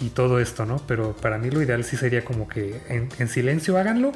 y, 0.00 0.08
todo 0.14 0.40
esto, 0.40 0.64
¿no? 0.64 0.78
Pero 0.86 1.14
para 1.14 1.36
mí 1.36 1.50
lo 1.50 1.60
ideal 1.60 1.84
sí 1.84 1.98
sería 1.98 2.24
como 2.24 2.48
que 2.48 2.80
en, 2.88 3.28
silencio 3.28 3.76
háganlo, 3.76 4.12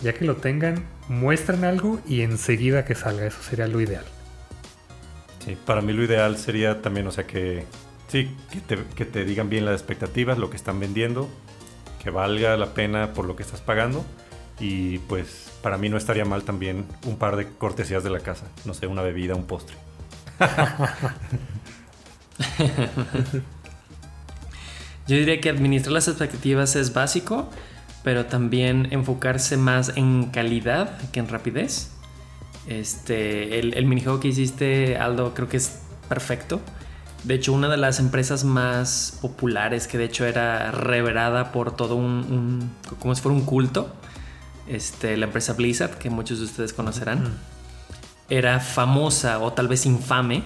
ya 0.00 0.12
que 0.12 0.24
lo 0.24 0.36
tengan, 0.36 0.84
muestren 1.08 1.64
algo 1.64 2.00
y 2.06 2.20
enseguida 2.20 2.84
que 2.84 2.94
salga, 2.94 3.26
eso 3.26 3.42
sería 3.42 3.66
lo 3.66 3.80
ideal. 3.80 4.04
Sí, 5.44 5.58
para 5.66 5.80
mí 5.80 5.92
lo 5.92 6.04
ideal 6.04 6.38
sería 6.38 6.80
también, 6.82 7.08
o 7.08 7.10
sea, 7.10 7.26
que 7.26 7.64
sí, 8.12 8.30
que 8.50 8.60
te, 8.60 8.76
que 8.94 9.06
te 9.06 9.24
digan 9.24 9.48
bien 9.48 9.64
las 9.64 9.74
expectativas, 9.74 10.36
lo 10.36 10.50
que 10.50 10.56
están 10.56 10.78
vendiendo, 10.78 11.30
que 12.02 12.10
valga 12.10 12.58
la 12.58 12.74
pena 12.74 13.14
por 13.14 13.24
lo 13.24 13.36
que 13.36 13.42
estás 13.42 13.62
pagando 13.62 14.04
y 14.60 14.98
pues 14.98 15.50
para 15.62 15.78
mí 15.78 15.88
no 15.88 15.96
estaría 15.96 16.26
mal 16.26 16.42
también 16.42 16.84
un 17.06 17.16
par 17.16 17.36
de 17.36 17.48
cortesías 17.48 18.04
de 18.04 18.10
la 18.10 18.20
casa. 18.20 18.48
No 18.66 18.74
sé, 18.74 18.86
una 18.86 19.00
bebida, 19.00 19.34
un 19.34 19.46
postre. 19.46 19.74
Yo 25.08 25.16
diría 25.16 25.40
que 25.40 25.48
administrar 25.48 25.94
las 25.94 26.06
expectativas 26.06 26.76
es 26.76 26.92
básico, 26.92 27.48
pero 28.04 28.26
también 28.26 28.88
enfocarse 28.90 29.56
más 29.56 29.96
en 29.96 30.26
calidad 30.26 31.00
que 31.12 31.20
en 31.20 31.28
rapidez. 31.28 31.92
Este, 32.66 33.58
el, 33.58 33.72
el 33.74 33.86
minijuego 33.86 34.20
que 34.20 34.28
hiciste, 34.28 34.98
Aldo, 34.98 35.32
creo 35.32 35.48
que 35.48 35.56
es 35.56 35.80
perfecto. 36.10 36.60
De 37.24 37.34
hecho, 37.34 37.52
una 37.52 37.68
de 37.68 37.76
las 37.76 38.00
empresas 38.00 38.44
más 38.44 39.18
populares, 39.20 39.86
que 39.86 39.98
de 39.98 40.04
hecho 40.04 40.24
era 40.24 40.72
reverada 40.72 41.52
por 41.52 41.76
todo 41.76 41.94
un, 41.94 42.04
un 42.04 42.70
como 42.98 43.14
si 43.14 43.22
fuera 43.22 43.36
un 43.36 43.44
culto, 43.44 43.92
este, 44.66 45.16
la 45.16 45.26
empresa 45.26 45.52
Blizzard, 45.52 45.98
que 45.98 46.10
muchos 46.10 46.38
de 46.38 46.46
ustedes 46.46 46.72
conocerán, 46.72 47.32
era 48.28 48.60
famosa 48.60 49.38
o 49.38 49.52
tal 49.52 49.68
vez 49.68 49.86
infame 49.86 50.42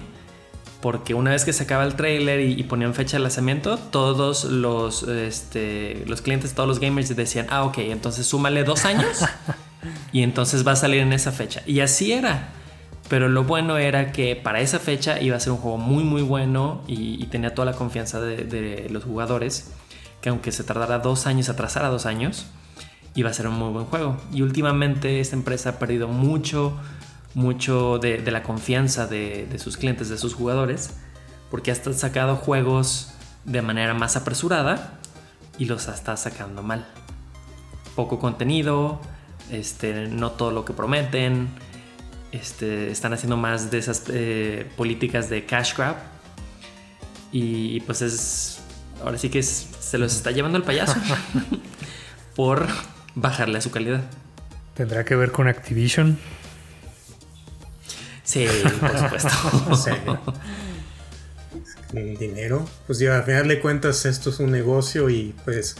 porque 0.81 1.14
una 1.14 1.31
vez 1.31 1.45
que 1.45 1.53
se 1.53 1.64
acaba 1.64 1.85
el 1.85 1.95
trailer 1.95 2.41
y, 2.41 2.62
ponían 2.62 2.95
fecha 2.95 3.16
de 3.16 3.22
lanzamiento, 3.22 3.77
todos 3.77 4.45
los, 4.45 5.03
este, 5.05 6.05
los 6.07 6.20
clientes, 6.20 6.55
todos 6.55 6.68
los 6.68 6.79
gamers 6.79 7.14
decían, 7.16 7.47
ah, 7.51 7.64
ok, 7.64 7.79
entonces 7.79 8.27
súmale 8.27 8.62
dos 8.62 8.85
años 8.85 9.24
y 10.12 10.22
entonces 10.22 10.66
va 10.66 10.72
a 10.72 10.77
salir 10.77 11.01
en 11.01 11.12
esa 11.12 11.33
fecha. 11.33 11.62
Y 11.66 11.81
así 11.81 12.12
era. 12.12 12.51
Pero 13.09 13.28
lo 13.28 13.45
bueno 13.45 13.78
era 13.78 14.11
que 14.11 14.35
para 14.35 14.61
esa 14.61 14.78
fecha 14.78 15.20
iba 15.20 15.37
a 15.37 15.41
ser 15.41 15.53
un 15.53 15.59
juego 15.59 15.78
muy 15.78 16.03
muy 16.03 16.23
bueno 16.23 16.83
y, 16.89 17.24
tenía 17.27 17.55
toda 17.55 17.66
la 17.66 17.77
confianza 17.77 18.20
de, 18.20 18.89
los 18.91 19.05
jugadores, 19.05 19.70
que 20.20 20.28
aunque 20.28 20.51
se 20.51 20.65
tardara 20.65 20.99
dos 20.99 21.27
años, 21.27 21.49
atrasara 21.49 21.89
dos 21.89 22.07
años, 22.07 22.47
iba 23.15 23.31
a 23.31 23.33
ser 23.33 23.47
un 23.47 23.55
muy 23.55 23.73
buen 23.73 23.87
juego. 23.87 24.16
Y 24.33 24.43
últimamente 24.43 25.20
esta 25.20 25.37
empresa 25.37 25.70
ha 25.70 25.78
perdido 25.78 26.09
mucho, 26.09 26.77
mucho 27.35 27.99
de, 27.99 28.19
la 28.31 28.43
confianza 28.43 29.07
de, 29.07 29.57
sus 29.59 29.77
clientes, 29.77 30.09
de 30.09 30.19
sus 30.19 30.35
jugadores, 30.35 30.97
porque 31.51 31.70
hasta 31.70 31.93
sacado 31.93 32.35
juegos 32.37 33.12
de 33.45 33.62
manera 33.62 33.95
más 33.95 34.16
apresurada 34.16 34.99
y 35.59 35.66
los 35.66 35.87
está 35.87 36.16
sacando 36.16 36.65
mal. 36.65 36.87
Poco 37.95 38.19
contenido, 38.19 39.01
este, 39.53 40.09
no 40.09 40.33
todo 40.33 40.51
lo 40.51 40.65
que 40.65 40.73
prometen, 40.73 41.49
este, 42.32 42.90
están 42.90 43.12
haciendo 43.12 43.36
más 43.36 43.70
de 43.70 43.78
esas 43.78 44.05
eh, 44.09 44.66
políticas 44.77 45.28
de 45.31 45.44
cash 45.44 45.77
grab 45.77 45.97
y 47.32 47.81
pues 47.81 48.03
es, 48.03 48.61
ahora 49.03 49.19
sí 49.19 49.28
que 49.28 49.43
se 49.43 49.98
los 49.98 50.15
está 50.15 50.31
llevando 50.31 50.59
el 50.59 50.65
payaso 50.65 50.97
por 52.36 52.66
bajarle 53.15 53.59
a 53.59 53.61
su 53.61 53.70
calidad. 53.70 54.03
¿Tendrá 54.74 55.05
que 55.05 55.16
ver 55.16 55.32
con 55.32 55.48
Activision? 55.48 56.19
Sí, 58.24 58.47
por 58.81 58.98
supuesto. 58.98 60.35
dinero. 62.19 62.69
Pues 62.86 62.98
ya, 62.98 63.16
al 63.16 63.24
final 63.24 63.48
de 63.48 63.61
cuentas 63.61 64.05
esto 64.05 64.31
es 64.31 64.40
un 64.40 64.51
negocio 64.51 65.09
y 65.09 65.35
pues 65.44 65.77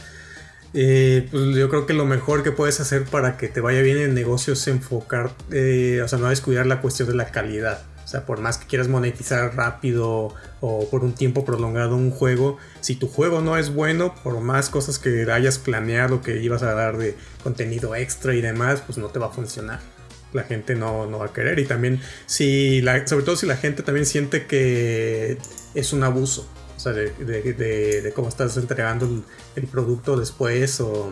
Eh, 0.73 1.27
pues 1.31 1.55
yo 1.55 1.69
creo 1.69 1.85
que 1.85 1.93
lo 1.93 2.05
mejor 2.05 2.43
que 2.43 2.51
puedes 2.51 2.79
hacer 2.79 3.05
para 3.05 3.37
que 3.37 3.47
te 3.47 3.61
vaya 3.61 3.81
bien 3.81 3.97
en 3.97 4.13
negocios 4.13 4.61
es 4.61 4.67
enfocar, 4.67 5.31
eh, 5.51 6.01
o 6.03 6.07
sea, 6.07 6.19
no 6.19 6.29
descuidar 6.29 6.65
la 6.65 6.81
cuestión 6.81 7.07
de 7.07 7.15
la 7.15 7.31
calidad. 7.31 7.81
O 8.03 8.09
sea, 8.09 8.25
por 8.25 8.39
más 8.39 8.57
que 8.57 8.67
quieras 8.67 8.87
monetizar 8.87 9.53
rápido 9.57 10.33
o 10.61 10.89
por 10.89 11.03
un 11.03 11.13
tiempo 11.13 11.43
prolongado 11.43 11.97
un 11.97 12.09
juego, 12.09 12.57
si 12.79 12.95
tu 12.95 13.09
juego 13.09 13.41
no 13.41 13.57
es 13.57 13.73
bueno, 13.73 14.15
por 14.23 14.39
más 14.39 14.69
cosas 14.69 14.97
que 14.97 15.29
hayas 15.29 15.57
planeado 15.57 16.21
que 16.21 16.37
ibas 16.37 16.63
a 16.63 16.73
dar 16.73 16.97
de 16.97 17.17
contenido 17.43 17.95
extra 17.95 18.33
y 18.33 18.39
demás, 18.39 18.81
pues 18.85 18.97
no 18.97 19.07
te 19.07 19.19
va 19.19 19.25
a 19.25 19.31
funcionar. 19.31 19.81
La 20.31 20.43
gente 20.43 20.73
no, 20.75 21.05
no 21.05 21.19
va 21.19 21.25
a 21.25 21.33
querer. 21.33 21.59
Y 21.59 21.65
también, 21.65 21.99
si 22.27 22.81
la, 22.81 23.05
sobre 23.07 23.25
todo 23.25 23.35
si 23.35 23.45
la 23.45 23.57
gente 23.57 23.83
también 23.83 24.05
siente 24.05 24.45
que 24.45 25.37
es 25.73 25.91
un 25.91 26.03
abuso. 26.03 26.49
O 26.77 26.79
sea, 26.79 26.93
de, 26.93 28.13
cómo 28.15 28.29
estás 28.29 28.55
entregando 28.55 29.23
el, 29.55 29.65
producto 29.65 30.15
después 30.15 30.79
o, 30.79 31.11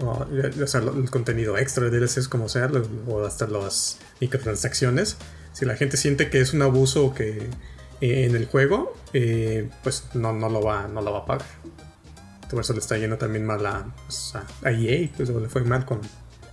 o, 0.00 0.66
sea, 0.66 0.80
el 0.80 1.10
contenido 1.10 1.58
extra 1.58 1.88
de 1.88 2.00
DLCs 2.00 2.28
como 2.28 2.48
sea, 2.48 2.70
o 3.06 3.24
hasta 3.24 3.46
las 3.46 3.98
microtransacciones. 4.20 5.18
Si 5.52 5.66
la 5.66 5.76
gente 5.76 5.98
siente 5.98 6.30
que 6.30 6.40
es 6.40 6.54
un 6.54 6.62
abuso 6.62 7.12
que 7.12 7.50
eh, 8.00 8.24
en 8.24 8.34
el 8.34 8.46
juego, 8.46 8.94
eh, 9.12 9.68
pues 9.82 10.06
no, 10.14 10.32
no, 10.32 10.48
lo 10.48 10.62
va, 10.62 10.88
no 10.88 11.02
lo 11.02 11.12
va 11.12 11.18
a 11.20 11.26
pagar. 11.26 11.46
Por 12.50 12.60
eso 12.60 12.72
le 12.72 12.78
está 12.78 12.96
yendo 12.96 13.18
también 13.18 13.44
mal 13.44 13.64
a, 13.66 13.86
pues, 14.06 14.32
a 14.34 14.70
EA, 14.70 15.10
pues 15.14 15.28
le 15.28 15.48
fue 15.48 15.62
mal 15.62 15.84
con, 15.84 16.00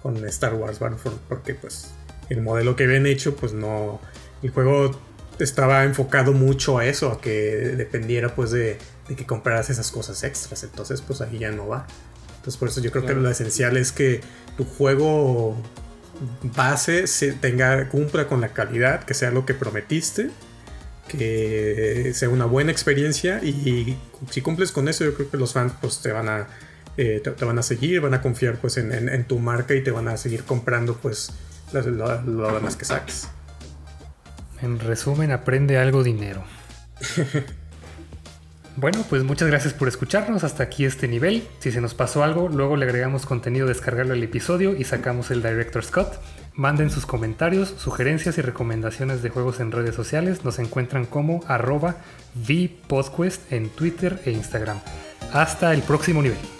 con 0.03 0.17
Star 0.25 0.53
Wars 0.53 0.79
Battlefront, 0.79 1.17
porque 1.29 1.55
pues 1.55 1.91
el 2.29 2.41
modelo 2.41 2.75
que 2.75 2.83
habían 2.83 3.05
hecho, 3.05 3.35
pues 3.35 3.53
no, 3.53 4.01
el 4.43 4.51
juego 4.51 4.91
estaba 5.39 5.83
enfocado 5.83 6.33
mucho 6.33 6.77
a 6.77 6.85
eso, 6.85 7.11
a 7.11 7.21
que 7.21 7.31
dependiera 7.77 8.33
pues 8.35 8.51
de, 8.51 8.77
que 9.07 9.25
compraras 9.25 9.69
esas 9.69 9.91
cosas 9.91 10.23
extras. 10.23 10.63
Entonces 10.63 11.01
pues 11.01 11.21
ahí 11.21 11.39
ya 11.39 11.51
no 11.51 11.67
va. 11.67 11.87
Entonces 12.37 12.57
por 12.57 12.69
eso 12.69 12.81
yo 12.81 12.91
creo 12.91 13.05
que 13.05 13.13
lo 13.13 13.29
esencial 13.29 13.77
es 13.77 13.91
que 13.91 14.21
tu 14.55 14.65
juego 14.65 15.55
base 16.55 17.07
se 17.07 17.33
tenga, 17.33 17.89
cumpla 17.89 18.27
con 18.27 18.41
la 18.41 18.49
calidad, 18.49 19.03
que 19.03 19.13
sea 19.13 19.31
lo 19.31 19.45
que 19.45 19.53
prometiste, 19.53 20.29
que 21.07 22.11
sea 22.13 22.29
una 22.29 22.45
buena 22.45 22.71
experiencia 22.71 23.43
y, 23.43 23.97
si 24.29 24.41
cumples 24.41 24.71
con 24.71 24.87
eso 24.87 25.05
yo 25.05 25.13
creo 25.13 25.29
que 25.29 25.37
los 25.37 25.53
fans 25.53 25.73
pues 25.79 26.01
te 26.01 26.11
van 26.11 26.27
a, 26.27 26.47
eh, 26.97 27.21
te, 27.23 27.45
van 27.45 27.59
a 27.59 27.63
seguir, 27.63 28.01
van 28.01 28.13
a 28.13 28.21
confiar 28.21 28.57
pues 28.59 28.77
en, 28.77 29.23
tu 29.25 29.39
marca 29.39 29.75
y 29.75 29.83
te 29.83 29.91
van 29.91 30.07
a 30.07 30.17
seguir 30.17 30.43
comprando 30.43 30.95
pues 30.95 31.31
lo, 31.71 32.21
lo 32.21 32.53
demás 32.53 32.75
que 32.75 32.85
saques. 32.85 33.27
En 34.61 34.79
resumen, 34.79 35.31
aprende 35.31 35.77
algo 35.77 36.03
dinero. 36.03 36.43
bueno, 38.75 39.05
pues 39.09 39.23
muchas 39.23 39.47
gracias 39.47 39.73
por 39.73 39.87
escucharnos 39.87 40.43
hasta 40.43 40.63
aquí 40.63 40.85
este 40.85 41.07
nivel. 41.07 41.47
Si 41.59 41.71
se 41.71 41.81
nos 41.81 41.93
pasó 41.93 42.23
algo, 42.23 42.49
luego 42.49 42.75
le 42.75 42.85
agregamos 42.85 43.25
contenido 43.25 43.67
descargarlo 43.67 44.13
al 44.13 44.23
episodio 44.23 44.75
y 44.75 44.83
sacamos 44.83 45.31
el 45.31 45.43
Director 45.43 45.83
Scott. 45.83 46.19
Manden 46.53 46.89
sus 46.89 47.05
comentarios, 47.05 47.75
sugerencias 47.77 48.37
y 48.39 48.41
recomendaciones 48.41 49.21
de 49.21 49.29
juegos 49.29 49.59
en 49.59 49.71
redes 49.71 49.93
sociales. 49.93 50.43
Nos 50.43 50.57
encuentran 50.57 51.05
como 51.05 51.43
arroba 51.47 51.97
VPodquest 52.33 53.51
en 53.51 53.69
Twitter 53.69 54.19
e 54.25 54.31
Instagram. 54.31 54.79
Hasta 55.33 55.73
el 55.73 55.83
próximo 55.83 56.23
nivel. 56.23 56.56